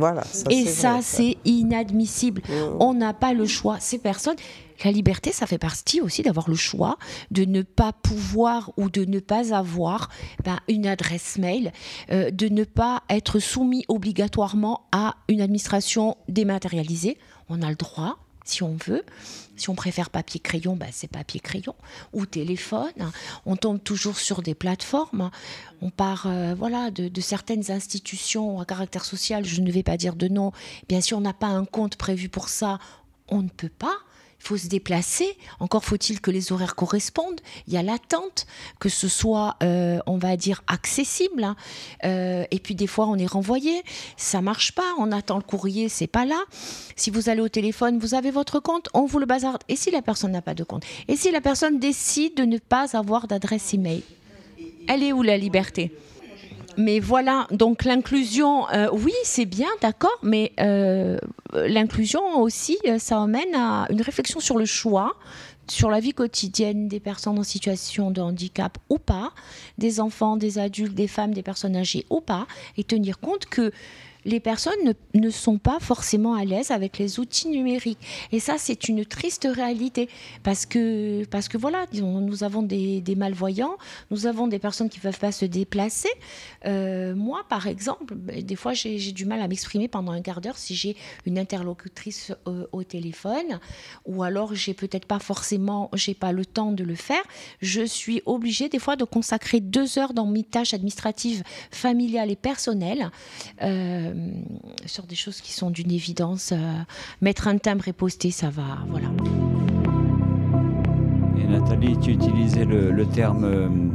Et, 0.50 0.65
ça, 0.65 1.00
c'est 1.02 1.38
inadmissible. 1.46 2.41
Mmh. 2.48 2.78
On 2.80 2.93
n'a 2.93 3.13
pas 3.13 3.34
le 3.34 3.46
choix. 3.46 3.78
Ces 3.80 4.00
personnes, 4.00 4.36
la 4.84 4.91
liberté, 4.91 5.32
ça 5.32 5.48
fait 5.48 5.58
partie 5.58 6.02
aussi 6.02 6.24
d'avoir 6.24 6.50
le 6.50 6.56
choix 6.56 6.98
de 7.32 7.46
ne 7.46 7.62
pas 7.62 7.93
pouvoir 7.93 8.72
ou 8.78 8.89
de 8.89 9.06
ne 9.06 9.20
pas 9.20 9.54
avoir 9.54 10.10
ben, 10.43 10.60
une 10.67 10.88
adresse 10.88 11.38
mail, 11.38 11.72
euh, 12.12 12.32
de 12.32 12.48
ne 12.50 12.63
pas 12.63 13.04
être 13.10 13.39
soumis 13.39 13.86
obligatoirement 13.88 14.82
à 14.91 15.15
une 15.30 15.41
administration 15.41 16.17
dématérialisée. 16.28 17.17
On 17.50 17.62
a 17.62 17.70
le 17.70 17.76
droit, 17.76 18.17
si 18.47 18.63
on 18.63 18.75
veut. 18.86 19.03
Si 19.55 19.69
on 19.69 19.75
préfère 19.75 20.10
papier-crayon, 20.10 20.75
bah, 20.75 20.86
c'est 20.91 21.07
papier-crayon 21.07 21.75
ou 22.13 22.25
téléphone. 22.25 23.12
On 23.45 23.55
tombe 23.55 23.81
toujours 23.83 24.17
sur 24.17 24.43
des 24.43 24.53
plateformes. 24.53 25.31
On 25.81 25.89
part 25.89 26.25
euh, 26.27 26.53
voilà, 26.55 26.91
de, 26.91 27.21
certaines 27.21 27.71
institutions 27.71 28.60
à 28.60 28.65
caractère 28.65 29.03
social, 29.03 29.45
je 29.45 29.62
ne 29.62 29.71
vais 29.71 29.83
pas 29.83 29.97
dire 29.97 30.15
de 30.15 30.27
nom. 30.27 30.51
Bien 30.88 31.01
sûr, 31.01 31.17
on 31.17 31.21
n'a 31.21 31.33
pas 31.33 31.47
un 31.47 31.65
compte 31.65 31.95
prévu 31.95 32.29
pour 32.29 32.49
ça, 32.49 32.79
on 33.29 33.41
ne 33.41 33.49
peut 33.49 33.69
pas 33.69 33.97
faut 34.47 34.57
se 34.57 34.67
déplacer. 34.67 35.38
Encore 35.60 35.83
faut-il 35.83 36.21
que 36.21 36.31
les 36.31 36.51
horaires 36.51 36.75
correspondent. 36.75 37.41
Il 37.67 37.73
y 37.73 37.77
a 37.77 37.83
l'attente, 37.83 38.47
que 38.79 38.89
ce 38.89 39.07
soit, 39.07 39.57
euh, 39.62 39.99
on 40.05 40.17
va 40.17 40.38
dire, 40.38 40.63
accessible. 40.67 41.43
Hein. 41.43 41.55
Euh, 42.05 42.45
et 42.51 42.60
puis 42.60 42.73
des 42.73 42.88
fois, 42.88 43.07
on 43.07 43.17
est 43.17 43.25
renvoyé. 43.27 43.83
Ça 44.15 44.41
marche 44.41 44.71
pas. 44.71 44.93
On 44.97 45.12
attend 45.12 45.36
le 45.38 45.43
courrier, 45.43 45.89
c'est 45.89 46.07
pas 46.07 46.25
là. 46.25 46.41
Si 46.95 47.10
vous 47.10 47.29
allez 47.29 47.41
au 47.41 47.49
téléphone, 47.49 47.99
vous 47.99 48.13
avez 48.13 48.31
votre 48.31 48.60
compte, 48.60 48.89
on 48.93 49.05
vous 49.05 49.19
le 49.19 49.25
bazarde. 49.25 49.63
Et 49.67 49.75
si 49.75 49.91
la 49.91 50.01
personne 50.01 50.31
n'a 50.31 50.41
pas 50.41 50.53
de 50.53 50.63
compte? 50.63 50.83
Et 51.07 51.17
si 51.17 51.29
la 51.31 51.41
personne 51.41 51.77
décide 51.79 52.36
de 52.36 52.43
ne 52.43 52.57
pas 52.57 52.95
avoir 52.95 53.27
d'adresse 53.27 53.73
email? 53.73 54.03
Elle 54.88 55.03
est 55.03 55.12
où 55.12 55.23
la 55.23 55.38
liberté? 55.38 55.91
Mais 56.78 57.00
voilà, 57.00 57.48
donc 57.52 57.86
l'inclusion, 57.86 58.70
euh, 58.70 58.88
oui, 58.94 59.13
c'est 59.24 59.46
bien, 59.46 59.68
d'accord, 59.82 60.18
mais 60.22 60.54
euh, 60.60 61.18
l'inclusion 61.54 62.40
aussi, 62.40 62.78
euh, 62.88 63.00
ça 63.00 63.20
amène 63.20 63.56
à 63.56 63.88
une 63.90 64.02
réflexion 64.02 64.40
sur 64.40 64.58
le 64.58 64.66
choix, 64.66 65.16
sur 65.68 65.90
la 65.90 66.00
vie 66.00 66.13
quotidienne 66.13 66.88
des 66.88 67.00
personnes 67.00 67.40
en 67.40 67.44
situation 67.44 68.12
de 68.12 68.22
handicap 68.22 68.78
ou 68.90 69.00
pas, 69.00 69.32
des 69.80 70.00
enfants, 70.00 70.38
des 70.38 70.60
adultes, 70.60 70.94
des 70.94 71.08
femmes, 71.08 71.34
des 71.34 71.42
personnes 71.42 71.76
âgées 71.76 72.06
ou 72.12 72.22
pas, 72.22 72.46
et 72.78 72.84
tenir 72.84 73.20
compte 73.20 73.48
que 73.48 73.72
les 74.28 74.42
personnes 74.42 74.94
ne, 75.13 75.30
sont 75.30 75.58
pas 75.58 75.80
forcément 75.80 76.36
à 76.36 76.44
l'aise 76.44 76.70
avec 76.70 76.98
les 76.98 77.20
outils 77.20 77.48
numériques. 77.48 78.00
Et 78.34 78.40
ça, 78.40 78.56
c'est 78.58 78.90
une 78.90 79.06
triste 79.06 79.48
réalité 79.50 80.10
parce 80.44 80.66
que, 80.66 81.24
parce 81.26 81.48
que 81.48 81.58
voilà, 81.58 81.86
nous 81.94 82.44
avons 82.44 82.62
des, 82.62 83.02
malvoyants, 83.16 83.78
nous 84.12 84.28
avons 84.28 84.48
des 84.48 84.60
personnes 84.60 84.90
qui 84.90 85.00
ne 85.00 85.04
peuvent 85.04 85.20
pas 85.20 85.32
se 85.32 85.46
déplacer. 85.46 86.10
Euh, 86.66 87.16
moi, 87.16 87.46
par 87.48 87.68
exemple, 87.68 88.16
ben, 88.16 88.44
des 88.44 88.56
fois, 88.58 88.74
j'ai 88.74 89.13
du 89.13 89.26
mal 89.26 89.40
à 89.42 89.48
m'exprimer 89.48 89.88
pendant 89.88 90.12
un 90.12 90.22
quart 90.22 90.42
d'heure 90.42 90.58
si 90.58 90.76
j'ai 90.76 90.98
une 91.25 91.40
interlocutrice 91.40 92.34
euh, 92.48 92.67
au 92.73 92.84
téléphone 92.84 93.60
ou 94.06 94.23
alors 94.23 94.54
j'ai 94.56 94.73
peut-être 94.73 95.06
pas 95.06 95.19
forcément, 95.19 95.90
j'ai 95.94 96.13
pas 96.13 96.34
le 96.34 96.46
temps 96.46 96.73
de 96.73 96.84
le 96.84 96.96
faire. 96.96 97.23
Je 97.62 97.86
suis 97.86 98.21
obligée 98.25 98.67
des 98.67 98.80
fois 98.80 98.98
de 98.98 99.06
consacrer 99.06 99.62
deux 99.62 99.98
heures 99.98 100.13
dans 100.13 100.25
mes 100.25 100.44
tâches 100.44 100.73
administratives, 100.73 101.44
familiales 101.71 102.30
et 102.30 102.36
personnelles. 102.36 103.10
Euh, 103.62 104.15
sur 104.86 105.04
des 105.04 105.15
choses 105.15 105.42
qui 105.42 105.54
sont 105.54 105.70
d'une 105.70 105.92
évidence. 105.92 106.52
Euh, 106.52 106.74
mettre 107.22 107.48
un 107.48 107.58
timbre 107.58 107.88
et 107.88 107.94
poster, 107.94 108.32
ça 108.32 108.50
va, 108.50 108.80
voilà. 108.90 109.08
Et 111.38 111.48
Nathalie, 111.48 111.98
tu 112.00 112.12
utilisais 112.12 112.65
le, 112.65 113.06
terme 113.06 113.94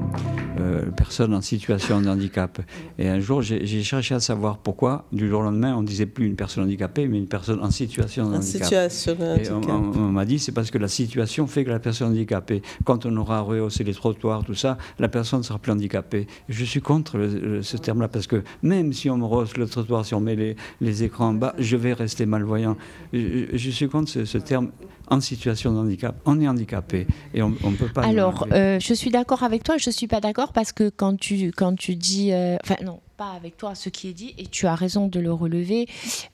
personnes 0.97 1.35
en 1.35 1.41
situation 1.41 2.01
de 2.01 2.09
handicap. 2.09 2.61
Et 2.99 3.09
un 3.09 3.21
jour, 3.21 3.43
j'ai 3.43 3.83
cherché 3.83 4.15
à 4.15 4.21
savoir 4.21 4.59
pourquoi, 4.59 5.07
du 5.13 5.29
jour 5.29 5.41
au 5.41 5.45
lendemain, 5.45 5.75
on 5.77 5.83
disait 5.83 6.07
plus 6.07 6.27
une 6.27 6.37
personne 6.37 6.65
handicapée, 6.65 7.09
mais 7.09 7.19
une 7.19 7.27
personne 7.27 7.63
en 7.63 7.71
situation 7.71 8.31
de 8.31 8.37
handicap. 8.37 8.65
Situation 8.65 9.15
de 9.15 9.25
handicap. 9.25 9.49
Et 9.49 9.99
on, 9.99 10.13
m'a 10.13 10.25
dit, 10.25 10.39
c'est 10.39 10.53
parce 10.53 10.71
que 10.71 10.79
la 10.79 10.89
situation 10.89 11.47
fait 11.47 11.65
que 11.65 11.71
la 11.71 11.79
personne 11.79 12.09
handicapée, 12.09 12.63
quand 12.85 13.07
on 13.07 13.17
aura 13.17 13.41
rehaussé 13.41 13.85
les 13.85 13.95
trottoirs, 13.95 14.45
tout 14.45 14.55
ça, 14.55 14.79
la 14.99 15.09
personne 15.09 15.43
sera 15.43 15.59
plus 15.59 15.73
handicapée. 15.73 16.27
Je 16.49 16.65
suis 16.65 16.81
contre 16.81 17.19
ce 17.63 17.77
terme-là, 17.77 18.09
parce 18.09 18.27
que 18.27 18.43
même 18.63 18.93
si 18.93 19.11
on 19.11 19.17
me 19.17 19.25
rehausse 19.25 19.57
le 19.57 19.67
trottoir, 19.67 20.05
si 20.05 20.15
on 20.15 20.21
met 20.21 20.37
les, 20.37 20.57
les 20.81 21.03
écrans 21.05 21.29
en 21.29 21.35
bas, 21.35 21.55
je 21.59 21.77
vais 21.77 21.93
rester 21.93 22.27
malvoyant. 22.27 22.77
Je, 23.13 23.71
suis 23.71 23.89
contre 23.89 24.11
ce, 24.11 24.39
terme 24.39 24.71
en 25.09 25.21
situation 25.21 25.73
de 25.73 25.79
handicap. 25.79 26.15
On 26.25 26.41
est 26.41 26.49
handicapé 26.49 27.07
et 27.35 27.43
on 27.43 27.51
ne 27.51 27.77
peut 27.77 27.89
pas. 27.89 28.03
Alors, 28.03 28.47
euh, 28.53 28.79
je 28.81 28.95
suis 28.95 29.11
d'accord 29.11 29.43
avec 29.43 29.63
toi, 29.63 29.77
je 29.79 29.91
ne 29.91 29.93
suis 29.93 30.07
pas 30.07 30.21
d'accord 30.21 30.52
parce 30.53 30.73
que 30.73 30.89
quand 30.91 31.19
tu, 31.19 31.53
quand 31.53 31.75
tu 31.77 31.97
dis. 31.97 32.33
Euh, 32.33 32.57
enfin, 32.63 32.77
non, 32.83 33.01
avec 33.31 33.57
toi 33.57 33.75
ce 33.75 33.89
qui 33.89 34.09
est 34.09 34.13
dit, 34.13 34.35
et 34.39 34.47
tu 34.47 34.67
as 34.67 34.75
raison 34.75 35.09
de 35.09 35.21
le 35.21 35.33
relever, 35.33 35.87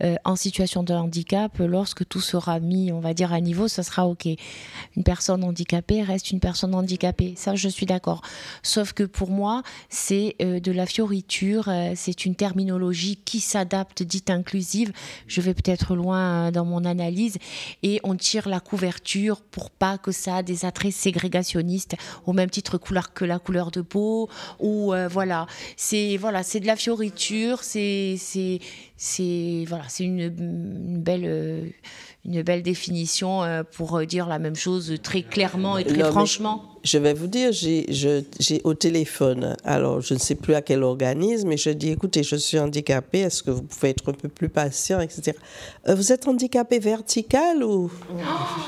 euh, 0.02 0.16
en 0.24 0.36
situation 0.36 0.82
de 0.82 0.94
handicap, 0.94 1.58
lorsque 1.58 2.06
tout 2.08 2.20
sera 2.20 2.60
mis, 2.60 2.92
on 2.92 3.00
va 3.00 3.14
dire, 3.14 3.32
à 3.32 3.40
niveau, 3.40 3.68
ça 3.68 3.82
sera 3.82 4.06
OK. 4.06 4.26
Une 4.96 5.04
personne 5.04 5.44
handicapée 5.44 6.02
reste 6.02 6.30
une 6.30 6.40
personne 6.40 6.74
handicapée, 6.74 7.34
ça 7.36 7.54
je 7.54 7.68
suis 7.68 7.86
d'accord. 7.86 8.22
Sauf 8.62 8.92
que 8.92 9.02
pour 9.02 9.30
moi, 9.30 9.62
c'est 9.88 10.36
euh, 10.40 10.60
de 10.60 10.72
la 10.72 10.86
fioriture, 10.86 11.68
euh, 11.68 11.92
c'est 11.94 12.24
une 12.24 12.34
terminologie 12.34 13.16
qui 13.16 13.40
s'adapte, 13.40 14.02
dite 14.02 14.30
inclusive. 14.30 14.92
Je 15.26 15.40
vais 15.40 15.54
peut-être 15.54 15.94
loin 15.94 16.50
dans 16.50 16.64
mon 16.64 16.84
analyse, 16.84 17.38
et 17.82 18.00
on 18.04 18.14
tire 18.14 18.48
la 18.48 18.60
couverture 18.60 19.40
pour 19.40 19.70
pas 19.70 19.98
que 19.98 20.12
ça 20.12 20.36
a 20.36 20.42
des 20.42 20.64
attraits 20.64 20.92
ségrégationnistes, 20.92 21.96
au 22.26 22.32
même 22.32 22.50
titre 22.50 22.78
que 22.78 23.24
la 23.24 23.38
couleur 23.38 23.70
de 23.70 23.80
peau, 23.80 24.28
ou 24.60 24.94
voilà. 25.10 25.46
C'est 25.76 26.16
voilà, 26.16 26.42
c'est 26.42 26.60
de 26.60 26.66
la 26.66 26.76
fioriture, 26.78 27.62
c'est 27.62 28.16
c'est 28.18 29.64
voilà, 29.66 29.84
c'est 29.88 30.04
une, 30.04 30.28
belle 30.98 31.24
euh, 31.24 31.64
une 32.24 32.42
belle 32.42 32.62
définition 32.62 33.42
euh, 33.42 33.62
pour 33.62 34.04
dire 34.06 34.26
la 34.26 34.38
même 34.38 34.56
chose 34.56 34.94
très 35.02 35.22
clairement 35.22 35.78
et 35.78 35.84
très 35.84 36.04
franchement. 36.10 36.77
Je 36.88 36.96
vais 36.96 37.12
vous 37.12 37.26
dire, 37.26 37.50
j'ai 37.52 38.60
au 38.64 38.72
téléphone, 38.72 39.54
alors 39.62 40.00
je 40.00 40.14
ne 40.14 40.18
sais 40.18 40.34
plus 40.34 40.54
à 40.54 40.62
quel 40.62 40.82
organisme, 40.82 41.48
mais 41.48 41.58
je 41.58 41.68
dis 41.68 41.90
écoutez, 41.90 42.22
je 42.22 42.34
suis 42.36 42.58
handicapé, 42.58 43.18
est-ce 43.18 43.42
que 43.42 43.50
vous 43.50 43.60
pouvez 43.60 43.90
être 43.90 44.08
un 44.08 44.14
peu 44.14 44.30
plus 44.30 44.48
patient, 44.48 44.98
etc. 44.98 45.36
Euh, 45.86 45.94
vous 45.94 46.12
êtes 46.12 46.26
handicapé 46.26 46.78
vertical 46.78 47.62
ou? 47.62 47.90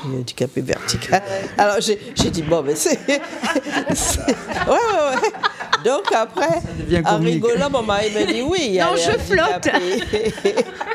Handicapé 0.05 0.61
vertical. 0.61 1.23
Alors 1.57 1.77
j'ai 1.79 2.29
dit 2.29 2.43
bon, 2.43 2.61
mais 2.61 2.75
c'est. 2.75 2.99
ouais, 3.07 3.19
ouais, 4.67 4.67
ouais. 4.67 5.31
Donc 5.83 6.11
après, 6.13 6.61
en 7.05 7.17
rigolant, 7.17 7.71
mon 7.71 7.81
mari 7.81 8.11
me 8.11 8.31
dit 8.31 8.41
oui. 8.43 8.77
Non, 8.79 8.95
je 8.95 9.17
flotte. 9.17 9.67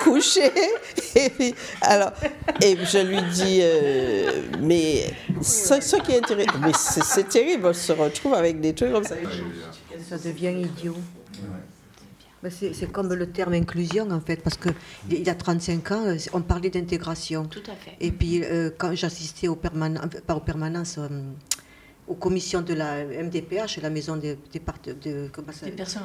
couché. 0.05 0.53
Et 1.15 1.31
puis, 1.31 1.55
alors, 1.83 2.13
et 2.63 2.77
je 2.85 2.99
lui 2.99 3.21
dis, 3.33 3.61
euh, 3.63 4.43
mais 4.61 5.11
ce, 5.43 5.97
qui 5.97 6.13
est 6.13 6.19
intéressant, 6.19 6.59
mais 6.61 6.73
c'est 6.75 7.16
terrible, 7.25 7.67
on 7.67 7.73
se 7.73 7.93
retrouve 7.93 8.35
avec 8.35 8.61
des 8.61 8.75
trucs 8.75 8.93
comme 8.93 9.05
ça. 9.05 9.17
Ça 10.09 10.19
devient 10.19 10.55
idiot. 10.61 10.97
C'est 12.51 12.93
comme 12.93 13.13
le 13.13 13.27
terme 13.31 13.55
inclusion 13.55 14.09
en 14.11 14.21
fait, 14.21 14.37
parce 14.37 14.57
qu'il 14.57 15.23
y 15.23 15.29
a 15.29 15.35
35 15.35 15.91
ans, 15.93 16.17
on 16.33 16.43
parlait 16.43 16.71
d'intégration. 16.71 17.47
Tout 17.47 17.63
à 17.67 17.75
fait. 17.75 17.97
Et 18.01 18.13
puis 18.13 18.45
euh, 18.45 18.71
quand 18.77 18.95
j'assistais 18.95 19.49
aux 19.49 19.57
permanences, 19.57 20.21
pas 20.27 20.37
aux 20.37 20.41
permanences, 20.41 20.99
euh, 20.99 21.09
aux 22.07 22.15
commissions 22.15 22.63
de 22.63 22.75
la 22.75 23.05
MDPH, 23.05 23.79
la 23.83 23.91
maison 23.91 24.17
des, 24.17 24.39
des, 24.53 24.61
personnes 24.61 24.97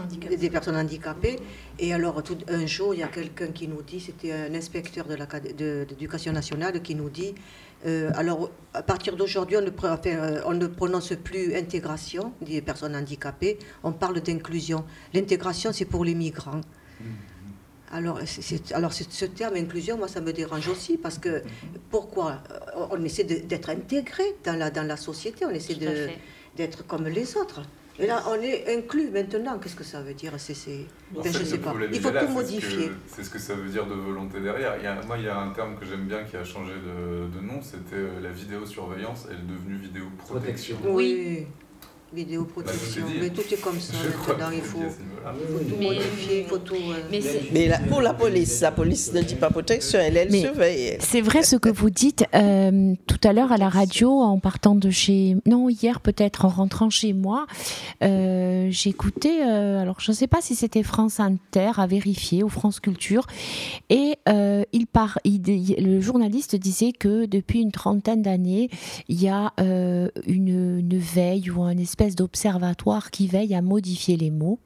handicapées. 0.04 0.38
des, 0.38 0.50
personnes 0.50 0.76
handicapées. 0.76 1.40
Et 1.78 1.94
alors, 1.94 2.24
tout, 2.24 2.38
un 2.48 2.66
jour, 2.66 2.94
il 2.96 3.02
y 3.02 3.04
a 3.04 3.08
quelqu'un 3.08 3.48
qui 3.48 3.68
nous 3.68 3.82
dit, 3.84 4.00
c'était 4.00 4.32
un 4.32 4.54
inspecteur 4.56 5.06
de 5.06 5.86
l'éducation 5.88 6.32
nationale 6.34 6.82
qui 6.82 6.96
nous 6.96 7.10
dit, 7.10 7.36
euh, 7.86 8.12
alors, 8.16 8.50
à 8.74 8.84
partir 8.84 9.16
d'aujourd'hui, 9.16 9.58
on, 9.58 9.66
euh, 9.66 10.42
on, 10.46 10.54
ne 10.54 10.68
prononce 10.68 11.14
plus 11.24 11.56
intégration 11.56 12.34
des 12.42 12.62
personnes 12.62 12.96
handicapées, 12.96 13.58
on 13.84 13.92
parle 13.92 14.22
d'inclusion. 14.22 14.86
L'intégration, 15.14 15.72
c'est 15.74 15.86
pour 15.86 16.06
les 16.06 16.16
migrants. 16.16 16.62
Mmh. 17.00 17.04
Alors, 17.94 18.20
alors 18.74 18.94
ce 18.94 19.26
terme 19.26 19.56
inclusion, 19.56 19.98
moi, 19.98 20.08
ça 20.08 20.22
me 20.22 20.32
dérange 20.32 20.70
aussi 20.70 20.98
parce 20.98 21.18
que 21.18 21.44
pourquoi 21.90 22.42
On 22.90 23.04
essaie 23.04 23.26
d'être 23.26 23.70
intégré 23.70 24.24
dans 24.46 24.58
la, 24.58 24.72
dans 24.72 24.88
la 24.88 24.96
société, 24.96 25.46
on 25.46 25.50
essaie 25.50 25.76
d'être 26.56 26.88
comme 26.88 27.08
les 27.08 27.36
autres. 27.36 27.62
Et 28.02 28.08
là, 28.08 28.24
on 28.28 28.34
est 28.42 28.76
inclus 28.76 29.10
maintenant. 29.12 29.60
Qu'est-ce 29.60 29.76
que 29.76 29.84
ça 29.84 30.02
veut 30.02 30.14
dire 30.14 30.34
c'est, 30.38 30.54
ben, 31.12 31.24
Je 31.24 31.44
sais 31.44 31.60
pas. 31.60 31.74
Il 31.92 32.02
faut 32.02 32.10
tout 32.10 32.28
modifier. 32.30 32.92
C'est 33.08 33.24
ce, 33.24 33.30
que 33.30 33.40
ça 33.40 33.54
veut 33.54 33.70
dire 33.70 33.86
de 33.86 33.94
volonté 33.94 34.40
derrière. 34.40 34.76
Il 34.78 35.08
moi, 35.08 35.18
il 35.18 35.26
y 35.26 35.30
a 35.30 35.38
un 35.40 35.52
terme 35.52 35.78
que 35.78 35.86
j'aime 35.86 36.06
bien 36.06 36.24
qui 36.24 36.36
a 36.36 36.44
changé 36.44 36.74
de, 36.74 37.40
de 37.40 37.46
nom 37.46 37.62
c'était 37.62 37.96
euh, 37.96 38.20
la 38.22 38.32
vidéosurveillance. 38.32 39.28
Elle 39.30 39.38
est 39.38 39.54
devenue 39.54 39.76
vidéoprotection. 39.76 40.78
Oui 40.86 41.46
vidéoprotection. 42.14 43.04
Bah, 43.06 43.12
mais 43.22 43.30
tout 43.30 43.54
est 43.54 43.62
comme 43.62 43.80
ça 43.80 43.94
maintenant. 44.28 44.50
Il 44.52 44.62
faut, 44.62 44.80
tout 44.80 45.82
modifier, 45.82 46.42
il 46.42 46.46
faut 46.46 46.58
tout. 46.58 46.76
Mais, 47.54 47.72
pour 47.90 48.02
la 48.02 48.14
police, 48.14 48.62
la 48.62 48.72
police 48.72 49.14
ne 49.14 49.22
dit 49.22 49.36
pas 49.36 49.50
protection, 49.50 50.00
elle, 50.00 50.18
elle 50.18 50.34
surveille. 50.34 50.98
C'est 51.00 51.22
vrai 51.22 51.44
ce 51.44 51.56
que 51.56 51.70
vous 51.70 51.90
dites. 51.90 52.26
Euh, 52.36 52.94
tout 53.08 53.20
à 53.24 53.34
l'heure 53.34 53.52
à 53.52 53.58
la 53.58 53.70
radio, 53.70 54.12
en 54.12 54.40
partant 54.40 54.76
de 54.76 54.90
chez. 54.90 55.38
Non, 55.46 55.70
hier 55.70 56.02
peut-être, 56.02 56.46
en 56.46 56.50
rentrant 56.50 56.90
chez 56.90 57.14
moi, 57.14 57.46
euh. 58.04 58.70
Euh, 59.26 59.82
alors 59.82 60.00
je 60.00 60.12
ne 60.12 60.16
sais 60.16 60.28
pas 60.28 60.42
si 60.42 60.56
c'était 60.56 60.84
France 60.84 61.20
Inter 61.20 61.72
à 61.78 61.88
vérifier 61.88 62.44
ou 62.44 62.50
France 62.50 62.80
Culture. 62.80 63.28
Et 63.90 64.16
il 64.28 64.88
part, 64.88 65.20
le 65.26 66.02
journaliste 66.02 66.56
disait 66.56 66.92
que 66.92 67.26
depuis 67.26 67.62
une 67.62 67.72
trentaine 67.72 68.22
d'années, 68.22 68.70
il 69.08 69.22
y 69.22 69.30
a 69.30 69.54
une, 69.58 70.80
une 70.80 70.98
veille 70.98 71.50
ou 71.50 71.64
un 71.64 71.78
espèce 71.78 72.01
d'observatoire 72.10 73.12
qui 73.12 73.28
veille 73.28 73.54
à 73.54 73.62
modifier 73.62 74.18
les 74.18 74.32
mots 74.32 74.60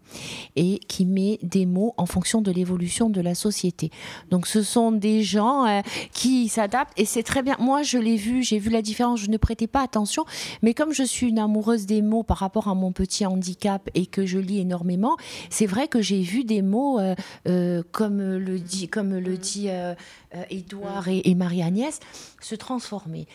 et 0.56 0.80
qui 0.88 1.06
met 1.06 1.38
des 1.44 1.66
mots 1.66 1.94
en 1.98 2.06
fonction 2.06 2.42
de 2.42 2.52
l'évolution 2.52 3.10
de 3.10 3.20
la 3.20 3.36
société. 3.36 3.92
Donc 4.32 4.48
ce 4.48 4.64
sont 4.64 4.92
des 4.92 5.22
gens 5.24 5.66
euh, 5.66 5.82
qui 6.14 6.48
s'adaptent 6.48 6.98
et 6.98 7.06
c'est 7.06 7.24
très 7.24 7.44
bien. 7.44 7.58
Moi 7.60 7.84
je 7.84 7.98
l'ai 7.98 8.16
vu, 8.16 8.42
j'ai 8.44 8.58
vu 8.58 8.70
la 8.70 8.82
différence, 8.82 9.20
je 9.20 9.30
ne 9.30 9.38
prêtais 9.38 9.68
pas 9.68 9.82
attention, 9.82 10.26
mais 10.62 10.74
comme 10.74 10.94
je 10.94 11.04
suis 11.04 11.28
une 11.28 11.40
amoureuse 11.40 11.86
des 11.86 12.02
mots 12.02 12.24
par 12.24 12.38
rapport 12.38 12.70
à 12.70 12.76
mon 12.76 12.92
petit 12.92 13.26
handicap 13.26 13.90
et 13.96 14.06
que 14.06 14.26
je 14.26 14.40
lis 14.40 14.60
énormément, 14.60 15.18
c'est 15.50 15.66
vrai 15.66 15.88
que 15.88 16.02
j'ai 16.02 16.22
vu 16.22 16.46
des 16.46 16.62
mots 16.62 17.00
euh, 17.00 17.16
euh, 17.48 17.84
comme 17.92 18.22
le 18.22 18.60
dit, 18.60 18.88
comme 18.88 19.18
le 19.18 19.38
dit 19.38 19.68
Édouard 20.50 21.08
et, 21.08 21.22
et 21.26 21.36
Marie-Agnès 21.36 22.00
se 22.42 22.56
transformer. 22.56 23.28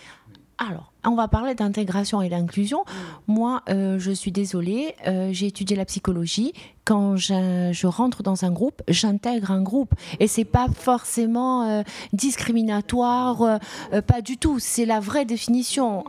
Alors, 0.62 0.92
on 1.06 1.14
va 1.14 1.26
parler 1.26 1.54
d'intégration 1.54 2.20
et 2.20 2.28
d'inclusion. 2.28 2.80
Mm. 2.80 3.32
Moi, 3.32 3.62
euh, 3.70 3.98
je 3.98 4.10
suis 4.10 4.30
désolée, 4.30 4.94
euh, 5.06 5.30
j'ai 5.32 5.46
étudié 5.46 5.74
la 5.74 5.86
psychologie. 5.86 6.52
Quand 6.84 7.16
je, 7.16 7.86
rentre 7.86 8.22
dans 8.22 8.44
un 8.44 8.50
groupe, 8.50 8.82
j'intègre 8.86 9.52
un 9.52 9.62
groupe. 9.62 9.94
Et 10.18 10.26
c'est 10.26 10.44
pas 10.44 10.66
forcément 10.68 11.62
euh, 11.62 11.82
discriminatoire, 12.12 13.58
pas 14.06 14.20
du 14.20 14.36
tout. 14.36 14.58
C'est 14.58 14.84
la 14.84 15.00
vraie 15.00 15.24
définition. 15.24 16.04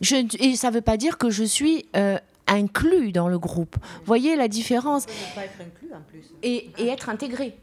Je, 0.00 0.16
et 0.38 0.54
ça 0.54 0.68
ne 0.68 0.74
veut 0.74 0.80
pas 0.80 0.96
dire 0.96 1.18
que 1.18 1.30
je 1.30 1.42
suis 1.42 1.86
inclus 2.46 3.10
dans 3.10 3.28
le 3.28 3.38
groupe. 3.38 3.76
Vous 3.80 4.06
voyez 4.06 4.36
la 4.36 4.46
différence 4.46 5.06
Et, 6.42 6.70
et 6.78 6.88
être 6.88 7.08
intégré. 7.08 7.56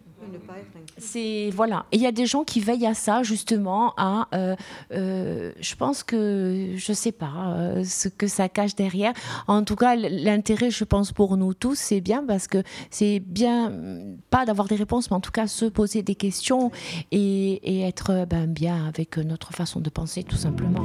C'est 0.97 1.49
voilà. 1.53 1.86
Il 1.91 2.01
y 2.01 2.05
a 2.05 2.11
des 2.11 2.26
gens 2.26 2.43
qui 2.43 2.59
veillent 2.59 2.86
à 2.86 2.93
ça 2.93 3.24
justement. 3.24 3.93
À, 3.97 4.28
euh, 4.34 4.55
euh, 4.91 5.51
je 5.59 5.76
pense 5.76 6.03
que 6.03 6.74
je 6.76 6.93
sais 6.93 7.11
pas 7.11 7.55
euh, 7.55 7.84
ce 7.84 8.09
que 8.09 8.28
ça 8.28 8.49
cache 8.49 8.76
derrière. 8.76 9.13
En 9.47 9.63
tout 9.63 9.76
cas, 9.76 9.95
l'intérêt, 9.95 10.72
je 10.72 10.84
pense 10.84 11.11
pour 11.11 11.38
nous 11.38 11.53
tous, 11.53 11.76
c'est 11.76 12.01
bien 12.01 12.24
parce 12.26 12.47
que 12.47 12.63
c'est 12.89 13.20
bien 13.20 13.74
pas 14.30 14.45
d'avoir 14.45 14.67
des 14.67 14.76
réponses, 14.76 15.09
mais 15.09 15.17
en 15.17 15.22
tout 15.22 15.32
cas 15.32 15.47
se 15.47 15.65
poser 15.65 16.03
des 16.03 16.15
questions 16.15 16.72
et, 17.11 17.78
et 17.78 17.82
être 17.82 18.26
ben, 18.30 18.47
bien 18.47 18.88
avec 18.88 19.17
notre 19.17 19.53
façon 19.53 19.80
de 19.80 19.89
penser, 19.89 20.24
tout 20.24 20.38
simplement. 20.38 20.84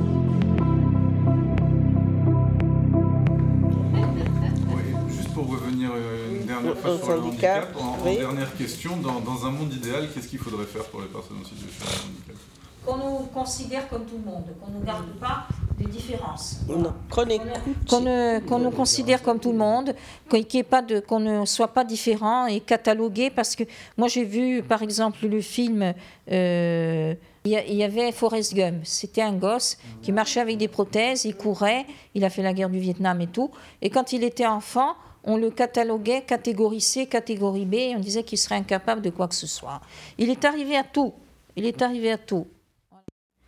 En, 7.78 8.04
dernière 8.04 8.56
question, 8.56 8.96
dans, 8.96 9.46
un 9.46 9.50
monde 9.50 9.72
idéal, 9.72 10.08
qu'est-ce 10.12 10.28
qu'il 10.28 10.38
faudrait 10.38 10.66
faire 10.66 10.84
pour 10.84 11.00
les 11.00 11.08
personnes 11.08 11.38
en 11.40 11.44
situation 11.44 11.84
de 11.84 12.08
handicap? 12.08 12.36
Qu'on 12.84 12.96
nous 12.98 13.26
considère 13.32 13.88
comme 13.88 14.04
tout 14.04 14.18
le 14.22 14.30
monde, 14.30 14.44
qu'on 14.60 14.70
ne 14.70 14.78
nous 14.78 14.84
garde 14.84 15.06
pas 15.18 15.46
des 15.78 15.86
différences. 15.86 16.60
Qu'on 16.66 18.42
Qu'on 18.46 18.58
nous 18.58 18.70
considère 18.70 19.22
comme 19.22 19.40
tout 19.40 19.52
le 19.52 19.58
monde, 19.58 19.94
qu'on 20.28 21.20
ne 21.20 21.44
soit 21.46 21.68
pas 21.68 21.84
différent 21.84 22.46
et 22.46 22.60
catalogué. 22.60 23.30
Parce 23.30 23.56
que 23.56 23.64
moi, 23.96 24.08
j'ai 24.08 24.24
vu, 24.24 24.62
par 24.62 24.82
exemple, 24.82 25.26
le 25.26 25.40
film. 25.40 25.94
Euh, 26.30 27.14
il 27.46 27.74
y 27.74 27.84
avait 27.84 28.10
Forrest 28.10 28.54
Gump. 28.54 28.80
C'était 28.84 29.20
un 29.20 29.34
gosse 29.34 29.76
qui 30.00 30.12
marchait 30.12 30.40
avec 30.40 30.56
des 30.56 30.68
prothèses, 30.68 31.26
il 31.26 31.36
courait, 31.36 31.84
il 32.14 32.24
a 32.24 32.30
fait 32.30 32.40
la 32.40 32.54
guerre 32.54 32.70
du 32.70 32.78
Vietnam 32.78 33.20
et 33.20 33.26
tout. 33.26 33.50
Et 33.82 33.90
quand 33.90 34.14
il 34.14 34.24
était 34.24 34.46
enfant, 34.46 34.94
on 35.24 35.36
le 35.36 35.50
cataloguait 35.50 36.22
catégorie 36.22 36.80
C, 36.80 37.06
catégorie 37.06 37.64
B, 37.64 37.74
et 37.74 37.94
on 37.96 38.00
disait 38.00 38.22
qu'il 38.22 38.38
serait 38.38 38.56
incapable 38.56 39.02
de 39.02 39.10
quoi 39.10 39.28
que 39.28 39.34
ce 39.34 39.46
soit. 39.46 39.80
Il 40.18 40.30
est 40.30 40.44
arrivé 40.44 40.76
à 40.76 40.84
tout. 40.84 41.12
Il 41.56 41.66
est 41.66 41.82
arrivé 41.82 42.12
à 42.12 42.18
tout. 42.18 42.46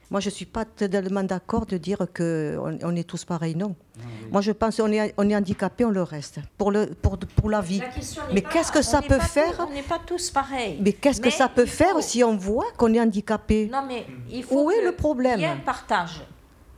Moi, 0.09 0.21
je 0.21 0.29
ne 0.29 0.35
suis 0.35 0.45
pas 0.47 0.65
tellement 0.65 1.25
d'accord 1.25 1.67
de 1.67 1.77
dire 1.79 1.99
qu'on 2.17 2.79
on 2.81 2.95
est 2.95 3.03
tous 3.03 3.25
pareils, 3.25 3.57
non. 3.57 3.75
Moi, 4.31 4.41
je 4.41 4.53
pense 4.53 4.77
qu'on 4.77 4.93
est, 4.93 5.13
on 5.17 5.29
est 5.29 5.35
handicapé, 5.35 5.85
on 5.85 5.91
le 5.91 6.03
reste, 6.03 6.39
pour, 6.57 6.71
le, 6.71 6.87
pour, 6.87 7.19
pour 7.19 7.51
la 7.51 7.61
vie. 7.61 7.83
mais 8.33 8.41
qu'est-ce 8.43 8.71
que 8.71 8.83
ça 8.83 9.03
peut 9.03 9.19
faire 9.19 9.67
On 9.69 9.73
n'est 9.73 9.83
pas 9.83 10.01
tous 10.05 10.31
pareils. 10.31 10.79
Mais 10.81 10.93
qu'est-ce 10.93 11.21
que 11.21 11.31
ça 11.31 11.49
peut 11.49 11.67
faire 11.67 12.01
si 12.03 12.23
on 12.23 12.37
voit 12.37 12.67
qu'on 12.77 12.95
est 12.95 13.01
handicapé? 13.01 13.69
Non, 13.73 13.83
mais 13.87 14.07
il 14.31 14.45
faut 14.45 14.67
Où 14.67 14.71
est 14.71 14.85
le 14.85 14.93
problème? 14.93 15.41
Il 15.41 15.43
y 15.43 15.47
a 15.47 15.53
un 15.53 15.57
partage. 15.57 16.23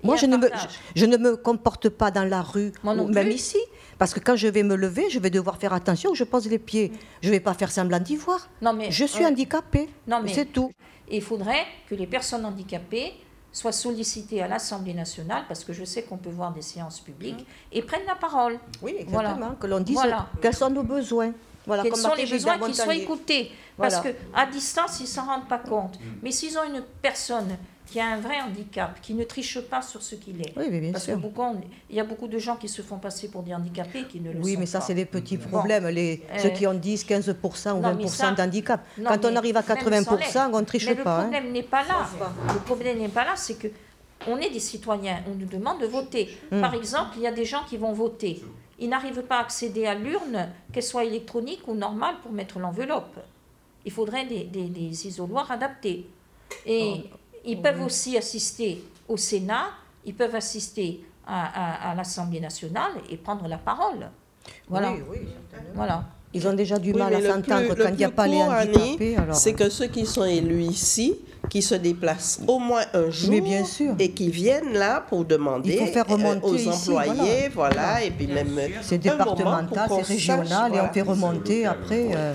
Moi, 0.03 0.16
je 0.16 0.26
ne, 0.26 0.36
me, 0.36 0.49
je, 0.94 1.07
ne 1.07 1.16
me 1.16 1.36
comporte 1.36 1.88
pas 1.88 2.11
dans 2.11 2.24
la 2.24 2.42
rue, 2.42 2.72
même 2.84 3.30
ici. 3.30 3.59
Parce 3.99 4.14
que 4.14 4.20
quand 4.20 4.36
je 4.36 4.46
vais 4.46 4.62
me 4.62 4.76
lever, 4.76 5.11
je 5.11 5.18
vais 5.18 5.30
devoir 5.30 5.57
faire 5.59 5.72
attention 5.72 6.11
où 6.11 6.14
je 6.14 6.24
pose 6.24 6.49
les 6.49 6.61
pieds. 6.61 6.92
Je 7.20 7.28
ne 7.28 7.32
vais 7.32 7.40
pas 7.40 7.55
faire 7.55 7.70
semblant 7.70 7.99
d'y 7.99 8.16
voir. 8.16 8.49
Non, 8.62 8.72
mais, 8.72 8.90
je 8.90 9.05
suis 9.05 9.26
handicapée. 9.26 9.88
Non, 10.07 10.20
mais 10.22 10.32
c'est 10.32 10.46
tout. 10.46 10.70
il 11.11 11.22
faudrait 11.22 11.66
que 11.88 11.94
les 11.94 12.07
personnes 12.07 12.44
handicapées 12.44 13.14
soient 13.51 13.72
sollicitées 13.72 14.42
à 14.42 14.49
l'Assemblée 14.49 14.94
nationale, 14.94 15.44
parce 15.49 15.64
que 15.64 15.72
je 15.72 15.84
sais 15.84 16.03
qu'on 16.03 16.18
peut 16.18 16.30
voir 16.30 16.53
des 16.53 16.62
séances 16.62 17.01
publiques, 17.01 17.44
et 17.72 17.82
prennent 17.82 18.07
la 18.07 18.14
parole. 18.14 18.59
Oui, 18.82 18.94
exactement. 18.99 19.57
Que 19.59 19.66
l'on 19.66 19.80
dise 19.80 19.99
quels 20.40 20.55
sont 20.55 20.70
nos 20.70 20.84
besoins. 20.84 21.32
Voilà, 21.66 21.82
quels 21.82 21.96
sont 21.96 22.14
les 22.14 22.26
besoins 22.26 22.59
qu'ils 22.59 22.74
soient 22.74 22.94
écoutés. 22.94 23.51
Parce 23.76 24.01
qu'à 24.01 24.46
distance, 24.46 25.01
ils 25.01 25.05
ne 25.05 25.09
s'en 25.09 25.26
rendent 25.26 25.49
pas 25.49 25.59
compte. 25.59 25.99
Mais 26.22 26.30
s'ils 26.30 26.57
ont 26.57 26.64
une 26.64 26.82
personne 27.03 27.57
qui 27.91 28.01
a 28.01 28.07
un 28.07 28.20
vrai 28.20 28.41
handicap, 28.41 29.01
qui 29.01 29.14
ne 29.14 29.24
triche 29.24 29.61
pas 29.61 29.80
sur 29.80 30.03
ce 30.03 30.14
qu'il 30.14 30.41
est. 30.43 30.53
Oui, 30.57 30.68
bien 30.68 30.93
Parce 30.93 31.05
sûr. 31.05 31.18
il 31.89 31.97
y 31.97 32.01
a 32.01 32.05
beaucoup 32.05 32.28
de 32.28 32.39
gens 32.39 32.57
qui 32.57 32.68
se 32.68 32.82
font 32.82 32.99
passer 32.99 33.28
pour 33.28 33.43
des 33.43 33.55
handicapés 33.55 34.05
qui 34.05 34.20
ne 34.20 34.30
le 34.30 34.41
oui, 34.41 34.55
sont 34.55 34.61
mais 34.61 34.66
ça, 34.66 34.80
c'est 34.80 34.95
des 34.95 35.07
petits 35.07 35.39
problèmes. 35.39 35.89
Les, 35.89 36.22
ceux 36.36 36.51
qui 36.51 36.66
ont 36.66 36.74
10, 36.74 37.07
15% 37.07 37.72
ou 37.72 37.82
20% 37.82 38.34
d'handicap. 38.34 38.84
Quand 39.03 39.24
on 39.24 39.36
arrive 39.36 39.57
à 39.57 39.62
80 39.62 40.51
on 40.53 40.61
ne 40.61 40.64
triche 40.64 40.86
mais 40.86 40.97
pas. 40.97 41.03
Le 41.03 41.09
hein. 41.09 41.22
problème 41.22 41.53
n'est 41.53 41.62
pas 41.62 41.82
là. 41.84 42.07
Le 42.53 42.61
problème 42.61 42.99
n'est 42.99 43.09
pas 43.09 43.24
là, 43.24 43.32
c'est 43.36 43.59
que 43.59 43.68
on 44.26 44.36
est 44.39 44.51
des 44.51 44.61
citoyens, 44.61 45.20
on 45.30 45.34
nous 45.36 45.47
demande 45.47 45.80
de 45.80 45.86
voter. 45.86 46.36
Mm. 46.51 46.61
Par 46.61 46.74
exemple, 46.74 47.11
il 47.16 47.22
y 47.22 47.26
a 47.26 47.32
des 47.32 47.45
gens 47.45 47.62
qui 47.68 47.76
vont 47.76 47.93
voter. 47.93 48.43
Ils 48.78 48.89
n'arrivent 48.89 49.22
pas 49.22 49.39
à 49.39 49.43
accéder 49.43 49.86
à 49.86 49.95
l'urne, 49.95 50.49
qu'elle 50.72 50.82
soit 50.82 51.05
électronique 51.05 51.66
ou 51.66 51.74
normale, 51.74 52.16
pour 52.22 52.32
mettre 52.32 52.59
l'enveloppe. 52.59 53.16
Il 53.84 53.93
faudrait 53.93 54.26
des, 54.26 54.45
des, 54.45 55.07
isoloirs 55.07 55.51
adaptés. 55.51 56.07
Et 56.66 57.05
oh. 57.05 57.16
Ils 57.49 57.62
peuvent 57.62 57.82
aussi 57.82 58.16
assister 58.18 58.84
au 59.09 59.16
Sénat, 59.16 59.70
ils 60.05 60.14
peuvent 60.14 60.34
assister 60.34 61.03
à, 61.26 61.94
l'Assemblée 61.96 62.40
nationale 62.40 62.92
et 63.11 63.16
prendre 63.16 63.49
la 63.49 63.57
parole. 63.57 64.11
Voilà. 64.68 64.92
Oui, 64.92 65.01
oui, 65.11 65.18
voilà. 65.74 66.05
Ils 66.34 66.46
ont 66.46 66.53
déjà 66.53 66.78
du 66.78 66.92
mal 66.92 67.14
à 67.14 67.22
s'entendre 67.22 67.74
quand 67.74 67.88
il 67.88 67.96
n'y 67.96 68.05
a 68.05 68.11
pas 68.11 68.26
les 68.26 68.42
handicapés. 68.42 69.16
C'est 69.32 69.55
que 69.55 69.70
ceux 69.70 69.86
qui 69.86 70.05
sont 70.05 70.24
élus 70.24 70.62
ici, 70.62 71.16
qui 71.49 71.62
se 71.62 71.74
déplacent 71.74 72.40
au 72.46 72.59
moins 72.59 72.82
un 72.94 73.11
jour 73.11 73.40
bien 73.40 73.64
sûr. 73.64 73.94
et 73.99 74.11
qui 74.11 74.30
viennent 74.30 74.74
là 74.74 75.01
pour 75.01 75.24
demander 75.24 75.76
faire 75.86 76.07
remonter 76.07 76.46
aux 76.46 76.68
employés, 76.68 77.49
voilà. 77.55 78.05
et 78.05 78.11
puis 78.11 78.26
même 78.26 78.59
c'est 78.82 78.99
départemental, 78.99 79.88
c'est 79.88 80.03
régional 80.03 80.74
et 80.74 80.80
on 80.80 80.92
fait 80.92 81.03
remonter 81.03 81.66
après 81.66 82.11
euh, 82.14 82.34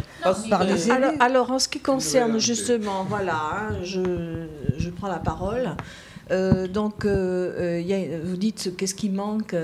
par 0.49 0.63
les 0.63 0.89
élus. 0.89 1.17
Alors, 1.19 1.51
en 1.51 1.59
ce 1.59 1.67
qui 1.67 1.79
concerne 1.79 2.39
justement, 2.39 3.05
voilà, 3.07 3.35
hein, 3.35 3.77
je, 3.83 4.47
je, 4.77 4.89
prends 4.89 5.07
la 5.07 5.19
parole. 5.19 5.75
Euh, 6.31 6.67
donc, 6.67 7.05
euh, 7.05 7.81
y 7.85 7.93
a, 7.93 8.19
vous 8.23 8.37
dites 8.37 8.75
qu'est-ce 8.77 8.95
qui 8.95 9.09
manque 9.09 9.55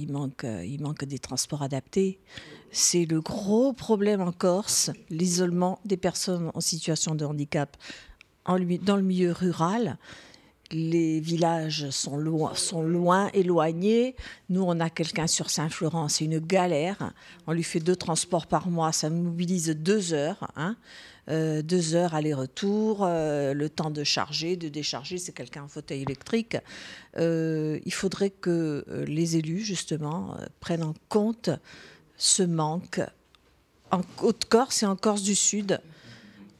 Il 0.00 0.12
manque, 0.12 0.44
il 0.64 0.82
manque 0.82 1.04
des 1.04 1.18
transports 1.18 1.62
adaptés. 1.62 2.18
C'est 2.70 3.06
le 3.06 3.20
gros 3.20 3.72
problème 3.72 4.20
en 4.20 4.32
Corse, 4.32 4.90
l'isolement 5.08 5.80
des 5.86 5.96
personnes 5.96 6.50
en 6.54 6.60
situation 6.60 7.14
de 7.14 7.24
handicap 7.24 7.76
dans 8.48 8.96
le 8.96 9.02
milieu 9.02 9.32
rural. 9.32 9.98
Les 10.70 11.18
villages 11.20 11.88
sont 11.90 12.18
loin, 12.18 13.30
éloignés. 13.32 14.16
Nous, 14.50 14.62
on 14.62 14.80
a 14.80 14.90
quelqu'un 14.90 15.26
sur 15.26 15.48
Saint-Florent, 15.48 16.08
c'est 16.08 16.26
une 16.26 16.40
galère. 16.40 17.12
On 17.46 17.52
lui 17.52 17.62
fait 17.62 17.80
deux 17.80 17.96
transports 17.96 18.46
par 18.46 18.68
mois, 18.68 18.92
ça 18.92 19.08
mobilise 19.08 19.70
deux 19.70 20.12
heures. 20.12 20.50
Hein. 20.56 20.76
Euh, 21.30 21.60
deux 21.62 21.94
heures 21.94 22.14
aller-retour, 22.14 23.00
euh, 23.02 23.52
le 23.52 23.68
temps 23.68 23.90
de 23.90 24.02
charger, 24.02 24.56
de 24.56 24.68
décharger, 24.68 25.18
c'est 25.18 25.32
quelqu'un 25.32 25.62
en 25.62 25.68
fauteuil 25.68 26.02
électrique. 26.02 26.56
Euh, 27.18 27.78
il 27.84 27.92
faudrait 27.92 28.30
que 28.30 28.84
les 29.06 29.36
élus, 29.36 29.60
justement, 29.60 30.36
prennent 30.60 30.84
en 30.84 30.94
compte 31.08 31.50
ce 32.16 32.42
manque 32.42 33.00
en 33.90 34.02
Haute-Corse 34.22 34.82
et 34.82 34.86
en 34.86 34.96
Corse 34.96 35.22
du 35.22 35.34
Sud 35.34 35.80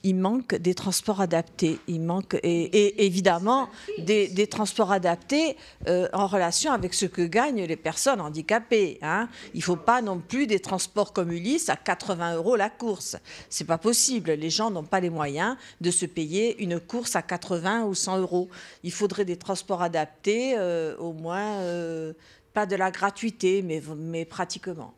il 0.09 0.17
manque 0.17 0.55
des 0.55 0.75
transports 0.75 1.21
adaptés. 1.21 1.79
Il 1.87 2.01
manque 2.01 2.39
et, 2.43 3.05
évidemment 3.05 3.69
des, 3.99 4.47
transports 4.47 4.91
adaptés 4.91 5.57
euh, 5.87 6.09
en 6.15 6.27
relation 6.27 6.73
avec 6.73 6.95
ce 6.95 7.05
que 7.05 7.21
gagnent 7.21 7.65
les 7.65 7.77
personnes 7.77 8.21
handicapées. 8.21 8.99
Hein. 9.03 9.29
Il 9.53 9.59
ne 9.59 9.65
faut 9.65 9.77
pas 9.77 10.01
non 10.01 10.19
plus 10.19 10.47
des 10.47 10.61
transports 10.61 11.13
comme 11.13 11.31
Ulysse 11.31 11.69
à 11.69 11.77
80 11.77 12.37
euros 12.37 12.57
la 12.57 12.71
course. 12.71 13.17
C'est 13.51 13.67
pas 13.67 13.77
possible. 13.77 14.31
Les 14.33 14.49
gens 14.49 14.71
n'ont 14.71 14.83
pas 14.83 15.01
les 15.01 15.11
moyens 15.11 15.57
de 15.83 15.91
se 15.91 16.07
payer 16.07 16.63
une 16.63 16.81
course 16.81 17.15
à 17.15 17.21
80 17.21 17.85
ou 17.85 17.95
100 17.95 18.21
euros. 18.21 18.49
Il 18.85 18.93
faudrait 18.93 19.27
des 19.27 19.37
transports 19.37 19.83
adaptés, 19.83 20.55
euh, 20.57 20.97
au 20.97 21.13
moins 21.13 21.61
euh, 21.61 22.15
pas 22.55 22.65
de 22.65 22.77
la 22.77 22.91
gratuité, 22.91 23.61
mais, 23.61 23.83
mais 23.95 24.25
pratiquement. 24.25 24.95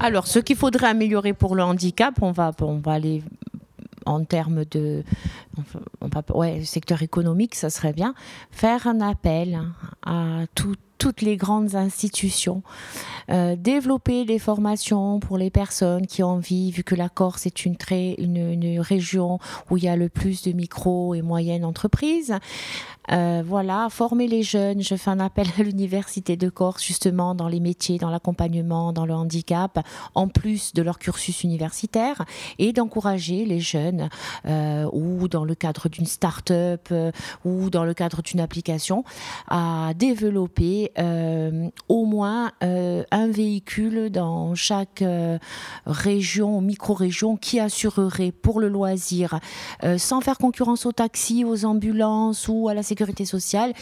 Alors, 0.00 0.26
ce 0.26 0.38
qu'il 0.38 0.56
faudrait 0.56 0.88
améliorer 0.88 1.32
pour 1.32 1.54
le 1.54 1.62
handicap, 1.62 2.14
on 2.20 2.32
va, 2.32 2.52
on 2.60 2.78
va 2.78 2.92
aller 2.92 3.22
en 4.06 4.24
termes 4.24 4.64
de 4.66 5.02
ouais, 6.34 6.64
secteur 6.64 7.02
économique, 7.02 7.54
ça 7.54 7.70
serait 7.70 7.92
bien, 7.92 8.14
faire 8.50 8.86
un 8.86 9.00
appel 9.00 9.60
à 10.04 10.44
toutes 10.54 11.22
les 11.22 11.36
grandes 11.36 11.74
institutions, 11.74 12.62
euh, 13.30 13.56
développer 13.56 14.24
des 14.24 14.38
formations 14.38 15.20
pour 15.20 15.38
les 15.38 15.50
personnes 15.50 16.06
qui 16.06 16.22
ont 16.22 16.28
envie, 16.28 16.70
vu 16.70 16.82
que 16.82 16.94
la 16.94 17.08
Corse 17.08 17.46
est 17.46 17.66
une, 17.66 17.76
très, 17.76 18.14
une, 18.14 18.52
une 18.52 18.80
région 18.80 19.38
où 19.70 19.76
il 19.76 19.84
y 19.84 19.88
a 19.88 19.96
le 19.96 20.08
plus 20.08 20.42
de 20.42 20.52
micro 20.52 21.14
et 21.14 21.22
moyennes 21.22 21.64
entreprises, 21.64 22.34
euh, 23.12 23.42
voilà, 23.46 23.88
former 23.90 24.26
les 24.26 24.42
jeunes. 24.42 24.82
Je 24.82 24.94
fais 24.94 25.10
un 25.10 25.20
appel 25.20 25.46
à 25.58 25.62
l'Université 25.62 26.36
de 26.36 26.48
Corse, 26.48 26.82
justement, 26.82 27.34
dans 27.34 27.48
les 27.48 27.60
métiers, 27.60 27.98
dans 27.98 28.10
l'accompagnement, 28.10 28.92
dans 28.92 29.06
le 29.06 29.14
handicap, 29.14 29.84
en 30.14 30.28
plus 30.28 30.72
de 30.72 30.82
leur 30.82 30.98
cursus 30.98 31.44
universitaire, 31.44 32.24
et 32.58 32.72
d'encourager 32.72 33.44
les 33.44 33.60
jeunes, 33.60 34.08
euh, 34.46 34.88
ou 34.92 35.28
dans 35.28 35.44
le 35.44 35.54
cadre 35.54 35.88
d'une 35.88 36.06
start-up, 36.06 36.88
euh, 36.92 37.12
ou 37.44 37.70
dans 37.70 37.84
le 37.84 37.94
cadre 37.94 38.22
d'une 38.22 38.40
application, 38.40 39.04
à 39.48 39.92
développer 39.96 40.92
au 41.88 42.04
moins 42.06 42.52
un 42.60 43.28
véhicule 43.28 44.10
dans 44.10 44.54
chaque 44.54 45.04
région, 45.86 46.60
micro-région, 46.60 47.36
qui 47.36 47.60
assurerait 47.60 48.32
pour 48.32 48.60
le 48.60 48.68
loisir, 48.68 49.38
sans 49.96 50.20
faire 50.20 50.38
concurrence 50.38 50.86
aux 50.86 50.92
taxis, 50.92 51.44
aux 51.44 51.64
ambulances 51.64 52.48
ou 52.48 52.68
à 52.68 52.74
la 52.74 52.82
sécurité, 52.82 52.93
sécurité 52.94 53.24
sociale 53.24 53.74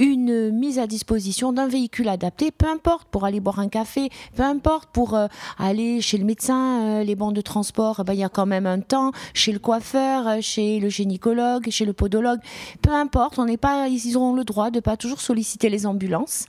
une 0.00 0.50
mise 0.50 0.78
à 0.78 0.86
disposition 0.86 1.52
d'un 1.52 1.68
véhicule 1.68 2.08
adapté, 2.08 2.50
peu 2.50 2.66
importe 2.66 3.06
pour 3.08 3.26
aller 3.26 3.38
boire 3.38 3.58
un 3.58 3.68
café, 3.68 4.08
peu 4.34 4.42
importe 4.42 4.88
pour 4.92 5.14
euh, 5.14 5.26
aller 5.58 6.00
chez 6.00 6.16
le 6.16 6.24
médecin, 6.24 6.80
euh, 6.82 7.04
les 7.04 7.14
bancs 7.14 7.34
de 7.34 7.42
transport, 7.42 8.02
ben, 8.04 8.14
il 8.14 8.20
y 8.20 8.24
a 8.24 8.30
quand 8.30 8.46
même 8.46 8.66
un 8.66 8.80
temps, 8.80 9.12
chez 9.34 9.52
le 9.52 9.58
coiffeur, 9.58 10.26
euh, 10.26 10.38
chez 10.40 10.80
le 10.80 10.88
gynécologue, 10.88 11.68
chez 11.68 11.84
le 11.84 11.92
podologue, 11.92 12.40
peu 12.80 12.92
importe, 12.92 13.38
on 13.38 13.46
pas, 13.56 13.88
ils 13.88 14.16
auront 14.16 14.32
le 14.32 14.44
droit 14.44 14.70
de 14.70 14.80
pas 14.80 14.96
toujours 14.96 15.20
solliciter 15.20 15.68
les 15.68 15.84
ambulances 15.84 16.46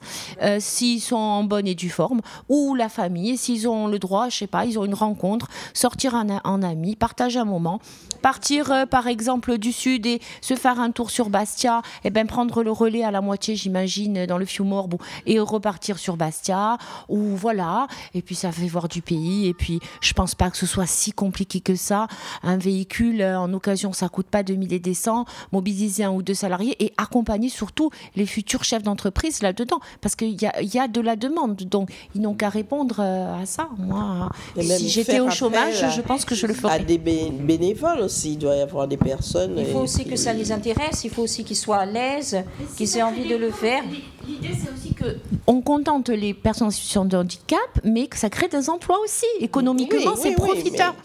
s'ils 0.59 1.01
sont 1.01 1.15
en 1.15 1.43
bonne 1.43 1.67
et 1.67 1.73
due 1.75 1.89
forme. 1.89 2.21
ou 2.47 2.75
la 2.75 2.89
famille, 2.89 3.37
s'ils 3.37 3.67
ont 3.67 3.87
le 3.87 3.97
droit, 3.97 4.29
je 4.29 4.37
sais 4.37 4.47
pas, 4.47 4.65
ils 4.65 4.77
ont 4.77 4.85
une 4.85 4.93
rencontre, 4.93 5.47
sortir 5.73 6.13
en, 6.13 6.39
en 6.43 6.61
amis, 6.61 6.95
partager 6.95 7.39
un 7.39 7.45
moment, 7.45 7.79
partir 8.21 8.87
par 8.89 9.07
exemple 9.07 9.57
du 9.57 9.71
sud 9.71 10.05
et 10.05 10.21
se 10.41 10.55
faire 10.55 10.79
un 10.79 10.91
tour 10.91 11.09
sur 11.09 11.29
Bastia, 11.29 11.81
et 12.03 12.09
ben 12.09 12.27
prendre 12.27 12.63
le 12.63 12.71
relais 12.71 13.03
à 13.03 13.11
la 13.11 13.21
moitié, 13.21 13.55
j'imagine, 13.55 14.25
dans 14.25 14.37
le 14.37 14.45
Fiumorbe 14.45 14.95
et 15.25 15.39
repartir 15.39 15.97
sur 15.97 16.17
Bastia, 16.17 16.77
ou 17.09 17.35
voilà, 17.35 17.87
et 18.13 18.21
puis 18.21 18.35
ça 18.35 18.51
fait 18.51 18.67
voir 18.67 18.87
du 18.87 19.01
pays, 19.01 19.47
et 19.47 19.53
puis 19.53 19.79
je 20.01 20.13
pense 20.13 20.35
pas 20.35 20.49
que 20.49 20.57
ce 20.57 20.65
soit 20.65 20.85
si 20.85 21.11
compliqué 21.11 21.61
que 21.61 21.75
ça. 21.75 22.07
Un 22.43 22.57
véhicule 22.57 23.21
euh, 23.21 23.39
en 23.39 23.51
occasion, 23.53 23.93
ça 23.93 24.09
coûte 24.09 24.27
pas 24.27 24.43
2000 24.43 24.73
et 24.73 24.79
des 24.79 24.93
cents, 24.93 25.25
mobiliser 25.51 26.03
un 26.03 26.11
ou 26.11 26.21
deux 26.21 26.33
salariés 26.33 26.75
et 26.83 26.93
accompagner 26.97 27.49
surtout 27.49 27.89
les 28.15 28.25
futurs 28.25 28.63
chefs 28.63 28.83
d'entreprise 28.83 29.41
là-dedans, 29.41 29.79
parce 30.01 30.15
qu'il 30.15 30.41
y 30.41 30.45
a, 30.45 30.61
y 30.61 30.79
a, 30.79 30.87
de 30.87 31.01
la 31.01 31.15
demande, 31.15 31.55
donc 31.55 31.89
ils 32.15 32.21
n'ont 32.21 32.33
qu'à 32.33 32.49
répondre 32.49 32.97
euh, 32.99 33.41
à 33.41 33.45
ça. 33.45 33.69
Moi, 33.77 34.29
si 34.59 34.89
j'étais 34.89 35.19
au 35.19 35.29
chômage, 35.29 35.85
je 35.95 36.01
pense 36.01 36.25
que 36.25 36.35
je 36.35 36.47
le 36.47 36.53
ferais. 36.53 36.73
À 36.73 36.79
des 36.79 36.97
bénévoles 36.97 38.01
aussi, 38.01 38.33
il 38.33 38.37
doit 38.37 38.55
y 38.55 38.61
avoir 38.61 38.87
des 38.87 38.97
personnes. 38.97 39.55
Il 39.57 39.65
faut 39.67 39.79
aussi 39.79 40.05
que 40.05 40.15
ça 40.15 40.33
les 40.33 40.51
intéresse, 40.51 41.03
il 41.03 41.09
faut 41.09 41.23
aussi 41.23 41.43
qu'ils 41.43 41.55
soient 41.57 41.85
l'aise, 41.91 42.43
qu'ils 42.77 42.97
aient 42.97 43.03
envie 43.03 43.27
de 43.27 43.35
le 43.35 43.51
faire. 43.51 43.83
L'idée, 44.27 44.51
c'est 44.53 44.71
aussi 44.71 44.93
que 44.93 45.17
on 45.47 45.61
contente 45.61 46.09
les 46.09 46.33
personnes 46.33 46.67
en 46.67 46.71
situation 46.71 47.05
de 47.05 47.17
handicap, 47.17 47.59
mais 47.83 48.07
que 48.07 48.17
ça 48.17 48.29
crée 48.29 48.47
des 48.47 48.69
emplois 48.69 48.99
aussi. 49.03 49.25
Économiquement, 49.39 50.15
c'est 50.15 50.33
profiteur. 50.33 50.95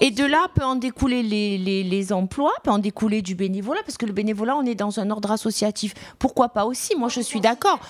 Et 0.00 0.10
de 0.10 0.24
là 0.24 0.48
peut 0.54 0.64
en 0.64 0.76
découler 0.76 1.22
les, 1.22 1.58
les, 1.58 1.82
les, 1.82 2.12
emplois, 2.12 2.52
peut 2.62 2.70
en 2.70 2.78
découler 2.78 3.22
du 3.22 3.34
bénévolat, 3.34 3.82
parce 3.84 3.98
que 3.98 4.06
le 4.06 4.12
bénévolat, 4.12 4.56
on 4.56 4.64
est 4.64 4.74
dans 4.74 5.00
un 5.00 5.10
ordre 5.10 5.30
associatif. 5.30 5.94
Pourquoi 6.18 6.48
pas 6.48 6.64
aussi? 6.64 6.96
Moi, 6.96 7.08
je 7.08 7.20
suis 7.20 7.40
d'accord. 7.40 7.80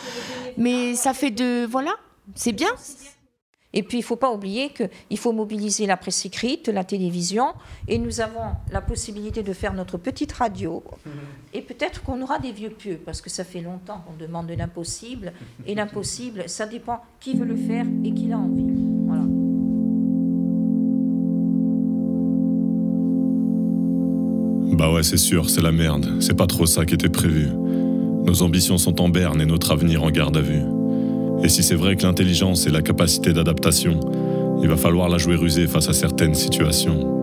Mais 0.56 0.94
ça 0.94 1.14
fait 1.14 1.30
de... 1.30 1.66
Voilà, 1.66 1.92
c'est 2.34 2.52
bien. 2.52 2.70
Et 3.74 3.82
puis, 3.82 3.98
il 3.98 4.00
ne 4.02 4.06
faut 4.06 4.16
pas 4.16 4.32
oublier 4.32 4.70
qu'il 4.70 5.18
faut 5.18 5.32
mobiliser 5.32 5.86
la 5.86 5.96
presse 5.96 6.24
écrite, 6.26 6.68
la 6.68 6.84
télévision, 6.84 7.46
et 7.88 7.98
nous 7.98 8.20
avons 8.20 8.56
la 8.70 8.80
possibilité 8.80 9.42
de 9.42 9.52
faire 9.52 9.74
notre 9.74 9.98
petite 9.98 10.32
radio. 10.32 10.82
Et 11.54 11.62
peut-être 11.62 12.02
qu'on 12.02 12.20
aura 12.22 12.38
des 12.38 12.52
vieux 12.52 12.70
pieux, 12.70 13.00
parce 13.04 13.20
que 13.20 13.30
ça 13.30 13.44
fait 13.44 13.60
longtemps 13.60 14.02
qu'on 14.06 14.16
demande 14.22 14.46
de 14.46 14.54
l'impossible. 14.54 15.32
Et 15.66 15.74
l'impossible, 15.74 16.44
ça 16.46 16.66
dépend 16.66 17.00
qui 17.20 17.34
veut 17.34 17.46
le 17.46 17.56
faire 17.56 17.86
et 18.04 18.12
qui 18.12 18.32
a 18.32 18.38
envie. 18.38 18.66
Voilà. 19.06 19.24
Bah 24.76 24.92
ouais, 24.92 25.02
c'est 25.02 25.18
sûr, 25.18 25.48
c'est 25.48 25.60
la 25.60 25.72
merde. 25.72 26.20
C'est 26.20 26.36
pas 26.36 26.46
trop 26.46 26.66
ça 26.66 26.84
qui 26.84 26.94
était 26.94 27.08
prévu. 27.08 27.48
Nos 28.24 28.42
ambitions 28.42 28.78
sont 28.78 29.00
en 29.00 29.08
berne 29.08 29.40
et 29.40 29.46
notre 29.46 29.72
avenir 29.72 30.02
en 30.02 30.10
garde 30.10 30.36
à 30.36 30.40
vue. 30.40 30.62
Et 31.42 31.48
si 31.48 31.62
c'est 31.62 31.74
vrai 31.74 31.96
que 31.96 32.02
l'intelligence 32.04 32.66
est 32.66 32.70
la 32.70 32.82
capacité 32.82 33.32
d'adaptation, 33.32 33.98
il 34.62 34.68
va 34.68 34.76
falloir 34.76 35.08
la 35.08 35.18
jouer 35.18 35.34
rusée 35.34 35.66
face 35.66 35.88
à 35.88 35.92
certaines 35.92 36.34
situations. 36.34 37.18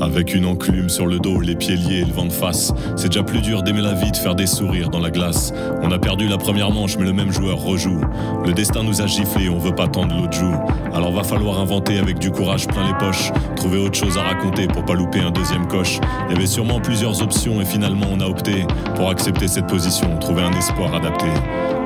Avec 0.00 0.34
une 0.34 0.44
enclume 0.44 0.88
sur 0.88 1.06
le 1.06 1.18
dos, 1.18 1.40
les 1.40 1.54
pieds 1.54 1.76
liés 1.76 2.00
et 2.00 2.04
le 2.04 2.12
vent 2.12 2.26
de 2.26 2.32
face, 2.32 2.72
c'est 2.96 3.08
déjà 3.08 3.22
plus 3.22 3.40
dur 3.40 3.62
d'aimer 3.62 3.80
la 3.80 3.94
vie, 3.94 4.10
de 4.10 4.16
faire 4.16 4.34
des 4.34 4.46
sourires 4.46 4.90
dans 4.90 4.98
la 4.98 5.10
glace. 5.10 5.54
On 5.82 5.90
a 5.90 5.98
perdu 5.98 6.28
la 6.28 6.36
première 6.36 6.70
manche, 6.70 6.98
mais 6.98 7.04
le 7.04 7.12
même 7.12 7.32
joueur 7.32 7.58
rejoue. 7.58 8.00
Le 8.44 8.52
destin 8.52 8.82
nous 8.82 9.00
a 9.00 9.06
giflé, 9.06 9.48
on 9.48 9.58
veut 9.58 9.74
pas 9.74 9.86
tendre 9.86 10.14
l'autre 10.14 10.36
joue. 10.36 10.54
Alors 10.92 11.12
va 11.12 11.22
falloir 11.22 11.60
inventer 11.60 11.98
avec 11.98 12.18
du 12.18 12.30
courage 12.30 12.66
plein 12.66 12.86
les 12.86 12.98
poches, 12.98 13.30
trouver 13.54 13.78
autre 13.78 13.96
chose 13.96 14.18
à 14.18 14.22
raconter 14.22 14.66
pour 14.66 14.84
pas 14.84 14.94
louper 14.94 15.20
un 15.20 15.30
deuxième 15.30 15.66
coche. 15.66 15.98
Il 16.28 16.34
y 16.34 16.36
avait 16.36 16.46
sûrement 16.46 16.80
plusieurs 16.80 17.22
options 17.22 17.60
et 17.60 17.64
finalement 17.64 18.06
on 18.10 18.20
a 18.20 18.26
opté 18.26 18.66
pour 18.96 19.08
accepter 19.08 19.48
cette 19.48 19.66
position, 19.66 20.18
trouver 20.18 20.42
un 20.42 20.52
espoir 20.52 20.94
adapté. 20.94 21.26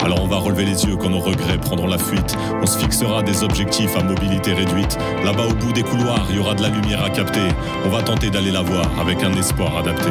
Alors 0.02 0.22
on 0.22 0.26
va 0.26 0.36
relever 0.36 0.64
les 0.64 0.84
yeux 0.84 0.96
quand 0.96 1.10
nos 1.10 1.20
regrets 1.20 1.58
prendront 1.58 1.86
la 1.86 1.98
fuite. 1.98 2.36
On 2.62 2.66
se 2.66 2.78
fixera 2.78 3.22
des 3.22 3.42
objectifs 3.42 3.96
à 3.96 4.02
mobilité 4.02 4.52
réduite. 4.52 4.98
Là-bas 5.24 5.46
au 5.46 5.54
bout 5.54 5.72
des 5.72 5.82
couloirs, 5.82 6.26
il 6.30 6.36
y 6.36 6.38
aura 6.38 6.54
de 6.54 6.62
la 6.62 6.68
lumière 6.68 7.04
à 7.04 7.10
capter. 7.10 7.48
On 7.84 7.90
va 7.90 8.02
tenter 8.02 8.30
d'aller 8.30 8.50
la 8.50 8.62
voir 8.62 8.86
avec 8.98 9.22
un 9.22 9.32
espoir 9.34 9.76
adapté. 9.76 10.10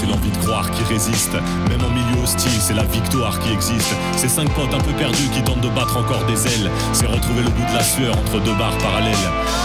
c'est 0.00 0.06
l'envie 0.06 0.30
de 0.30 0.36
croire 0.38 0.70
qui 0.70 0.82
résiste. 0.84 1.34
Même 1.68 1.82
en 1.84 1.90
c'est 2.26 2.74
la 2.74 2.84
victoire 2.84 3.38
qui 3.40 3.52
existe. 3.52 3.94
Ces 4.16 4.28
cinq 4.28 4.48
potes 4.50 4.74
un 4.74 4.80
peu 4.80 4.92
perdus 4.92 5.28
qui 5.32 5.42
tentent 5.42 5.60
de 5.60 5.68
battre 5.68 5.96
encore 5.96 6.24
des 6.26 6.46
ailes. 6.46 6.70
C'est 6.92 7.06
retrouver 7.06 7.42
le 7.42 7.50
bout 7.50 7.66
de 7.70 7.74
la 7.74 7.82
sueur 7.82 8.16
entre 8.16 8.40
deux 8.40 8.54
barres 8.54 8.76
parallèles. 8.78 9.14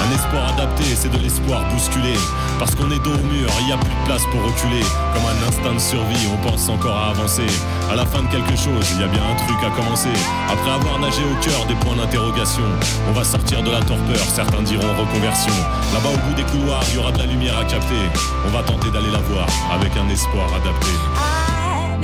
Un 0.02 0.16
espoir 0.16 0.54
adapté, 0.54 0.84
c'est 0.96 1.12
de 1.12 1.18
l'espoir 1.18 1.64
bousculé. 1.70 2.14
Parce 2.60 2.74
qu'on 2.76 2.90
est 2.92 3.04
dos 3.04 3.14
au 3.14 3.28
mur, 3.28 3.50
il 3.60 3.66
n'y 3.68 3.74
a 3.74 3.78
plus 3.78 3.94
de 3.94 4.06
place 4.06 4.24
pour 4.32 4.42
reculer. 4.44 4.84
Comme 5.14 5.26
un 5.26 5.48
instinct 5.48 5.74
de 5.74 5.80
survie, 5.80 6.28
on 6.34 6.50
pense 6.50 6.70
encore 6.70 6.98
à 6.98 7.10
avancer. 7.10 7.48
À 7.92 7.96
la 7.96 8.06
fin 8.06 8.24
de 8.24 8.28
quelque 8.28 8.56
chose, 8.56 8.86
il 8.96 9.02
y 9.02 9.04
a 9.04 9.08
bien 9.08 9.24
un 9.24 9.36
truc 9.36 9.58
à 9.66 9.70
commencer. 9.76 10.14
Après 10.50 10.72
avoir 10.72 11.00
nagé 11.00 11.22
au 11.24 11.36
cœur 11.44 11.66
des 11.68 11.76
points 11.76 11.96
d'interrogation, 11.96 12.66
on 13.10 13.12
va 13.14 13.24
sortir 13.24 13.64
de 13.64 13.72
la 13.72 13.82
torpeur, 13.82 14.26
certains 14.34 14.62
diront 14.64 14.94
reconversion. 14.98 15.54
Là-bas 15.94 16.10
au 16.14 16.30
bout 16.30 16.36
des 16.36 16.44
couloirs, 16.44 16.84
il 16.90 16.96
y 16.96 16.98
aura 16.98 17.12
de 17.12 17.20
la 17.20 17.26
lumière 17.26 17.58
à 17.58 17.66
capter. 17.66 18.06
On 18.48 18.52
va 18.52 18.64
tenter 18.64 18.90
d'aller 18.92 19.12
la 19.12 19.20
voir 19.20 19.48
avec 19.72 19.92
un 19.98 20.10
espoir 20.10 20.48
adapté. 20.54 21.45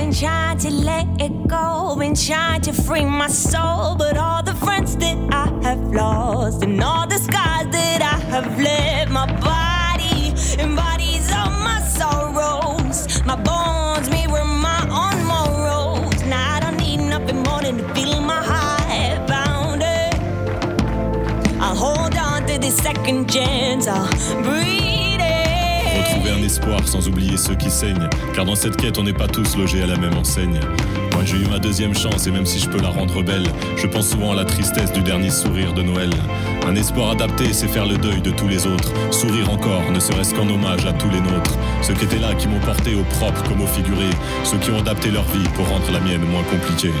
Been 0.02 0.12
trying 0.12 0.58
to 0.58 0.70
let 0.70 1.06
it 1.20 1.46
go, 1.46 1.94
been 1.96 2.16
trying 2.16 2.60
to 2.62 2.72
free 2.72 3.04
my 3.04 3.28
soul, 3.28 3.94
but 3.94 4.16
all 4.16 4.42
the 4.42 4.54
friends 4.54 4.96
that 4.96 5.16
I 5.32 5.46
have 5.62 5.94
lost 5.94 6.64
and 6.64 6.82
all 6.82 7.06
the 7.06 7.18
scars 7.18 7.68
that 7.70 8.02
I 8.02 8.18
have 8.32 8.58
left, 8.58 9.12
my 9.12 9.26
body 9.40 10.34
embodies 10.60 11.30
all 11.30 11.50
my 11.50 11.80
sorrows, 11.82 13.22
my 13.24 13.36
bones 13.36 14.10
mirror 14.10 14.44
my 14.44 14.82
own 14.90 15.24
morals. 15.24 16.20
Now 16.24 16.56
I 16.56 16.58
don't 16.58 16.78
need 16.78 16.96
nothing 16.96 17.40
more 17.44 17.62
than 17.62 17.78
to 17.78 17.94
feel 17.94 18.20
my 18.20 18.42
heart 18.42 19.28
pounding. 19.28 20.20
I'll 21.60 21.76
hold 21.76 22.16
on 22.16 22.44
to 22.48 22.58
this 22.58 22.76
second 22.76 23.30
chance, 23.30 23.86
I'll 23.86 24.10
breathe. 24.42 24.81
Sans 26.84 27.08
oublier 27.08 27.38
ceux 27.38 27.54
qui 27.54 27.70
saignent, 27.70 28.08
car 28.34 28.44
dans 28.44 28.54
cette 28.54 28.76
quête 28.76 28.98
on 28.98 29.04
n'est 29.04 29.14
pas 29.14 29.26
tous 29.26 29.56
logés 29.56 29.82
à 29.82 29.86
la 29.86 29.96
même 29.96 30.14
enseigne. 30.18 30.60
Moi 31.14 31.22
j'ai 31.24 31.38
eu 31.38 31.46
ma 31.46 31.58
deuxième 31.58 31.94
chance 31.94 32.26
et 32.26 32.30
même 32.30 32.44
si 32.44 32.58
je 32.58 32.68
peux 32.68 32.80
la 32.80 32.90
rendre 32.90 33.22
belle, 33.22 33.46
je 33.76 33.86
pense 33.86 34.10
souvent 34.10 34.32
à 34.32 34.34
la 34.34 34.44
tristesse 34.44 34.92
du 34.92 35.00
dernier 35.00 35.30
sourire 35.30 35.72
de 35.72 35.82
Noël. 35.82 36.10
Un 36.66 36.76
espoir 36.76 37.12
adapté, 37.12 37.54
c'est 37.54 37.68
faire 37.68 37.86
le 37.86 37.96
deuil 37.96 38.20
de 38.20 38.30
tous 38.30 38.48
les 38.48 38.66
autres, 38.66 38.92
sourire 39.10 39.50
encore, 39.50 39.90
ne 39.90 39.98
serait-ce 39.98 40.34
qu'en 40.34 40.48
hommage 40.48 40.84
à 40.84 40.92
tous 40.92 41.08
les 41.08 41.20
nôtres. 41.22 41.56
Ceux 41.80 41.94
qui 41.94 42.04
étaient 42.04 42.18
là, 42.18 42.34
qui 42.34 42.48
m'ont 42.48 42.60
porté 42.60 42.94
au 42.94 43.04
propre 43.04 43.42
comme 43.44 43.62
au 43.62 43.66
figuré, 43.66 44.10
ceux 44.44 44.58
qui 44.58 44.70
ont 44.70 44.78
adapté 44.78 45.10
leur 45.10 45.24
vie 45.24 45.48
pour 45.54 45.66
rendre 45.68 45.90
la 45.90 46.00
mienne 46.00 46.22
moins 46.30 46.44
compliquée. 46.44 46.92